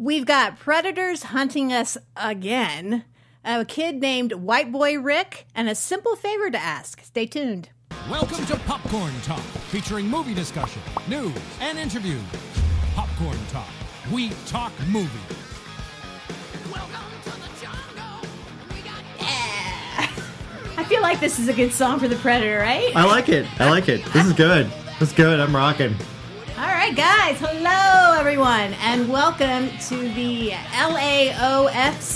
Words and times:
We've 0.00 0.24
got 0.24 0.58
predators 0.58 1.24
hunting 1.24 1.74
us 1.74 1.98
again. 2.16 3.04
A 3.44 3.66
kid 3.66 3.96
named 3.96 4.32
White 4.32 4.72
Boy 4.72 4.98
Rick, 4.98 5.46
and 5.54 5.68
a 5.68 5.74
simple 5.74 6.16
favor 6.16 6.50
to 6.50 6.56
ask. 6.56 7.04
Stay 7.04 7.26
tuned. 7.26 7.68
Welcome 8.08 8.46
to 8.46 8.56
Popcorn 8.60 9.12
Talk, 9.24 9.42
featuring 9.68 10.08
movie 10.08 10.32
discussion, 10.32 10.80
news, 11.06 11.36
and 11.60 11.78
interviews. 11.78 12.22
Popcorn 12.94 13.36
Talk. 13.50 13.68
We 14.10 14.30
talk 14.46 14.72
movies. 14.88 15.10
Welcome 16.72 17.04
to 17.24 17.30
the 17.32 17.60
jungle. 17.60 18.26
We 18.70 18.80
I 20.78 20.84
feel 20.88 21.02
like 21.02 21.20
this 21.20 21.38
is 21.38 21.48
a 21.48 21.52
good 21.52 21.74
song 21.74 22.00
for 22.00 22.08
the 22.08 22.16
Predator, 22.16 22.58
right? 22.58 22.90
I 22.96 23.04
like 23.04 23.28
it. 23.28 23.46
I 23.60 23.68
like 23.68 23.90
it. 23.90 24.02
This 24.14 24.24
is 24.24 24.32
good. 24.32 24.66
This 24.98 25.10
is 25.10 25.14
good. 25.14 25.38
I'm 25.40 25.54
rocking. 25.54 25.94
Right, 26.80 26.96
guys. 26.96 27.36
Hello, 27.38 28.18
everyone, 28.18 28.72
and 28.80 29.06
welcome 29.10 29.68
to 29.88 29.96
the 30.14 30.52
LAOFCS 30.72 32.10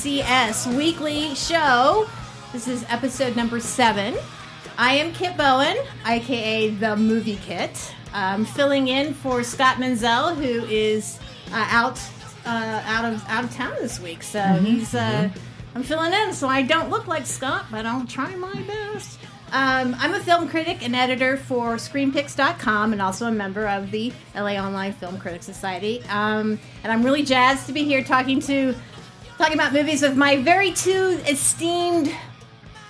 weekly 0.74 1.34
show. 1.34 2.08
This 2.50 2.66
is 2.66 2.82
episode 2.88 3.36
number 3.36 3.60
seven. 3.60 4.16
I 4.78 4.94
am 4.94 5.12
Kit 5.12 5.36
Bowen, 5.36 5.76
aka 6.06 6.70
the 6.70 6.96
Movie 6.96 7.38
Kit, 7.44 7.94
um, 8.14 8.46
filling 8.46 8.88
in 8.88 9.12
for 9.12 9.42
Scott 9.42 9.78
Menzel, 9.78 10.34
who 10.34 10.64
is 10.64 11.18
uh, 11.52 11.68
out 11.70 12.00
uh, 12.46 12.82
out 12.86 13.04
of 13.04 13.22
out 13.28 13.44
of 13.44 13.54
town 13.54 13.74
this 13.82 14.00
week. 14.00 14.22
So 14.22 14.40
he's 14.40 14.94
uh, 14.94 15.28
I'm 15.74 15.82
filling 15.82 16.14
in, 16.14 16.32
so 16.32 16.48
I 16.48 16.62
don't 16.62 16.88
look 16.88 17.06
like 17.06 17.26
Scott, 17.26 17.66
but 17.70 17.84
I'll 17.84 18.06
try 18.06 18.34
my 18.36 18.54
best. 18.62 19.18
Um, 19.52 19.94
I'm 19.98 20.14
a 20.14 20.20
film 20.20 20.48
critic 20.48 20.84
and 20.84 20.96
editor 20.96 21.36
for 21.36 21.76
ScreenPicks.com 21.76 22.92
and 22.92 23.00
also 23.00 23.26
a 23.26 23.32
member 23.32 23.68
of 23.68 23.90
the 23.90 24.12
LA 24.34 24.54
Online 24.54 24.92
Film 24.92 25.18
Critics 25.18 25.46
Society. 25.46 26.02
Um, 26.08 26.58
and 26.82 26.92
I'm 26.92 27.04
really 27.04 27.22
jazzed 27.22 27.66
to 27.66 27.72
be 27.72 27.84
here 27.84 28.02
talking 28.02 28.40
to 28.40 28.74
talking 29.38 29.54
about 29.54 29.72
movies 29.72 30.02
with 30.02 30.16
my 30.16 30.36
very 30.38 30.72
two 30.72 31.20
esteemed 31.28 32.12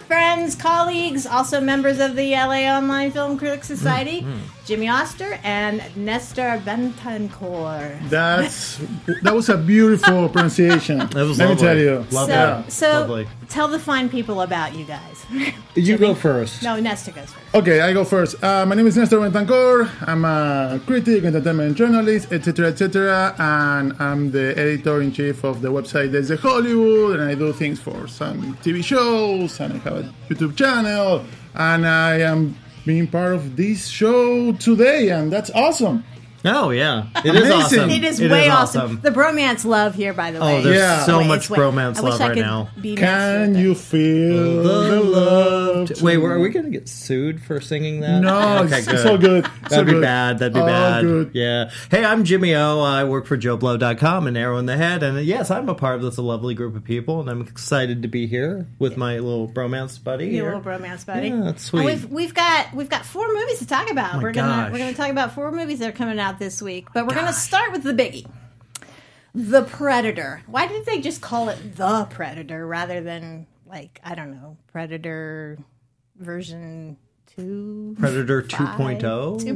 friends, 0.06 0.54
colleagues, 0.54 1.26
also 1.26 1.60
members 1.60 1.98
of 1.98 2.14
the 2.14 2.32
LA 2.32 2.66
Online 2.66 3.10
Film 3.10 3.38
Critics 3.38 3.66
Society, 3.66 4.26
Jimmy 4.66 4.88
Oster 4.88 5.38
and 5.44 5.82
Nestor 5.94 6.60
Bentancourt. 6.64 8.08
That's 8.08 8.78
that 9.22 9.34
was 9.34 9.48
a 9.50 9.58
beautiful 9.58 10.28
pronunciation. 10.34 10.98
That 10.98 11.14
was 11.26 11.38
Let 11.38 11.50
lovely. 11.50 11.54
me 11.54 11.60
tell 11.68 11.78
you. 11.78 11.94
Love 11.98 12.08
So, 12.10 12.26
that. 12.26 12.72
so 12.72 12.90
Lovely. 13.00 13.28
tell 13.50 13.68
the 13.68 13.78
fine 13.78 14.08
people 14.08 14.40
about 14.40 14.74
you 14.74 14.84
guys. 14.86 15.26
You 15.74 15.98
go 15.98 16.14
first. 16.14 16.62
no, 16.62 16.80
Nestor 16.80 17.12
goes 17.12 17.30
first. 17.32 17.54
Okay, 17.54 17.80
I 17.82 17.92
go 17.92 18.04
first. 18.04 18.42
Uh, 18.42 18.64
my 18.64 18.74
name 18.74 18.86
is 18.86 18.96
Nestor 18.96 19.18
Bentancor. 19.18 19.88
I'm 20.06 20.24
a 20.24 20.80
critic, 20.86 21.24
entertainment 21.24 21.76
journalist, 21.76 22.32
etc., 22.32 22.68
etc., 22.68 23.34
and 23.38 23.92
I'm 23.98 24.30
the 24.30 24.56
editor 24.58 25.02
in 25.02 25.12
chief 25.12 25.44
of 25.44 25.60
the 25.60 25.68
website 25.68 26.10
Desde 26.12 26.38
Hollywood, 26.38 27.20
and 27.20 27.28
I 27.30 27.34
do 27.34 27.52
things 27.52 27.80
for 27.80 28.06
some 28.08 28.56
TV 28.62 28.82
shows, 28.82 29.60
and 29.60 29.74
I 29.74 29.76
have 29.78 29.96
a 29.98 30.12
YouTube 30.30 30.56
channel, 30.56 31.24
and 31.54 31.86
I 31.86 32.20
am 32.20 32.56
being 32.84 33.06
part 33.06 33.34
of 33.34 33.56
this 33.56 33.86
show 33.88 34.52
today, 34.52 35.08
and 35.10 35.32
that's 35.32 35.50
awesome. 35.50 36.04
Oh 36.46 36.70
yeah, 36.70 37.06
it 37.24 37.34
is 37.34 37.42
Amazing. 37.42 37.52
awesome. 37.52 37.90
It 37.90 38.04
is 38.04 38.20
way 38.20 38.48
awesome. 38.50 39.00
The 39.00 39.10
bromance 39.10 39.64
love 39.64 39.94
here, 39.94 40.12
by 40.12 40.30
the 40.30 40.40
oh, 40.40 40.44
way. 40.46 40.58
Oh, 40.58 40.62
there's 40.62 40.76
Yeah. 40.76 41.04
so 41.04 41.18
Wait, 41.18 41.26
much 41.26 41.38
it's 41.38 41.50
way- 41.50 41.58
bromance 41.58 41.96
I 41.98 42.02
wish 42.02 42.10
love 42.12 42.20
I 42.20 42.26
right 42.26 42.34
could 42.34 42.40
now. 42.42 42.68
be 42.80 42.94
Can 42.96 43.54
you 43.54 43.74
feel 43.74 44.62
the 44.62 45.00
love? 45.00 46.02
Wait, 46.02 46.18
are 46.18 46.38
we 46.38 46.50
gonna 46.50 46.68
get 46.70 46.88
sued 46.88 47.42
for 47.42 47.60
singing 47.60 48.00
that? 48.00 48.20
No, 48.20 48.58
okay, 48.64 48.78
it's, 48.78 48.86
good. 48.86 48.94
it's 48.96 49.04
all 49.06 49.16
good. 49.18 49.46
That'd 49.70 49.86
be 49.86 49.92
good. 49.92 50.02
bad. 50.02 50.38
That'd 50.38 50.52
be 50.54 50.60
All 50.60 50.66
bad. 50.66 51.00
good. 51.02 51.30
Yeah. 51.32 51.70
Hey, 51.90 52.04
I'm 52.04 52.24
Jimmy 52.24 52.54
O. 52.54 52.80
I 52.80 53.04
work 53.04 53.26
for 53.26 53.38
JoBlo.com 53.38 54.26
and 54.26 54.36
Arrow 54.36 54.58
in 54.58 54.66
the 54.66 54.76
Head. 54.76 55.02
And 55.02 55.24
yes, 55.24 55.50
I'm 55.50 55.68
a 55.70 55.74
part 55.74 55.96
of 55.96 56.02
this 56.02 56.18
lovely 56.18 56.54
group 56.54 56.76
of 56.76 56.84
people, 56.84 57.20
and 57.20 57.30
I'm 57.30 57.40
excited 57.40 58.02
to 58.02 58.08
be 58.08 58.26
here 58.26 58.66
with 58.78 58.96
my 58.98 59.14
little 59.18 59.48
bromance 59.48 60.02
buddy. 60.02 60.26
Your 60.26 60.32
here. 60.50 60.56
little 60.56 60.60
bromance 60.72 61.06
buddy. 61.06 61.28
Yeah, 61.28 61.36
that's 61.36 61.48
And 61.48 61.60
sweet. 61.60 61.84
we've 61.86 62.04
we've 62.10 62.34
got 62.34 62.74
we've 62.74 62.90
got 62.90 63.06
four 63.06 63.26
movies 63.32 63.60
to 63.60 63.66
talk 63.66 63.90
about. 63.90 64.14
Oh 64.14 64.16
my 64.18 64.22
we're 64.22 64.32
gonna 64.32 64.70
we're 64.72 64.78
gonna 64.78 64.92
talk 64.94 65.10
about 65.10 65.32
four 65.34 65.50
movies 65.52 65.78
that 65.78 65.88
are 65.88 65.96
coming 65.96 66.18
out 66.18 66.33
this 66.38 66.60
week, 66.62 66.88
but 66.92 67.06
we're 67.06 67.14
gonna 67.14 67.32
start 67.32 67.72
with 67.72 67.82
the 67.82 67.92
biggie. 67.92 68.26
The 69.34 69.62
Predator. 69.64 70.42
Why 70.46 70.66
did 70.68 70.86
they 70.86 71.00
just 71.00 71.20
call 71.20 71.48
it 71.48 71.76
The 71.76 72.06
Predator 72.10 72.66
rather 72.66 73.00
than 73.00 73.46
like 73.66 74.00
I 74.04 74.14
don't 74.14 74.30
know 74.30 74.56
Predator 74.72 75.58
version 76.16 76.96
two 77.34 77.96
Predator 77.98 78.44
oh? 78.44 78.56
five, 78.56 78.78
2.0. 78.78 79.00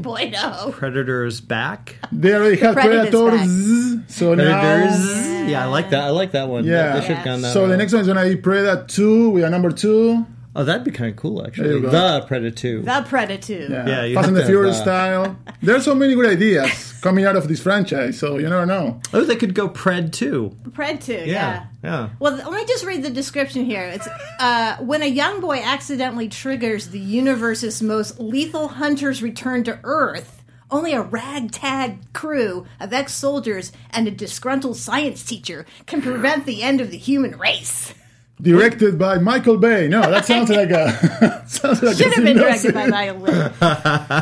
2.0. 0.02 0.72
Predator's 0.72 1.40
back. 1.40 1.96
There 2.10 2.42
we 2.42 2.56
had 2.56 2.74
Predator's 2.74 3.10
Predators, 3.10 4.00
so 4.08 4.34
Predators. 4.34 4.98
now. 5.00 5.46
Yeah, 5.46 5.62
I 5.64 5.66
like 5.66 5.90
that. 5.90 6.02
I 6.04 6.10
like 6.10 6.32
that 6.32 6.48
one. 6.48 6.64
Yeah. 6.64 6.94
They 6.98 7.06
should 7.06 7.16
have 7.16 7.24
gone 7.24 7.40
that 7.42 7.52
So 7.52 7.62
the 7.62 7.68
route. 7.68 7.78
next 7.78 7.92
one 7.92 8.02
is 8.02 8.08
gonna 8.08 8.24
be 8.24 8.36
Predator 8.36 8.84
2. 8.86 9.30
We 9.30 9.44
are 9.44 9.50
number 9.50 9.70
two. 9.70 10.26
Oh, 10.58 10.64
that'd 10.64 10.82
be 10.82 10.90
kind 10.90 11.08
of 11.10 11.16
cool, 11.16 11.46
actually. 11.46 11.68
There 11.68 11.76
you 11.76 11.82
go. 11.82 11.90
The 11.90 12.26
Predator 12.26 12.54
2. 12.54 12.82
The 12.82 13.04
Predator. 13.08 13.52
Yeah, 13.70 13.86
Yeah, 13.86 14.04
you 14.04 14.14
Fast 14.16 14.26
have 14.26 14.28
and 14.28 14.36
the 14.36 14.40
to 14.40 14.46
Furious 14.48 14.76
that. 14.78 14.82
style. 14.82 15.36
There's 15.62 15.84
so 15.84 15.94
many 15.94 16.16
good 16.16 16.26
ideas 16.26 16.94
coming 17.00 17.24
out 17.24 17.36
of 17.36 17.46
this 17.46 17.62
franchise, 17.62 18.18
so 18.18 18.38
you 18.38 18.48
never 18.48 18.66
know. 18.66 19.00
Oh, 19.14 19.22
they 19.24 19.36
could 19.36 19.54
go 19.54 19.68
Pred 19.68 20.10
2. 20.12 20.56
Pred 20.70 21.00
2, 21.04 21.12
yeah. 21.12 21.24
Yeah. 21.26 21.66
Yeah. 21.84 22.08
Well, 22.18 22.34
let 22.34 22.50
me 22.50 22.64
just 22.66 22.84
read 22.84 23.04
the 23.04 23.10
description 23.10 23.64
here. 23.64 23.82
It's 23.84 24.08
uh, 24.40 24.78
when 24.78 25.02
a 25.02 25.06
young 25.06 25.40
boy 25.40 25.60
accidentally 25.64 26.28
triggers 26.28 26.88
the 26.88 26.98
universe's 26.98 27.80
most 27.80 28.18
lethal 28.18 28.66
hunters 28.66 29.22
return 29.22 29.62
to 29.62 29.78
Earth. 29.84 30.42
Only 30.72 30.92
a 30.92 31.00
ragtag 31.02 32.12
crew 32.12 32.66
of 32.80 32.92
ex 32.92 33.14
soldiers 33.14 33.72
and 33.90 34.06
a 34.06 34.10
disgruntled 34.10 34.76
science 34.76 35.22
teacher 35.24 35.64
can 35.86 36.02
prevent 36.02 36.44
the 36.46 36.62
end 36.62 36.80
of 36.80 36.90
the 36.90 36.98
human 36.98 37.38
race. 37.38 37.94
Directed 38.40 38.98
by 38.98 39.18
Michael 39.18 39.56
Bay. 39.56 39.88
No, 39.88 40.00
that 40.02 40.24
sounds 40.24 40.48
like 40.48 40.70
a 40.70 41.44
sounds 41.48 41.82
like 41.82 41.96
Should 41.96 42.12
a 42.12 42.14
have 42.14 42.24
been 42.24 42.36
synopsis. 42.38 42.62
directed 42.62 42.74
by 42.74 42.86
Michael 42.86 43.26
Bay. 43.26 43.50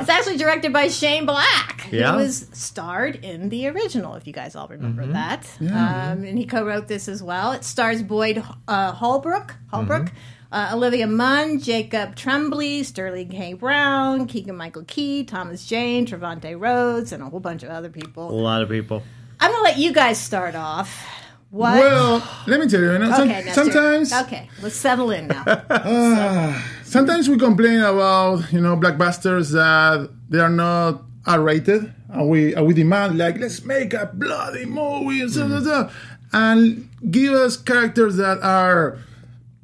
It's 0.00 0.09
actually 0.09 0.37
directed 0.38 0.72
by 0.72 0.88
Shane 0.88 1.27
Black. 1.27 1.88
Yeah. 1.93 2.12
He 2.12 2.22
was 2.22 2.47
starred 2.53 3.16
in 3.16 3.50
the 3.50 3.69
original, 3.69 4.15
if 4.15 4.26
you 4.26 4.32
guys 4.32 4.56
all 4.56 4.69
remember 4.69 5.03
Mm-hmm. 5.03 5.12
that. 5.12 5.47
Um, 5.60 6.25
and 6.25 6.38
he 6.38 6.47
co-wrote 6.47 6.88
this 6.88 7.09
as 7.09 7.22
well. 7.22 7.53
It 7.53 7.62
stars 7.65 8.03
Boyd 8.03 8.43
uh, 8.66 8.93
Holbrook, 8.93 9.55
Holbrook, 9.71 10.05
Mm-hmm. 10.06 10.16
uh, 10.53 10.71
Olivia 10.75 11.06
Munn, 11.06 11.60
Jacob 11.60 12.16
Tremblay, 12.16 12.82
Sterling 12.84 13.28
K. 13.28 13.53
Brown, 13.53 14.26
Keegan 14.26 14.56
Michael 14.56 14.84
Key, 14.84 15.25
Thomas 15.25 15.66
Jane, 15.66 16.06
Trevante 16.06 16.59
Rhodes, 16.59 17.12
and 17.12 17.22
a 17.22 17.26
whole 17.28 17.41
bunch 17.41 17.62
of 17.62 17.69
other 17.71 17.91
people. 17.91 18.31
A 18.31 18.32
lot 18.32 18.62
of 18.62 18.69
people. 18.71 19.03
I'm 19.38 19.50
gonna 19.53 19.62
let 19.65 19.76
you 19.76 19.93
guys 19.93 20.19
start 20.19 20.55
off. 20.55 21.06
What? 21.51 21.79
Well, 21.79 22.29
let 22.47 22.61
me 22.61 22.67
tell 22.69 22.81
you, 22.81 22.93
you 22.93 22.99
know, 22.99 23.11
some- 23.12 23.29
okay, 23.31 23.45
Nestor. 23.45 23.65
sometimes 23.65 24.12
Okay, 24.12 24.49
let's 24.62 24.77
settle 24.77 25.11
in 25.11 25.29
now. 25.29 25.45
Ah, 25.71 26.69
sometimes 26.84 27.29
we 27.29 27.39
complain 27.39 27.81
about 27.81 28.53
you 28.53 28.61
know 28.61 28.77
blockbusters 28.77 29.53
that 29.53 30.11
they 30.29 30.39
are 30.41 30.51
not 30.51 31.03
R 31.27 31.41
rated, 31.41 31.93
and 32.11 32.29
we 32.29 32.55
and 32.55 32.67
we 32.67 32.75
demand 32.75 33.17
like 33.19 33.39
let's 33.39 33.65
make 33.65 33.95
a 33.95 34.11
bloody 34.12 34.65
movie 34.67 35.21
and 35.23 35.31
stuff, 35.31 35.62
stuff, 35.62 35.95
and 36.33 36.89
give 37.11 37.33
us 37.33 37.56
characters 37.56 38.17
that 38.17 38.39
are 38.43 38.99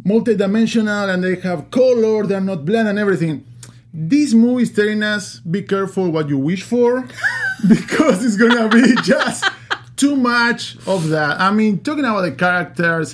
multidimensional 0.06 1.12
and 1.12 1.22
they 1.22 1.36
have 1.36 1.70
color, 1.70 2.26
they're 2.26 2.40
not 2.40 2.64
bland 2.64 2.88
and 2.88 2.98
everything. 2.98 3.44
This 3.94 4.32
movie 4.34 4.62
is 4.64 4.72
telling 4.72 5.02
us 5.02 5.40
be 5.40 5.62
careful 5.62 6.10
what 6.10 6.28
you 6.28 6.38
wish 6.38 6.62
for 6.62 7.02
because 7.68 8.24
it's 8.24 8.36
gonna 8.36 8.68
be 8.68 8.94
just 9.02 9.44
too 10.02 10.16
much 10.16 10.62
of 10.94 11.00
that. 11.16 11.32
I 11.46 11.48
mean, 11.58 11.72
talking 11.86 12.04
about 12.10 12.22
the 12.28 12.32
characters, 12.46 13.08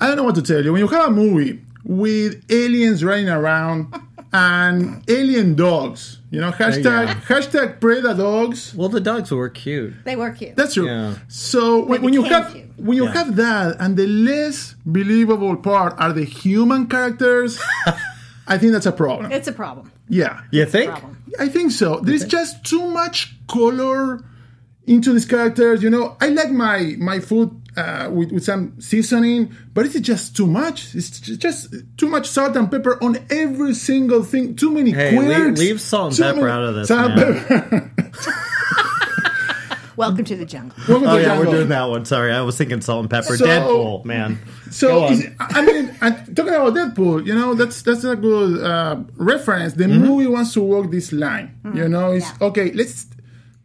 I 0.00 0.02
don't 0.06 0.16
know 0.16 0.26
what 0.28 0.36
to 0.40 0.42
tell 0.50 0.62
you. 0.64 0.70
When 0.72 0.80
you 0.84 0.88
have 0.98 1.08
a 1.08 1.10
movie 1.24 1.54
with 2.02 2.30
aliens 2.50 2.98
running 3.04 3.28
around 3.38 3.78
and 4.32 4.76
alien 5.18 5.54
dogs, 5.54 6.00
you 6.30 6.40
know, 6.42 6.50
hashtag 6.62 7.06
Yeah. 7.06 7.14
hashtag 7.32 7.68
Preda 7.82 8.12
dogs. 8.16 8.74
Well, 8.74 8.88
the 8.88 9.00
dogs 9.10 9.30
were 9.30 9.48
cute. 9.64 9.92
they 10.08 10.16
were 10.16 10.30
cute. 10.40 10.56
That's 10.56 10.74
true. 10.74 10.86
Yeah. 10.86 11.14
So 11.28 11.84
when, 11.88 11.98
when 12.04 12.12
you 12.18 12.22
have 12.34 12.52
cute. 12.52 12.64
when 12.86 12.96
you 13.00 13.04
Yeah. 13.06 13.12
have 13.18 13.30
that, 13.36 13.76
and 13.82 13.96
the 13.96 14.06
less 14.30 14.74
believable 14.98 15.56
part 15.56 15.92
are 15.98 16.12
the 16.20 16.24
human 16.24 16.82
characters, 16.94 17.50
I 18.52 18.58
think 18.58 18.72
that's 18.72 18.86
a 18.94 18.96
problem. 19.04 19.30
it's 19.38 19.48
a 19.48 19.52
problem. 19.64 19.90
Yeah, 20.08 20.40
You 20.50 20.66
think? 20.66 20.90
I 21.44 21.48
think 21.48 21.68
so. 21.72 21.88
There's 22.06 22.26
just 22.38 22.52
too 22.72 22.84
much 23.00 23.34
color 23.48 24.20
into 24.86 25.12
these 25.12 25.26
characters. 25.26 25.82
You 25.82 25.90
know, 25.90 26.16
I 26.20 26.28
like 26.28 26.50
my 26.50 26.94
my 26.98 27.20
food 27.20 27.50
uh, 27.76 28.08
with 28.12 28.32
with 28.32 28.44
some 28.44 28.80
seasoning, 28.80 29.54
but 29.72 29.86
it's 29.86 29.98
just 30.00 30.36
too 30.36 30.46
much. 30.46 30.94
It's 30.94 31.20
just 31.20 31.74
too 31.96 32.08
much 32.08 32.26
salt 32.28 32.56
and 32.56 32.70
pepper 32.70 33.02
on 33.02 33.18
every 33.30 33.74
single 33.74 34.22
thing. 34.22 34.56
Too 34.56 34.70
many 34.70 34.90
Hey, 34.92 35.18
leave- 35.18 35.26
quirks. 35.36 35.60
leave 35.60 35.80
salt 35.80 36.18
and 36.18 36.34
pepper 36.36 36.46
many- 36.46 36.52
out 36.52 36.62
of 36.64 36.74
this, 36.74 36.88
Salt 36.88 37.14
man. 37.16 37.44
pepper. 37.44 37.90
Welcome 39.96 40.24
to 40.24 40.34
the 40.34 40.44
jungle. 40.44 40.76
Welcome 40.88 41.04
to 41.04 41.10
Oh 41.10 41.14
the 41.14 41.20
yeah, 41.22 41.28
jungle. 41.28 41.52
we're 41.52 41.56
doing 41.58 41.68
that 41.68 41.84
one. 41.84 42.04
Sorry, 42.04 42.32
I 42.32 42.40
was 42.40 42.58
thinking 42.58 42.80
salt 42.80 43.02
and 43.02 43.10
pepper. 43.10 43.36
So- 43.36 43.46
Deadpool, 43.46 44.04
man. 44.04 44.40
So 44.72 45.04
on. 45.04 45.12
is- 45.12 45.28
I 45.38 45.62
mean, 45.64 45.96
and 46.00 46.36
talking 46.36 46.52
about 46.52 46.74
Deadpool, 46.74 47.24
you 47.24 47.32
know, 47.32 47.54
that's 47.54 47.80
that's 47.82 48.02
a 48.02 48.16
good 48.16 48.60
uh, 48.60 48.96
reference. 49.16 49.74
The 49.74 49.84
Mm-hmm. 49.84 50.04
movie 50.04 50.26
wants 50.26 50.52
to 50.54 50.62
walk 50.62 50.90
this 50.90 51.12
line. 51.12 51.54
You 51.74 51.88
know, 51.88 52.10
it's 52.10 52.26
Yeah. 52.28 52.46
okay. 52.48 52.72
Let's 52.72 53.06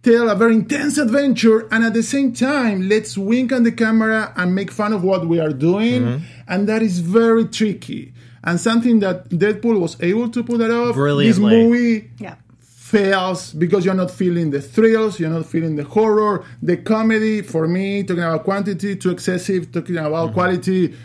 tell 0.02 0.30
a 0.30 0.36
very 0.36 0.56
intense 0.56 0.98
adventure 0.98 1.68
and 1.72 1.84
at 1.84 1.94
the 1.94 2.04
same 2.04 2.32
time 2.34 2.88
let's 2.88 3.18
wink 3.18 3.52
on 3.52 3.64
the 3.64 3.72
camera 3.72 4.32
and 4.38 4.56
make 4.56 4.72
fun 4.72 4.94
of 4.94 5.04
what 5.04 5.28
we 5.28 5.40
are 5.40 5.52
doing 5.54 6.02
Mm-hmm. 6.04 6.24
and 6.48 6.68
that 6.70 6.82
is 6.82 7.00
very 7.00 7.46
tricky 7.46 8.14
and 8.44 8.60
something 8.60 9.00
that 9.02 9.28
deadpool 9.30 9.78
was 9.80 9.98
able 10.02 10.30
to 10.30 10.44
pull 10.44 10.58
that 10.60 10.72
off 10.72 10.96
Brilliantly. 10.96 11.28
this 11.28 11.40
movie 11.40 12.10
Yeah. 12.20 12.36
fails 12.62 13.54
because 13.54 13.84
you're 13.86 13.94
not 13.94 14.10
feeling 14.12 14.52
the 14.52 14.62
thrills, 14.62 15.20
you're 15.20 15.30
not 15.30 15.46
feeling 15.46 15.76
the 15.76 15.84
horror, 15.84 16.44
the 16.62 16.78
comedy. 16.78 17.42
For 17.42 17.68
me, 17.68 18.04
talking 18.04 18.24
about 18.24 18.44
quantity, 18.46 18.96
too 18.96 19.12
excessive. 19.12 19.72
Talking 19.72 19.98
about 19.98 20.34
quality, 20.34 20.96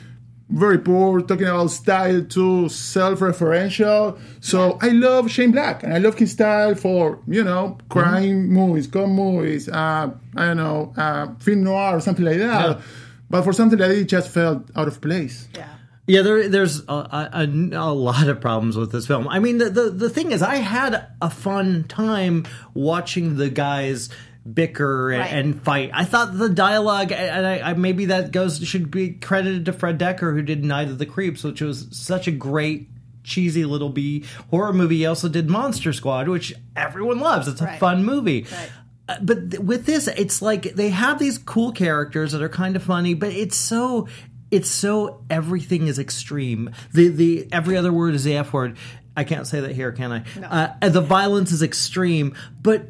very 0.48 0.78
poor. 0.78 1.20
Talking 1.20 1.46
about 1.46 1.70
style, 1.70 2.22
too 2.22 2.68
self-referential. 2.68 4.18
So 4.40 4.78
I 4.80 4.88
love 4.88 5.30
Shane 5.30 5.52
Black, 5.52 5.82
and 5.82 5.92
I 5.94 5.98
love 5.98 6.18
his 6.18 6.32
style 6.32 6.74
for 6.74 7.20
you 7.26 7.44
know 7.44 7.78
crime 7.88 8.48
movies, 8.48 8.86
con 8.86 9.10
movies. 9.10 9.68
Uh, 9.68 10.10
I 10.36 10.46
don't 10.46 10.56
know, 10.56 10.92
uh, 10.96 11.34
film 11.40 11.64
noir 11.64 11.96
or 11.96 12.00
something 12.00 12.24
like 12.24 12.38
that. 12.38 12.68
Yeah. 12.68 12.82
But 13.30 13.42
for 13.42 13.52
something 13.52 13.78
like 13.78 13.88
that, 13.88 13.98
it 13.98 14.04
just 14.04 14.30
felt 14.30 14.70
out 14.76 14.88
of 14.88 15.00
place. 15.00 15.48
Yeah. 15.54 15.68
Yeah, 16.06 16.20
there, 16.20 16.50
there's 16.50 16.80
a, 16.86 16.92
a, 16.92 17.30
a, 17.32 17.46
a 17.46 17.92
lot 17.94 18.28
of 18.28 18.38
problems 18.38 18.76
with 18.76 18.92
this 18.92 19.06
film. 19.06 19.26
I 19.26 19.38
mean, 19.38 19.56
the, 19.56 19.70
the 19.70 19.88
the 19.88 20.10
thing 20.10 20.32
is, 20.32 20.42
I 20.42 20.56
had 20.56 21.06
a 21.22 21.30
fun 21.30 21.84
time 21.84 22.44
watching 22.74 23.36
the 23.36 23.48
guys 23.48 24.10
bicker 24.50 25.10
and, 25.10 25.20
Right. 25.20 25.32
and 25.32 25.62
fight. 25.62 25.90
I 25.94 26.04
thought 26.04 26.36
the 26.36 26.48
dialogue, 26.48 27.12
and 27.12 27.46
I, 27.46 27.70
I 27.70 27.74
maybe 27.74 28.06
that 28.06 28.30
goes 28.32 28.58
should 28.66 28.90
be 28.90 29.10
credited 29.12 29.64
to 29.66 29.72
Fred 29.72 29.98
Dekker, 29.98 30.34
who 30.34 30.42
did 30.42 30.64
Night 30.64 30.88
of 30.88 30.98
the 30.98 31.06
Creeps, 31.06 31.42
which 31.44 31.60
was 31.60 31.88
such 31.92 32.26
a 32.28 32.30
great 32.32 32.88
cheesy 33.22 33.64
little 33.64 33.88
B 33.88 34.24
horror 34.50 34.72
movie. 34.72 34.98
He 34.98 35.06
also 35.06 35.28
did 35.28 35.48
Monster 35.48 35.92
Squad, 35.94 36.28
which 36.28 36.52
everyone 36.76 37.20
loves. 37.20 37.48
It's 37.48 37.60
a 37.62 37.64
Right. 37.64 37.80
fun 37.80 38.04
movie. 38.04 38.46
Right. 38.52 38.70
Uh, 39.08 39.16
but 39.22 39.50
th- 39.50 39.62
with 39.62 39.86
this, 39.86 40.08
it's 40.08 40.40
like 40.42 40.74
they 40.74 40.90
have 40.90 41.18
these 41.18 41.38
cool 41.38 41.72
characters 41.72 42.32
that 42.32 42.42
are 42.42 42.48
kind 42.48 42.76
of 42.76 42.82
funny, 42.82 43.14
but 43.14 43.30
it's 43.32 43.56
so 43.56 44.08
it's 44.50 44.68
so 44.68 45.24
everything 45.30 45.86
is 45.88 45.98
extreme. 45.98 46.70
The 46.92 47.08
the 47.08 47.48
every 47.50 47.76
other 47.78 47.92
word 47.92 48.14
is 48.14 48.24
the 48.24 48.36
F 48.36 48.52
word. 48.52 48.76
I 49.16 49.24
can't 49.24 49.46
say 49.46 49.60
that 49.60 49.72
here, 49.72 49.92
can 49.92 50.10
I? 50.12 50.74
Uh, 50.82 50.88
the 50.88 51.00
violence 51.00 51.52
is 51.52 51.62
extreme, 51.62 52.34
but 52.60 52.88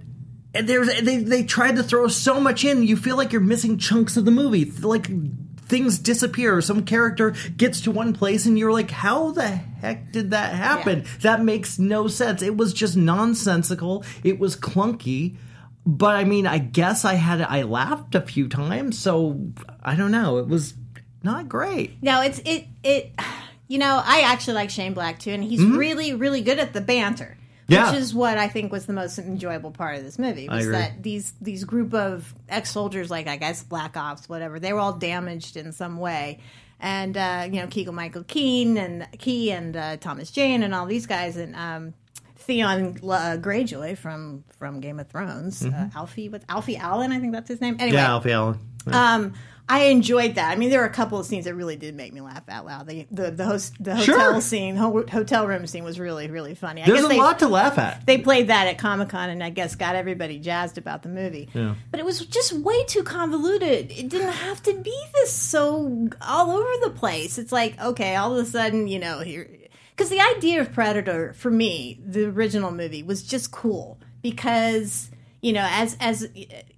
there's 0.55 0.89
they 1.03 1.19
they 1.19 1.45
tried 1.45 1.77
to 1.77 1.83
throw 1.83 2.09
so 2.09 2.41
much 2.41 2.65
in. 2.65 2.83
You 2.83 2.97
feel 2.97 3.17
like 3.17 3.33
you're 3.33 3.41
missing 3.41 3.79
chunks 3.79 4.17
of 4.17 4.25
the 4.25 4.31
movie. 4.31 4.65
Like 4.65 5.07
things 5.67 5.99
disappear. 5.99 6.57
Or 6.57 6.63
some 6.63 6.85
character 6.85 7.35
gets 7.57 7.81
to 7.83 7.91
one 7.91 8.13
place, 8.13 8.47
and 8.47 8.59
you're 8.59 8.73
like, 8.73 8.91
"How 8.91 9.33
the 9.33 9.49
heck 9.49 10.13
did 10.13 10.31
that 10.31 10.55
happen?" 10.55 11.01
Yeah. 11.01 11.09
That 11.21 11.45
makes 11.45 11.79
no 11.79 12.07
sense. 12.07 12.43
It 12.43 12.57
was 12.57 12.73
just 12.73 12.97
nonsensical. 12.97 14.05
It 14.23 14.39
was 14.39 14.57
clunky. 14.57 15.37
But 15.87 16.17
I 16.17 16.25
mean, 16.25 16.47
I 16.47 16.59
guess 16.59 17.05
I 17.05 17.15
had 17.15 17.43
I 17.43 17.63
laughed 17.63 18.15
a 18.15 18.21
few 18.21 18.49
times, 18.49 18.99
so 18.99 19.41
I 19.83 19.97
don't 19.97 20.13
know. 20.13 20.39
It 20.39 20.49
was 20.49 20.75
not 21.23 21.49
great. 21.49 22.03
No, 22.03 22.21
it's 22.23 22.41
it 22.45 22.67
it. 22.83 23.13
You 23.67 23.79
know, 23.79 24.03
I 24.05 24.21
actually 24.21 24.55
like 24.55 24.69
Shane 24.69 24.93
Black 24.93 25.19
too, 25.19 25.31
and 25.31 25.43
he's 25.43 25.59
mm-hmm. 25.59 25.79
really 25.79 26.13
really 26.13 26.43
good 26.43 26.59
at 26.59 26.75
the 26.75 26.83
banter. 26.83 27.39
Mm-hmm. 27.65 27.73
Yeah. 27.73 27.91
Which 27.93 28.01
is 28.01 28.15
what 28.15 28.37
I 28.37 28.49
think 28.49 28.71
was 28.73 28.85
the 28.87 28.93
most 28.93 29.19
enjoyable 29.19 29.71
part 29.71 29.97
of 29.97 30.05
this 30.05 30.19
movie 30.19 30.49
was 30.49 30.65
agree. 30.67 30.77
that 30.79 31.03
these 31.03 31.33
these 31.41 31.65
group 31.65 31.95
of 31.95 32.35
ex 32.49 32.71
soldiers, 32.71 33.11
like 33.11 33.27
I 33.27 33.37
guess 33.37 33.63
Black 33.63 33.97
Ops, 33.97 34.29
whatever, 34.29 34.61
they 34.61 34.73
were 34.73 34.81
all 34.81 34.93
damaged 34.93 35.57
in 35.57 35.73
some 35.73 35.97
way, 35.99 36.41
and 36.79 37.17
uh, 37.17 37.49
you 37.51 37.61
know 37.61 37.67
Keegan 37.67 37.95
Michael 37.95 38.25
Keen 38.25 38.77
and 38.77 39.09
Key 39.19 39.51
and 39.51 39.77
uh, 39.77 39.97
Thomas 39.97 40.31
Jane 40.31 40.63
and 40.63 40.75
all 40.75 40.85
these 40.85 41.07
guys 41.07 41.39
and 41.39 41.57
um, 41.57 41.95
Theon 42.37 42.99
uh, 43.03 43.39
Greyjoy 43.41 43.97
from 43.97 44.45
from 44.59 44.81
Game 44.81 45.01
of 45.01 45.09
Thrones, 45.09 45.65
uh, 45.65 45.89
Alfie 45.95 46.29
with 46.29 46.45
Alfie 46.51 46.77
Allen, 46.77 47.13
I 47.13 47.19
think 47.19 47.33
that's 47.33 47.49
his 47.49 47.61
name. 47.63 47.77
Anyway, 47.81 47.97
Mm-hmm. 47.97 48.05
Yeah, 48.05 48.11
Alfie 48.11 48.33
Allen. 48.33 48.59
um, 48.89 49.33
I 49.67 49.85
enjoyed 49.85 50.35
that. 50.35 50.51
I 50.53 50.57
mean, 50.57 50.69
there 50.69 50.81
were 50.81 50.87
a 50.87 50.91
couple 50.93 51.19
of 51.19 51.25
scenes 51.25 51.47
that 51.47 51.55
really 51.55 51.77
did 51.77 51.95
make 51.95 52.13
me 52.13 52.21
laugh 52.21 52.43
out 52.51 52.67
loud. 52.67 52.87
The 52.87 53.07
the 53.11 53.31
the, 53.31 53.45
host, 53.47 53.73
the 53.83 53.97
hotel 53.97 54.33
Sure. 54.33 54.41
scene, 54.43 54.77
ho- 54.77 55.07
hotel 55.11 55.47
room 55.47 55.67
scene 55.67 55.85
was 55.85 55.99
really 55.99 56.29
really 56.31 56.55
funny. 56.55 56.83
I 56.83 56.87
There's 56.87 56.99
guess 57.01 57.07
a 57.07 57.09
they, 57.09 57.19
lot 57.19 57.39
to 57.39 57.49
laugh 57.49 57.79
at. 57.79 58.05
they 58.05 58.19
played 58.19 58.49
that 58.49 58.67
at 58.67 58.77
Comic 58.77 59.09
Con 59.09 59.31
and 59.31 59.43
I 59.43 59.49
guess 59.49 59.75
got 59.75 59.97
everybody 59.97 60.39
jazzed 60.39 60.77
about 60.77 61.03
the 61.03 61.09
movie. 61.09 61.49
Yeah. 61.55 61.77
But 61.91 61.99
it 62.01 62.05
was 62.05 62.21
just 62.27 62.53
way 62.53 62.85
too 62.85 63.03
convoluted. 63.05 63.91
It 63.91 64.11
didn't 64.11 64.33
have 64.33 64.63
to 64.65 64.75
be 64.75 64.97
this 65.15 65.33
so 65.33 66.09
all 66.21 66.51
over 66.51 66.71
the 66.85 66.91
place. 66.91 67.39
It's 67.39 67.53
like, 67.53 67.81
okay, 67.81 68.17
all 68.17 68.37
of 68.39 68.47
a 68.47 68.51
sudden, 68.51 68.87
you 68.87 68.99
know, 68.99 69.21
here 69.21 69.49
because 69.97 70.11
the 70.11 70.21
idea 70.21 70.61
of 70.61 70.73
Predator 70.75 71.33
for 71.33 71.51
me, 71.51 72.01
the 72.05 72.27
original 72.27 72.71
movie 72.71 73.03
was 73.03 73.23
just 73.23 73.51
cool 73.51 73.99
because 74.21 75.11
you 75.45 75.53
know, 75.53 75.67
as 75.71 75.97
as 76.01 76.27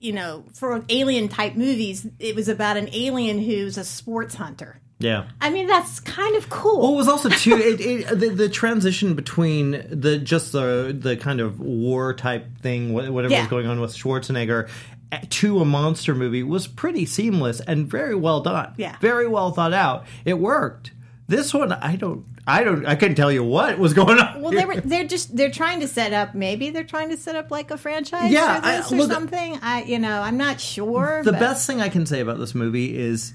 you 0.01 0.13
know, 0.13 0.45
for 0.53 0.85
alien 0.89 1.29
type 1.29 1.55
movies, 1.55 2.07
it 2.19 2.35
was 2.35 2.49
about 2.49 2.77
an 2.77 2.89
alien 2.93 3.39
who's 3.39 3.79
a 3.79 3.85
sports 3.85 4.35
hunter. 4.35 4.81
Yeah. 4.99 5.27
I 5.43 5.51
mean, 5.51 5.67
that's 5.67 6.01
kind 6.01 6.37
of 6.37 6.49
cool. 6.49 6.81
Well, 6.81 6.95
it 6.95 6.97
was 6.97 7.07
also 7.09 7.29
too 7.29 7.57
it, 7.57 7.81
it, 7.81 8.19
the, 8.19 8.29
the 8.31 8.49
transition 8.49 9.15
between 9.15 9.71
the 9.91 10.19
just 10.19 10.53
the 10.53 10.97
the 10.99 11.17
kind 11.17 11.41
of 11.41 11.61
war 11.61 12.13
type 12.15 12.47
thing, 12.61 12.93
whatever 12.93 13.33
Yeah. 13.33 13.41
was 13.43 13.49
going 13.51 13.67
on 13.67 13.81
with 13.81 13.95
Schwarzenegger, 13.95 14.69
eh, 15.13 15.21
to 15.31 15.61
a 15.61 15.65
monster 15.65 16.15
movie 16.15 16.43
was 16.43 16.67
pretty 16.67 17.07
seamless 17.07 17.61
and 17.61 17.87
very 17.87 18.15
well 18.17 18.41
done. 18.41 18.75
Yeah. 18.79 18.97
very 19.01 19.29
well 19.29 19.53
thought 19.53 19.75
out. 19.75 20.07
It 20.25 20.39
worked. 20.41 20.91
This 21.29 21.53
one, 21.55 21.73
I 21.73 21.97
don't, 21.97 22.25
I 22.49 22.63
don't, 22.63 22.87
I 22.87 22.95
couldn't 22.95 23.17
tell 23.17 23.33
you 23.33 23.43
what 23.43 23.77
was 23.79 23.93
going 23.93 24.19
on. 24.21 24.41
Well, 24.41 24.53
they 24.53 24.65
were 24.65 24.77
they're 24.81 25.07
just 25.07 25.35
they're 25.37 25.51
trying 25.51 25.81
to 25.81 25.89
set 25.89 26.13
up 26.13 26.35
maybe 26.35 26.71
they're 26.71 26.85
trying 26.85 27.09
to 27.11 27.17
set 27.17 27.35
up 27.35 27.51
like 27.51 27.71
a 27.73 27.77
franchise 27.77 28.31
Yeah, 28.31 28.61
for 28.61 28.67
I- 28.67 28.79
or 28.79 28.99
well, 28.99 29.09
the- 29.09 29.15
something. 29.15 29.59
I 29.63 29.83
you 29.83 29.99
know 29.99 30.21
I'm 30.23 30.37
not 30.37 30.61
sure. 30.61 31.23
the 31.25 31.33
but- 31.33 31.41
best 31.41 31.67
thing 31.67 31.81
I 31.81 31.89
can 31.89 32.07
say 32.07 32.21
about 32.21 32.39
this 32.39 32.55
movie 32.55 32.97
is 32.97 33.33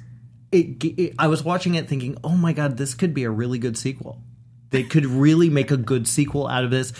it, 0.52 0.84
it. 0.84 1.16
I 1.20 1.28
was 1.28 1.44
watching 1.44 1.76
it 1.76 1.88
thinking, 1.90 2.18
"Oh 2.24 2.36
my 2.38 2.54
god, 2.54 2.78
this 2.78 2.94
could 2.94 3.14
be 3.14 3.24
a 3.24 3.30
really 3.30 3.58
good 3.60 3.78
sequel. 3.78 4.22
They 4.70 4.84
could 4.84 5.06
really 5.06 5.50
make 5.50 5.72
a 5.72 5.78
good 5.78 6.08
sequel 6.08 6.48
out 6.48 6.64
of 6.64 6.72
this." 6.72 6.94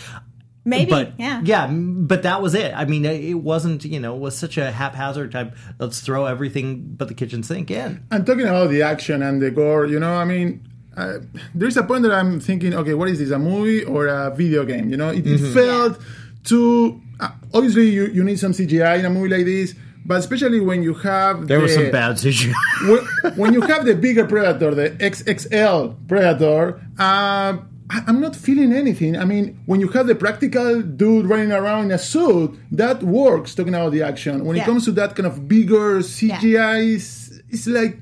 maybe 0.64 0.90
but 0.90 1.14
yeah 1.18 1.40
yeah, 1.44 1.66
but 1.68 2.22
that 2.22 2.40
was 2.40 2.54
it. 2.54 2.72
I 2.72 2.84
mean, 2.84 3.04
it 3.04 3.24
it 3.24 3.34
wasn't 3.34 3.84
you 3.84 3.98
know 4.00 4.14
it 4.14 4.20
was 4.20 4.36
such 4.36 4.58
a 4.58 4.70
haphazard 4.70 5.32
type. 5.32 5.56
Let's 5.78 6.00
throw 6.00 6.26
everything 6.26 6.94
but 6.96 7.08
the 7.08 7.14
kitchen 7.14 7.42
sink 7.42 7.70
in. 7.70 8.04
I'm 8.10 8.24
talking 8.24 8.46
about 8.46 8.70
the 8.70 8.82
action 8.82 9.22
and 9.22 9.40
the 9.42 9.50
gore. 9.50 9.86
You 9.86 9.98
know, 9.98 10.14
I 10.14 10.24
mean, 10.24 10.66
uh, 10.96 11.18
there's 11.54 11.76
a 11.76 11.82
point 11.82 12.02
that 12.02 12.12
I'm 12.12 12.40
thinking, 12.40 12.74
okay, 12.74 12.94
what 12.94 13.08
is 13.08 13.18
this, 13.18 13.30
a 13.30 13.38
movie 13.38 13.84
or 13.84 14.06
a 14.06 14.30
video 14.34 14.64
game? 14.64 14.90
You 14.90 14.96
know, 14.96 15.10
it, 15.10 15.26
it 15.26 15.38
felt 15.54 15.98
too. 16.44 17.00
Uh, 17.20 17.30
obviously, 17.54 17.88
you, 17.90 18.06
you 18.06 18.24
need 18.24 18.38
some 18.38 18.52
CGI 18.52 18.98
in 18.98 19.04
a 19.04 19.10
movie 19.10 19.28
like 19.28 19.44
this, 19.46 19.74
but 20.04 20.18
especially 20.18 20.60
when 20.60 20.82
you 20.82 20.94
have 20.94 21.46
There 21.46 21.58
the, 21.58 21.62
was 21.62 21.74
some 21.74 21.90
bad 21.90 22.16
CGI. 22.16 22.52
when, 22.88 23.34
when 23.36 23.54
you 23.54 23.60
have 23.62 23.84
the 23.84 23.94
bigger 23.94 24.26
predator, 24.26 24.74
the 24.74 24.90
XXL 24.90 25.96
predator, 26.08 26.80
um, 26.98 27.68
I- 27.90 28.04
I'm 28.06 28.20
not 28.20 28.34
feeling 28.34 28.72
anything. 28.72 29.16
I 29.16 29.24
mean, 29.24 29.60
when 29.66 29.80
you 29.80 29.88
have 29.88 30.06
the 30.06 30.14
practical 30.14 30.82
dude 30.82 31.26
running 31.26 31.52
around 31.52 31.86
in 31.86 31.90
a 31.92 31.98
suit, 31.98 32.58
that 32.72 33.02
works. 33.02 33.54
Talking 33.54 33.74
about 33.74 33.92
the 33.92 34.02
action, 34.02 34.44
when 34.44 34.56
Yeah. 34.56 34.62
it 34.62 34.66
comes 34.66 34.84
to 34.86 34.92
that 34.92 35.14
kind 35.14 35.26
of 35.26 35.46
bigger 35.46 36.00
CGI, 36.02 36.94
it's, 36.96 37.30
it's 37.50 37.66
like 37.66 37.98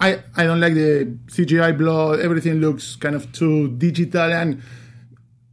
I 0.00 0.22
I 0.36 0.44
don't 0.44 0.60
like 0.60 0.74
the 0.74 1.16
CGI 1.26 1.76
blood. 1.76 2.20
Everything 2.20 2.54
looks 2.60 2.96
kind 2.96 3.14
of 3.16 3.30
too 3.32 3.68
digital, 3.78 4.32
and 4.32 4.62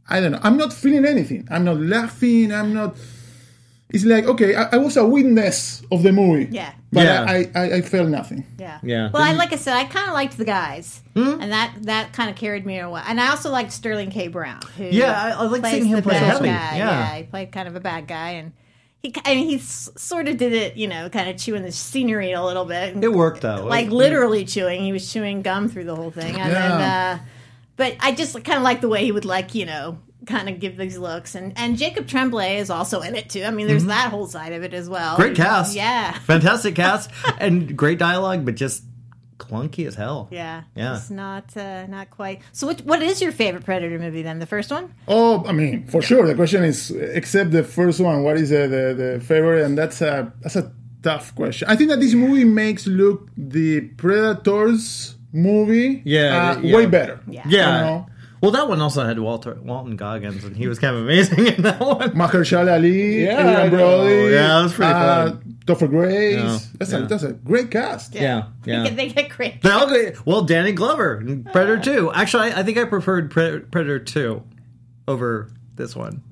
I 0.08 0.20
don't 0.20 0.32
know. 0.32 0.40
I'm 0.42 0.56
not 0.56 0.72
feeling 0.72 1.04
anything. 1.04 1.48
I'm 1.50 1.64
not 1.64 1.80
laughing. 1.80 2.52
I'm 2.52 2.72
not. 2.72 2.96
It's 3.90 4.04
like 4.04 4.24
okay, 4.26 4.54
I, 4.56 4.68
I 4.72 4.76
was 4.78 4.96
a 4.96 5.06
witness 5.06 5.82
of 5.92 6.02
the 6.02 6.12
movie. 6.12 6.48
Yeah. 6.50 6.72
but 6.92 7.04
Yeah. 7.04 7.24
I, 7.28 7.50
I 7.54 7.62
I 7.76 7.80
felt 7.82 8.08
nothing. 8.08 8.44
yeah 8.58 8.78
Yeah. 8.82 9.10
Well, 9.12 9.22
I 9.22 9.32
like 9.32 9.52
I 9.52 9.56
said, 9.56 9.74
I 9.76 9.84
kind 9.84 10.08
of 10.08 10.14
liked 10.14 10.36
the 10.36 10.44
guys, 10.44 11.02
hmm? 11.14 11.38
and 11.40 11.50
that 11.52 11.72
that 11.82 12.12
kind 12.12 12.28
of 12.30 12.34
carried 12.36 12.66
me 12.66 12.78
away. 12.80 13.02
And 13.06 13.20
I 13.20 13.30
also 13.30 13.50
liked 13.50 13.70
Sterling 13.72 14.10
K. 14.10 14.26
Brown. 14.28 14.60
Who 14.76 14.84
Yeah, 14.84 15.12
I- 15.12 15.30
I 15.30 15.42
like 15.46 15.66
seeing 15.66 15.86
him 15.86 15.96
the 15.96 16.02
play 16.02 16.14
bad 16.18 16.32
heavy, 16.32 16.48
Guy. 16.48 16.76
yeah. 16.78 17.14
he 17.16 17.22
played 17.24 17.52
kind 17.52 17.68
of 17.68 17.76
a 17.76 17.80
bad 17.80 18.06
guy, 18.08 18.30
and 18.30 18.52
he 19.14 19.22
I 19.24 19.34
mean 19.34 19.48
he 19.48 19.58
sort 19.58 20.28
of 20.28 20.36
did 20.36 20.52
it, 20.52 20.76
you 20.76 20.88
know, 20.88 21.08
kind 21.08 21.28
of 21.28 21.36
chewing 21.36 21.62
the 21.62 21.72
scenery 21.72 22.32
a 22.32 22.42
little 22.44 22.64
bit. 22.64 22.96
It 23.02 23.12
worked 23.12 23.42
though. 23.42 23.64
like 23.64 23.86
It- 23.86 23.92
literally 23.92 24.44
chewing. 24.44 24.82
He 24.82 24.92
was 24.92 25.10
chewing 25.12 25.42
gum 25.42 25.68
through 25.68 25.84
the 25.84 25.96
whole 25.96 26.10
thing, 26.10 26.36
and 26.36 26.52
then, 26.52 26.70
Yeah. 26.80 27.18
uh, 27.20 27.24
but 27.76 27.96
I 28.00 28.12
just 28.12 28.32
kind 28.44 28.56
of 28.58 28.62
like 28.62 28.80
the 28.80 28.88
way 28.88 29.04
he 29.04 29.12
would 29.12 29.24
like 29.24 29.54
you 29.54 29.66
know 29.66 29.98
kind 30.26 30.48
of 30.48 30.58
give 30.58 30.76
these 30.76 30.98
looks, 30.98 31.34
and 31.34 31.52
and 31.56 31.76
Jacob 31.78 32.08
Tremblay 32.08 32.56
is 32.56 32.68
also 32.70 33.00
in 33.00 33.14
it 33.14 33.28
too. 33.30 33.44
I 33.44 33.50
mean, 33.50 33.66
there's 33.68 33.84
that 33.84 34.10
whole 34.10 34.26
side 34.26 34.52
of 34.52 34.62
it 34.64 34.74
as 34.74 34.88
well. 34.88 35.12
Mm-hmm. 35.12 35.22
Great 35.22 35.36
cast. 35.36 35.74
yeah, 35.76 36.12
fantastic 36.20 36.74
cast 36.74 37.10
and 37.38 37.76
great 37.76 37.98
dialogue, 37.98 38.44
but 38.44 38.56
just 38.56 38.82
clunky 39.38 39.86
as 39.86 39.94
hell. 39.94 40.28
yeah, 40.30 40.62
Yeah. 40.74 40.96
It's 40.96 41.10
not 41.10 41.56
uh, 41.56 41.86
not 41.86 42.10
quite. 42.10 42.40
So, 42.52 42.66
what 42.66 42.80
what 42.82 43.02
is 43.02 43.20
your 43.22 43.32
favorite 43.32 43.64
Predator 43.64 43.98
movie 43.98 44.22
then? 44.22 44.38
The 44.38 44.46
first 44.46 44.70
one? 44.70 44.94
Oh, 45.08 45.44
I 45.46 45.52
mean, 45.52 45.86
for 45.86 46.02
sure. 46.02 46.26
The 46.26 46.34
question 46.34 46.64
is, 46.64 46.90
except 46.90 47.50
the 47.50 47.62
first 47.64 48.00
one, 48.00 48.22
what 48.22 48.36
is 48.36 48.50
the, 48.50 48.66
the, 48.68 48.84
the 49.02 49.20
favorite? 49.24 49.64
And 49.64 49.76
that's 49.76 50.00
a 50.00 50.32
that's 50.42 50.56
a 50.56 50.72
tough 51.02 51.34
question. 51.34 51.68
I 51.68 51.76
think 51.76 51.90
that 51.90 52.00
this 52.00 52.14
movie 52.14 52.44
makes 52.44 52.86
look 52.86 53.28
the 53.36 53.80
Predators 53.96 55.14
movie 55.32 56.02
Yeah, 56.04 56.52
uh, 56.56 56.60
yeah. 56.60 56.76
way 56.76 56.86
better. 56.86 57.20
Yeah. 57.28 57.42
Yeah. 57.46 57.78
You 57.78 57.84
know? 57.84 58.06
Well, 58.42 58.50
that 58.50 58.68
one 58.68 58.80
also 58.82 59.04
had 59.04 59.18
Walter 59.18 59.56
Walton 59.62 59.96
Goggins, 59.96 60.44
and 60.44 60.54
he 60.56 60.68
was 60.68 60.78
kind 60.78 60.94
of 60.94 61.02
amazing 61.02 61.46
in 61.56 61.62
that 61.62 61.80
one. 61.80 62.10
Mahershala 62.12 62.74
Ali, 62.74 63.24
Yeah, 63.24 63.62
I 63.62 63.68
Brody, 63.70 64.34
Yeah, 64.34 64.48
that 64.48 64.62
was 64.62 64.72
pretty 64.74 64.92
uh, 64.92 65.26
fun. 65.30 65.45
Topher 65.66 65.88
Grace. 65.88 66.34
Yeah, 66.34 66.58
That's, 66.78 66.92
yeah. 66.92 66.98
A, 66.98 67.06
that's 67.06 67.22
a 67.24 67.32
great 67.32 67.70
cast. 67.70 68.14
Yeah, 68.14 68.48
yeah. 68.64 68.82
They 68.84 68.88
get, 68.88 68.96
they 68.96 69.08
get 69.08 69.28
great. 69.30 69.62
They're 69.62 69.72
all 69.72 69.88
great. 69.88 70.24
Well, 70.24 70.42
Danny 70.42 70.72
Glover, 70.72 71.20
in 71.20 71.44
Predator 71.44 71.78
Two. 71.78 72.12
Actually, 72.12 72.52
I, 72.52 72.60
I 72.60 72.62
think 72.62 72.78
I 72.78 72.84
preferred 72.84 73.30
Pre- 73.30 73.60
Predator 73.60 73.98
Two 73.98 74.44
over 75.08 75.50
this 75.74 75.94
one. 75.94 76.22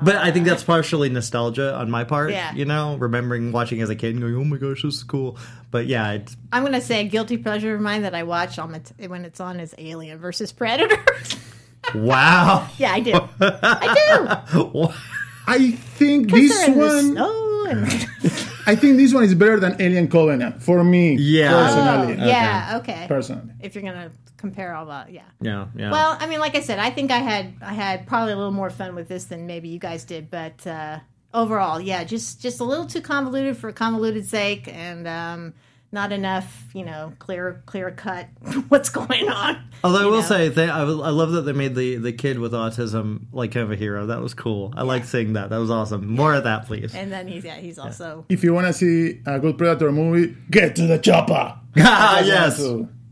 But 0.00 0.16
I 0.16 0.30
think 0.30 0.46
that's 0.46 0.62
partially 0.62 1.08
nostalgia 1.08 1.74
on 1.74 1.90
my 1.90 2.04
part. 2.04 2.30
Yeah. 2.30 2.54
You 2.54 2.64
know, 2.64 2.96
remembering 2.96 3.50
watching 3.50 3.82
as 3.82 3.90
a 3.90 3.96
kid 3.96 4.12
and 4.12 4.20
going, 4.20 4.36
"Oh 4.36 4.44
my 4.44 4.56
gosh, 4.56 4.82
this 4.82 4.94
is 4.94 5.02
cool." 5.02 5.36
But 5.70 5.86
yeah, 5.86 6.12
it's, 6.12 6.36
I'm 6.52 6.62
going 6.62 6.72
to 6.74 6.80
say 6.80 7.00
a 7.00 7.08
guilty 7.08 7.36
pleasure 7.36 7.74
of 7.74 7.80
mine 7.80 8.02
that 8.02 8.14
I 8.14 8.22
watch 8.22 8.58
on 8.58 8.72
the 8.72 9.08
when 9.08 9.24
it's 9.24 9.40
on 9.40 9.60
is 9.60 9.74
Alien 9.76 10.18
versus 10.18 10.52
Predator. 10.52 11.04
wow. 11.94 12.68
yeah, 12.78 12.92
I 12.92 13.00
do. 13.00 13.12
I 13.40 14.40
do. 14.52 14.88
I 15.48 15.70
think 15.70 16.30
this 16.30 16.66
they're 16.66 16.98
in 16.98 17.14
the 17.14 17.22
one. 17.24 18.44
snow 18.68 18.78
and 18.78 18.78
I 18.78 18.80
think 18.80 18.96
this 18.96 19.14
one 19.14 19.24
is 19.24 19.34
better 19.34 19.60
than 19.60 19.80
Alien 19.80 20.08
Covenant 20.08 20.62
for 20.62 20.84
me. 20.84 21.16
Yeah. 21.16 21.50
personally. 21.50 22.16
Oh, 22.20 22.26
yeah, 22.26 22.78
okay. 22.80 23.04
Personally. 23.08 23.52
If 23.60 23.74
you're 23.74 23.84
gonna 23.84 24.10
compare 24.36 24.74
all 24.74 24.86
that, 24.86 25.12
yeah. 25.12 25.22
yeah, 25.40 25.66
yeah. 25.76 25.90
Well, 25.90 26.16
I 26.18 26.26
mean, 26.26 26.40
like 26.40 26.54
I 26.54 26.60
said, 26.60 26.78
I 26.78 26.90
think 26.90 27.10
I 27.10 27.18
had 27.18 27.54
I 27.60 27.72
had 27.72 28.06
probably 28.06 28.32
a 28.32 28.36
little 28.36 28.52
more 28.52 28.70
fun 28.70 28.94
with 28.94 29.08
this 29.08 29.24
than 29.24 29.46
maybe 29.46 29.68
you 29.68 29.78
guys 29.78 30.04
did, 30.04 30.30
but 30.30 30.66
uh, 30.66 31.00
overall, 31.34 31.80
yeah, 31.80 32.04
just 32.04 32.40
just 32.40 32.60
a 32.60 32.64
little 32.64 32.86
too 32.86 33.00
convoluted 33.00 33.56
for 33.56 33.72
convoluted 33.72 34.26
sake, 34.26 34.68
and 34.68 35.06
um, 35.08 35.54
not 35.90 36.12
enough, 36.12 36.66
you 36.74 36.84
know, 36.84 37.12
clear 37.18 37.62
clear 37.66 37.90
cut 37.90 38.28
what's 38.68 38.90
going 38.90 39.28
on. 39.28 39.62
Although 39.82 40.02
I 40.02 40.04
will 40.06 40.20
know? 40.20 40.22
say, 40.22 40.48
they, 40.48 40.68
I, 40.68 40.80
I 40.80 40.84
love 40.84 41.32
that 41.32 41.42
they 41.42 41.52
made 41.52 41.74
the, 41.74 41.96
the 41.96 42.12
kid 42.12 42.38
with 42.38 42.52
autism 42.52 43.22
like 43.32 43.52
kind 43.52 43.64
of 43.64 43.72
a 43.72 43.76
hero. 43.76 44.06
That 44.06 44.20
was 44.20 44.34
cool. 44.34 44.72
I 44.76 44.82
like 44.82 45.04
seeing 45.04 45.34
that. 45.34 45.50
That 45.50 45.58
was 45.58 45.70
awesome. 45.70 46.06
More 46.06 46.34
of 46.34 46.44
that, 46.44 46.66
please. 46.66 46.94
and 46.94 47.10
then 47.12 47.26
he's 47.28 47.44
yeah, 47.44 47.56
he's 47.56 47.78
also 47.78 48.26
If 48.28 48.44
you 48.44 48.52
want 48.52 48.66
to 48.66 48.72
see 48.72 49.20
a 49.26 49.38
good 49.38 49.56
Predator 49.56 49.92
movie, 49.92 50.36
get 50.50 50.76
to 50.76 50.86
the 50.86 50.98
chopper. 50.98 51.32
ah, 51.78 52.22
That's 52.24 52.26
yes. 52.26 52.58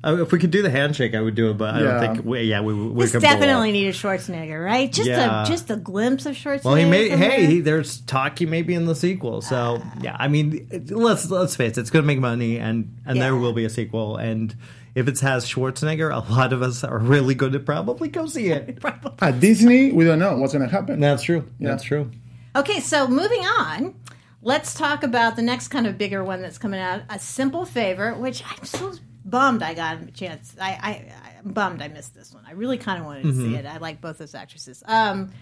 One. 0.06 0.18
Uh, 0.20 0.22
if 0.22 0.32
we 0.32 0.38
could 0.38 0.50
do 0.50 0.62
the 0.62 0.70
handshake, 0.70 1.14
I 1.14 1.20
would 1.20 1.34
do 1.34 1.50
it, 1.50 1.54
but 1.58 1.74
I 1.74 1.80
Yeah. 1.82 2.00
don't 2.00 2.14
think. 2.16 2.26
We, 2.26 2.42
yeah, 2.42 2.60
we, 2.60 2.74
we 2.74 3.04
this 3.04 3.12
could 3.12 3.22
pull 3.22 3.30
definitely 3.30 3.68
off. 3.70 3.72
needed 3.72 3.94
Schwarzenegger, 3.94 4.64
right? 4.64 4.92
Just 4.92 5.08
Yeah. 5.08 5.42
a 5.42 5.46
just 5.46 5.70
a 5.70 5.76
glimpse 5.76 6.26
of 6.26 6.34
Schwarzenegger. 6.36 6.64
Well, 6.64 6.74
he 6.76 6.84
may. 6.84 7.10
somewhere. 7.10 7.30
Hey, 7.30 7.46
he, 7.46 7.60
there's 7.60 8.00
talk 8.02 8.38
he 8.38 8.46
may 8.46 8.62
be 8.62 8.74
in 8.74 8.86
the 8.86 8.94
sequel. 8.94 9.42
So 9.42 9.82
yeah, 10.00 10.16
I 10.18 10.28
mean, 10.28 10.66
it- 10.70 10.90
let's 10.90 11.30
let's 11.30 11.56
face 11.56 11.76
it, 11.76 11.80
it's 11.80 11.90
going 11.90 12.02
to 12.02 12.06
make 12.06 12.18
money, 12.20 12.58
and 12.58 12.96
and 13.04 13.20
there 13.20 13.32
Yeah. 13.32 13.38
will 13.40 13.52
be 13.52 13.64
a 13.64 13.70
sequel. 13.70 14.16
And 14.16 14.54
if 14.94 15.08
it 15.08 15.20
has 15.20 15.44
Schwarzenegger, 15.46 16.10
a 16.10 16.32
lot 16.32 16.52
of 16.52 16.62
us 16.62 16.82
are 16.84 16.98
really 16.98 17.34
going 17.34 17.52
to 17.52 17.60
probably 17.60 18.08
go 18.08 18.26
see 18.26 18.46
it. 18.48 18.78
At 19.20 19.40
Disney, 19.40 19.92
we 19.92 20.04
don't 20.04 20.18
know 20.18 20.36
what's 20.38 20.52
going 20.54 20.64
to 20.66 20.72
happen. 20.74 21.00
That's 21.00 21.22
true. 21.22 21.44
That's 21.60 21.82
true. 21.82 22.10
Okay, 22.54 22.80
so 22.80 23.06
moving 23.06 23.40
on, 23.42 23.94
let's 24.40 24.72
talk 24.72 25.02
about 25.02 25.36
the 25.36 25.42
next 25.42 25.68
kind 25.68 25.86
of 25.86 25.98
bigger 25.98 26.24
one 26.24 26.40
that's 26.40 26.56
coming 26.56 26.80
out, 26.80 27.02
A 27.10 27.18
Simple 27.18 27.66
Favor, 27.66 28.14
which 28.14 28.42
I'm 28.48 28.64
so 28.64 28.94
bummed 29.28 29.62
I 29.62 29.74
got 29.74 30.02
a 30.02 30.10
chance. 30.12 30.56
I, 30.60 30.70
I, 30.70 31.12
I'm 31.44 31.52
bummed 31.52 31.82
I 31.82 31.88
missed 31.88 32.14
this 32.14 32.32
one. 32.32 32.44
I 32.46 32.52
really 32.52 32.78
kind 32.78 33.00
of 33.00 33.04
wanted 33.06 33.24
to 33.24 33.34
see 33.34 33.54
it. 33.56 33.66
I 33.66 33.78
like 33.78 34.00
both 34.00 34.18
those 34.18 34.34
actresses. 34.34 34.82
Um, 34.86 35.32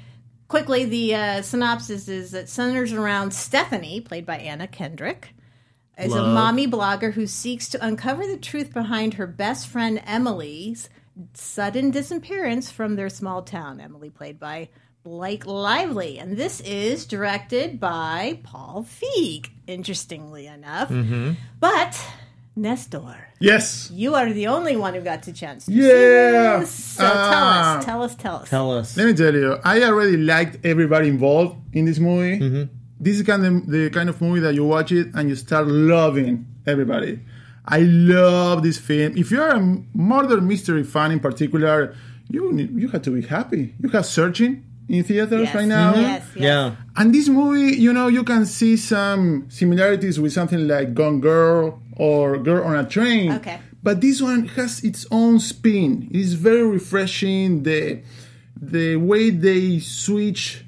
quickly, 0.49 0.85
the 0.87 1.15
uh, 1.15 1.43
synopsis 1.43 2.09
is 2.09 2.33
that 2.33 2.49
centers 2.49 2.93
around 2.93 3.33
Stephanie, 3.33 4.01
played 4.01 4.27
by 4.27 4.39
Anna 4.39 4.67
Kendrick, 4.67 5.35
is 5.97 6.13
a 6.13 6.23
mommy 6.23 6.67
blogger 6.67 7.13
who 7.13 7.27
seeks 7.27 7.69
to 7.69 7.87
uncover 7.87 8.27
the 8.27 8.37
truth 8.39 8.73
behind 8.73 9.15
her 9.15 9.27
best 9.29 9.69
friend 9.69 10.03
Emily's 10.07 10.89
sudden 11.35 11.93
disappearance 11.93 12.71
from 12.71 12.97
their 12.97 13.09
small 13.09 13.43
town. 13.43 13.81
Emily, 13.81 14.11
played 14.11 14.41
by 14.41 14.71
Blake 15.05 15.47
Lively. 15.47 16.19
And 16.19 16.37
this 16.37 16.61
is 16.63 17.07
directed 17.07 17.79
by 17.79 18.41
Paul 18.43 18.85
Feig, 18.89 19.51
interestingly 19.67 20.47
enough. 20.47 20.89
But, 21.61 22.05
Nestor, 22.57 23.17
Yes. 23.41 23.91
you 23.93 24.15
are 24.15 24.33
the 24.33 24.47
only 24.47 24.77
one 24.77 24.95
who 24.95 25.01
got 25.01 25.23
the 25.25 25.33
chance 25.33 25.67
to 25.67 25.73
Yeah. 25.73 26.59
see 26.59 26.61
this. 26.61 26.71
So 26.71 27.03
tell 27.03 27.13
Ah. 27.15 27.79
us, 27.79 27.85
tell 27.85 28.03
us, 28.03 28.15
tell 28.15 28.37
us. 28.37 28.49
Tell 28.49 28.79
us. 28.79 28.97
Let 28.97 29.07
me 29.07 29.13
tell 29.15 29.35
you, 29.35 29.59
I 29.65 29.83
already 29.83 30.17
liked 30.17 30.65
everybody 30.65 31.09
involved 31.09 31.57
in 31.73 31.85
this 31.85 31.99
movie. 31.99 32.69
This 33.01 33.17
is 33.19 33.23
kind 33.27 33.45
of 33.45 33.67
the 33.67 33.91
kind 33.91 34.09
of 34.09 34.21
movie 34.21 34.41
that 34.41 34.55
you 34.55 34.65
watch 34.65 34.93
it 34.93 35.09
and 35.15 35.29
you 35.29 35.35
start 35.35 35.67
loving 35.67 36.47
everybody. 36.67 37.19
I 37.67 37.81
love 37.81 38.63
this 38.63 38.79
film. 38.79 39.17
If 39.17 39.31
you're 39.33 39.49
a 39.49 39.79
murder 39.95 40.41
mystery 40.41 40.85
fan 40.85 41.11
in 41.11 41.19
particular, 41.19 41.95
you 42.31 42.53
need- 42.53 42.71
you 42.79 42.89
have 42.89 43.03
to 43.03 43.11
be 43.11 43.23
happy. 43.23 43.75
You 43.83 43.89
have 43.91 44.07
Searching 44.07 44.63
in 44.89 45.03
theaters 45.03 45.47
Yes. 45.49 45.55
right 45.55 45.67
now. 45.67 45.95
Yes, 45.95 46.23
yes. 46.37 46.43
Yeah. 46.45 46.71
And 46.97 47.13
this 47.15 47.29
movie, 47.29 47.75
you 47.77 47.93
know, 47.93 48.07
you 48.09 48.23
can 48.23 48.45
see 48.47 48.77
some 48.77 49.47
similarities 49.49 50.21
with 50.21 50.33
something 50.33 50.69
like 50.69 50.95
Gone 50.95 51.21
Girl 51.21 51.81
or 51.97 52.39
Girl 52.39 52.65
on 52.65 52.77
a 52.77 52.89
Train. 52.89 53.33
Okay. 53.33 53.59
But 53.83 54.01
this 54.01 54.23
one 54.23 54.47
has 54.49 54.83
its 54.83 55.07
own 55.11 55.41
spin. 55.41 56.09
It 56.11 56.21
is 56.21 56.35
very 56.35 56.67
refreshing. 56.67 57.63
The 57.63 58.03
the 58.61 58.97
way 58.97 59.31
they 59.31 59.79
switch 59.79 60.65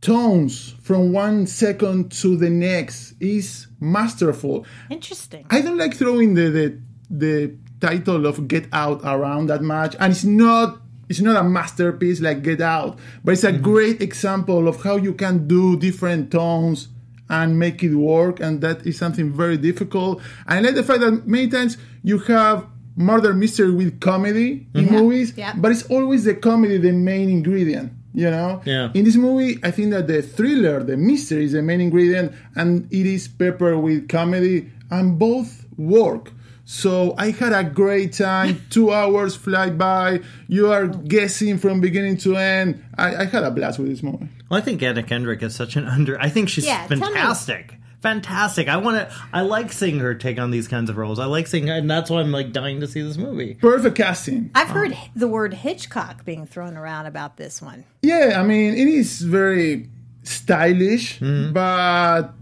tones 0.00 0.74
from 0.80 1.12
one 1.12 1.46
second 1.46 2.12
to 2.12 2.36
the 2.36 2.48
next 2.48 3.14
is 3.20 3.66
masterful. 3.80 4.64
Interesting. 4.90 5.44
I 5.50 5.60
don't 5.60 5.76
like 5.76 5.94
throwing 5.94 6.34
the, 6.34 6.48
the 6.48 6.80
the 7.10 7.56
title 7.80 8.26
of 8.26 8.48
Get 8.48 8.66
Out 8.72 9.02
around 9.04 9.48
that 9.48 9.62
much, 9.62 9.96
and 10.00 10.12
it's 10.12 10.24
not 10.24 10.80
it's 11.08 11.20
not 11.20 11.36
a 11.36 11.42
masterpiece 11.42 12.20
like 12.20 12.42
Get 12.42 12.60
Out, 12.60 12.98
but 13.24 13.32
it's 13.32 13.44
a 13.44 13.52
mm-hmm. 13.52 13.62
great 13.62 14.02
example 14.02 14.68
of 14.68 14.82
how 14.82 14.96
you 14.96 15.14
can 15.14 15.46
do 15.46 15.76
different 15.76 16.30
tones 16.30 16.88
and 17.30 17.58
make 17.58 17.82
it 17.82 17.94
work, 17.94 18.40
and 18.40 18.60
that 18.62 18.86
is 18.86 18.98
something 18.98 19.32
very 19.32 19.56
difficult. 19.56 20.20
And 20.46 20.58
I 20.58 20.68
like 20.68 20.74
the 20.74 20.82
fact 20.84 21.00
that 21.00 21.26
many 21.26 21.48
times 21.48 21.76
you 22.02 22.18
have 22.20 22.66
murder 22.96 23.32
mystery 23.32 23.70
with 23.70 24.00
comedy 24.00 24.66
in 24.74 24.86
mm-hmm. 24.86 24.94
movies, 24.94 25.32
Yeah. 25.36 25.54
but 25.56 25.70
it's 25.72 25.84
always 25.84 26.24
the 26.24 26.34
comedy 26.34 26.78
the 26.78 26.92
main 26.92 27.30
ingredient. 27.30 27.92
You 28.14 28.30
know, 28.30 28.62
Yeah. 28.64 28.90
in 28.94 29.04
this 29.04 29.14
movie, 29.16 29.58
I 29.62 29.70
think 29.70 29.90
that 29.90 30.08
the 30.08 30.22
thriller, 30.22 30.82
the 30.82 30.96
mystery 30.96 31.44
is 31.44 31.52
the 31.52 31.62
main 31.62 31.80
ingredient, 31.80 32.32
and 32.56 32.88
it 32.90 33.06
is 33.06 33.28
peppered 33.28 33.80
with 33.80 34.08
comedy, 34.08 34.70
and 34.90 35.18
both 35.18 35.66
work. 35.76 36.32
So 36.64 37.14
I 37.16 37.30
had 37.30 37.52
a 37.52 37.64
great 37.64 38.12
time. 38.12 38.60
Two 38.70 38.92
hours 38.92 39.36
fly 39.36 39.70
by. 39.70 40.20
You 40.48 40.70
are 40.72 40.86
guessing 40.86 41.58
from 41.58 41.80
beginning 41.80 42.16
to 42.18 42.36
end. 42.36 42.84
I, 42.96 43.16
I 43.16 43.24
had 43.24 43.44
a 43.44 43.50
blast 43.50 43.78
with 43.78 43.88
this 43.88 44.02
movie. 44.02 44.28
Well, 44.48 44.58
I 44.58 44.62
think 44.62 44.82
Anna 44.82 45.02
Kendrick 45.02 45.42
is 45.42 45.54
such 45.54 45.76
an 45.76 45.86
under. 45.86 46.20
I 46.20 46.28
think 46.28 46.48
she's 46.48 46.66
Yeah, 46.66 46.86
fantastic. 46.86 47.74
Fantastic. 48.00 48.68
I 48.68 48.76
want 48.76 48.96
to. 48.96 49.14
I 49.32 49.40
like 49.40 49.72
seeing 49.72 49.98
her 49.98 50.14
take 50.14 50.38
on 50.38 50.52
these 50.52 50.68
kinds 50.68 50.88
of 50.88 50.96
roles. 50.96 51.18
I 51.18 51.24
like 51.24 51.48
seeing 51.48 51.66
her, 51.66 51.74
and 51.74 51.90
that's 51.90 52.10
why 52.10 52.20
I'm 52.20 52.30
like 52.30 52.52
dying 52.52 52.78
to 52.80 52.86
see 52.86 53.02
this 53.02 53.16
movie. 53.16 53.54
Perfect 53.54 53.96
casting. 53.96 54.50
I've 54.54 54.68
heard 54.68 54.92
oh. 54.94 55.08
the 55.16 55.26
word 55.26 55.52
Hitchcock 55.52 56.24
being 56.24 56.46
thrown 56.46 56.76
around 56.76 57.06
about 57.06 57.36
this 57.36 57.60
one. 57.60 57.84
Yeah, 58.02 58.36
I 58.38 58.44
mean, 58.44 58.74
it 58.74 58.86
is 58.86 59.20
very 59.20 59.88
stylish, 60.22 61.18
mm-hmm. 61.18 61.52
but 61.52 62.34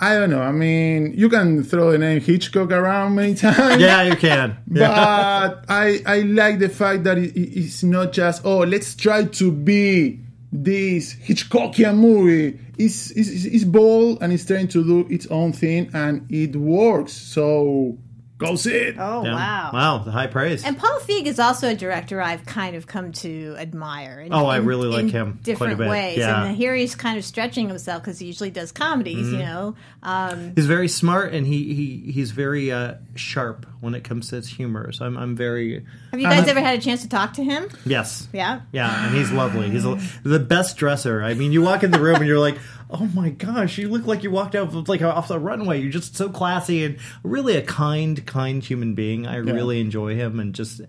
I 0.00 0.14
don't 0.16 0.30
know. 0.30 0.42
I 0.42 0.50
mean, 0.50 1.14
you 1.16 1.28
can 1.28 1.62
throw 1.62 1.92
the 1.92 1.98
name 1.98 2.20
Hitchcock 2.20 2.72
around 2.72 3.14
many 3.14 3.34
times. 3.36 3.80
Yeah, 3.80 4.02
you 4.02 4.16
can. 4.16 4.58
Yeah. 4.72 4.88
but 4.88 5.66
I 5.68 6.00
I 6.04 6.20
like 6.22 6.58
the 6.58 6.68
fact 6.68 7.04
that 7.04 7.16
it, 7.16 7.32
it's 7.38 7.84
not 7.84 8.12
just 8.12 8.44
oh 8.44 8.58
let's 8.58 8.96
try 8.96 9.24
to 9.24 9.52
be 9.52 10.23
this 10.54 11.14
Hitchcockian 11.14 11.96
movie. 11.96 12.60
is, 12.78 13.10
is, 13.12 13.46
is 13.46 13.64
bold 13.64 14.18
and 14.20 14.32
it's 14.32 14.46
trying 14.46 14.68
to 14.68 14.84
do 14.84 15.06
its 15.12 15.26
own 15.26 15.52
thing 15.52 15.90
and 15.92 16.26
it 16.30 16.54
works. 16.56 17.12
So 17.12 17.98
go 18.38 18.56
see 18.56 18.72
it. 18.72 18.96
Oh, 18.98 19.24
Yeah. 19.24 19.34
wow. 19.34 19.70
Wow, 19.72 19.98
the 19.98 20.10
high 20.10 20.26
praise. 20.26 20.64
And 20.64 20.76
Paul 20.76 20.98
Feig 21.00 21.26
is 21.26 21.38
also 21.38 21.68
a 21.68 21.74
director 21.74 22.20
I've 22.20 22.44
kind 22.44 22.74
of 22.76 22.86
come 22.86 23.12
to 23.12 23.54
admire. 23.58 24.20
In, 24.20 24.32
Oh, 24.34 24.46
I 24.46 24.58
in- 24.58 24.66
really 24.66 24.88
like 24.88 25.02
in 25.04 25.08
him 25.10 25.26
quite 25.32 25.40
a 25.40 25.44
Different 25.44 25.78
bit. 25.78 25.88
ways. 25.88 26.18
Yeah. 26.18 26.44
And 26.46 26.56
here 26.56 26.74
he's 26.74 26.94
kind 26.94 27.16
of 27.18 27.24
stretching 27.24 27.68
himself 27.68 28.02
because 28.02 28.18
he 28.18 28.26
usually 28.26 28.50
does 28.50 28.72
comedies, 28.72 29.26
Mm-hmm. 29.26 29.34
you 29.36 29.38
know. 29.42 29.74
Um, 30.02 30.52
He's 30.56 30.66
very 30.66 30.88
smart, 30.88 31.32
and 31.32 31.46
he, 31.46 31.74
he 31.74 32.12
he's 32.12 32.30
very 32.32 32.70
uh, 32.72 32.94
sharp 33.14 33.66
when 33.80 33.94
it 33.94 34.04
comes 34.04 34.28
to 34.30 34.36
his 34.36 34.48
humor. 34.48 34.92
So 34.92 35.06
I'm 35.06 35.16
I'm 35.16 35.36
very 35.36 35.84
have 36.10 36.20
you 36.20 36.26
guys 36.26 36.40
Uh-huh. 36.40 36.50
ever 36.50 36.60
had 36.60 36.78
a 36.78 36.82
chance 36.82 37.02
to 37.02 37.08
talk 37.08 37.34
to 37.34 37.44
him? 37.44 37.68
yes. 37.86 38.28
Yeah. 38.32 38.60
Yeah, 38.72 39.06
and 39.06 39.14
he's 39.16 39.30
lovely. 39.32 39.70
He's 39.70 39.84
a, 39.84 39.98
the 40.24 40.38
best 40.40 40.76
dresser. 40.76 41.22
I 41.22 41.34
mean, 41.34 41.52
you 41.52 41.62
walk 41.62 41.82
in 41.84 41.90
the 41.90 42.00
room 42.00 42.16
and 42.16 42.26
you're 42.26 42.38
like, 42.38 42.58
"Oh 42.94 43.08
my 43.14 43.30
gosh, 43.30 43.78
you 43.78 43.88
look 43.88 44.06
like 44.06 44.22
you 44.22 44.30
walked 44.30 44.54
out 44.54 44.74
of, 44.74 44.88
like 44.88 45.02
off 45.02 45.28
the 45.28 45.38
runway. 45.38 45.80
You're 45.80 45.90
just 45.92 46.16
so 46.16 46.28
classy 46.28 46.84
and 46.84 46.98
really 47.22 47.56
a 47.56 47.62
kind, 47.62 48.24
kind 48.26 48.62
human 48.62 48.94
being. 48.94 49.26
I 49.26 49.36
really 49.36 49.80
enjoy 49.80 50.14
him, 50.14 50.38
and 50.40 50.54
just 50.54 50.80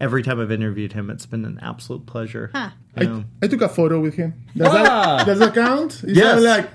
every 0.00 0.22
time 0.22 0.40
I've 0.40 0.50
interviewed 0.52 0.92
him, 0.92 1.10
it's 1.10 1.26
been 1.26 1.44
an 1.44 1.58
absolute 1.62 2.06
pleasure. 2.06 2.50
Huh. 2.54 2.70
You 2.98 3.06
know? 3.06 3.24
I, 3.42 3.46
I 3.46 3.48
took 3.48 3.62
a 3.62 3.68
photo 3.68 4.00
with 4.00 4.14
him. 4.14 4.34
Does 4.56 4.68
Ah. 4.68 5.16
that 5.18 5.26
does 5.26 5.38
that 5.40 5.54
count? 5.54 6.02
It's 6.04 6.16
Yes. 6.18 6.42
not 6.42 6.58
like 6.58 6.70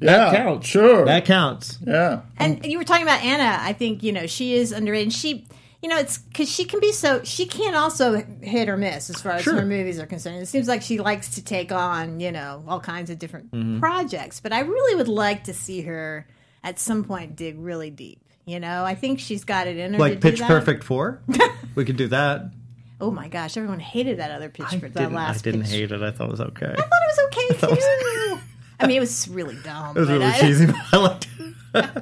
yeah, 0.00 0.34
counts. 0.34 0.66
Sure. 0.66 1.04
That 1.04 1.24
counts. 1.24 1.78
yeah. 1.86 2.22
And 2.36 2.64
you 2.66 2.76
were 2.78 2.84
talking 2.84 3.04
about 3.04 3.22
Anna. 3.22 3.58
I 3.60 3.72
think 3.72 4.02
you 4.02 4.10
know 4.12 4.26
she 4.26 4.54
is 4.54 4.72
underrated. 4.72 5.12
She, 5.12 5.46
you 5.82 5.88
know, 5.88 5.98
it's 5.98 6.18
because 6.18 6.48
she 6.48 6.64
can 6.64 6.78
be 6.80 6.92
so 6.92 7.22
she 7.24 7.44
can't 7.46 7.74
also 7.76 8.24
hit 8.40 8.68
or 8.68 8.76
miss 8.76 9.10
as 9.10 9.20
far 9.20 9.32
as 9.32 9.42
Sure. 9.42 9.54
her 9.54 9.66
movies 9.66 9.98
are 9.98 10.06
concerned. 10.06 10.36
It 10.40 10.46
seems 10.46 10.68
like 10.68 10.80
she 10.82 10.98
likes 11.00 11.34
to 11.34 11.44
take 11.44 11.72
on 11.72 12.20
you 12.20 12.30
know 12.32 12.62
all 12.68 12.80
kinds 12.80 13.10
of 13.10 13.18
different 13.18 13.50
Mm-hmm. 13.50 13.80
projects, 13.80 14.40
but 14.40 14.52
I 14.52 14.60
really 14.60 14.94
would 14.96 15.08
like 15.08 15.44
to 15.44 15.54
see 15.54 15.82
her 15.82 16.26
at 16.64 16.78
some 16.78 17.04
point 17.04 17.34
dig 17.36 17.58
really 17.58 17.90
deep. 17.90 18.20
You 18.44 18.58
know, 18.60 18.84
I 18.84 18.94
think 18.94 19.18
she's 19.20 19.44
got 19.44 19.66
it 19.66 19.76
in 19.76 19.92
her. 19.92 19.98
to 19.98 20.02
Like 20.02 20.20
Pitch. 20.20 20.40
Perfect 20.40 20.84
four, 20.84 21.20
we 21.74 21.84
could 21.84 21.96
do 21.96 22.08
that. 22.08 22.50
Oh 23.00 23.10
my 23.10 23.26
gosh, 23.26 23.56
everyone 23.56 23.80
hated 23.80 24.18
that 24.20 24.30
other 24.30 24.48
pitch. 24.48 24.66
I 24.70 24.76
that 24.76 24.94
didn't, 24.94 25.16
I 25.16 25.32
didn't 25.34 25.62
pitch. 25.62 25.70
hate 25.70 25.90
it. 25.92 26.02
I 26.02 26.10
thought 26.12 26.28
it 26.28 26.30
was 26.30 26.40
okay. 26.40 26.66
I 26.72 26.80
thought 26.80 27.02
it 27.02 27.58
was 27.58 27.66
okay 27.72 27.76
too. 28.36 28.38
I 28.78 28.86
mean, 28.86 28.96
it 28.96 29.00
was 29.00 29.26
really 29.28 29.56
dumb. 29.64 29.96
It 29.96 30.00
was 30.00 30.08
really 30.08 30.24
I- 30.26 30.38
cheesy, 30.40 30.66
but 30.66 30.76
I 30.92 30.96
liked 30.98 31.28
it. 31.74 31.94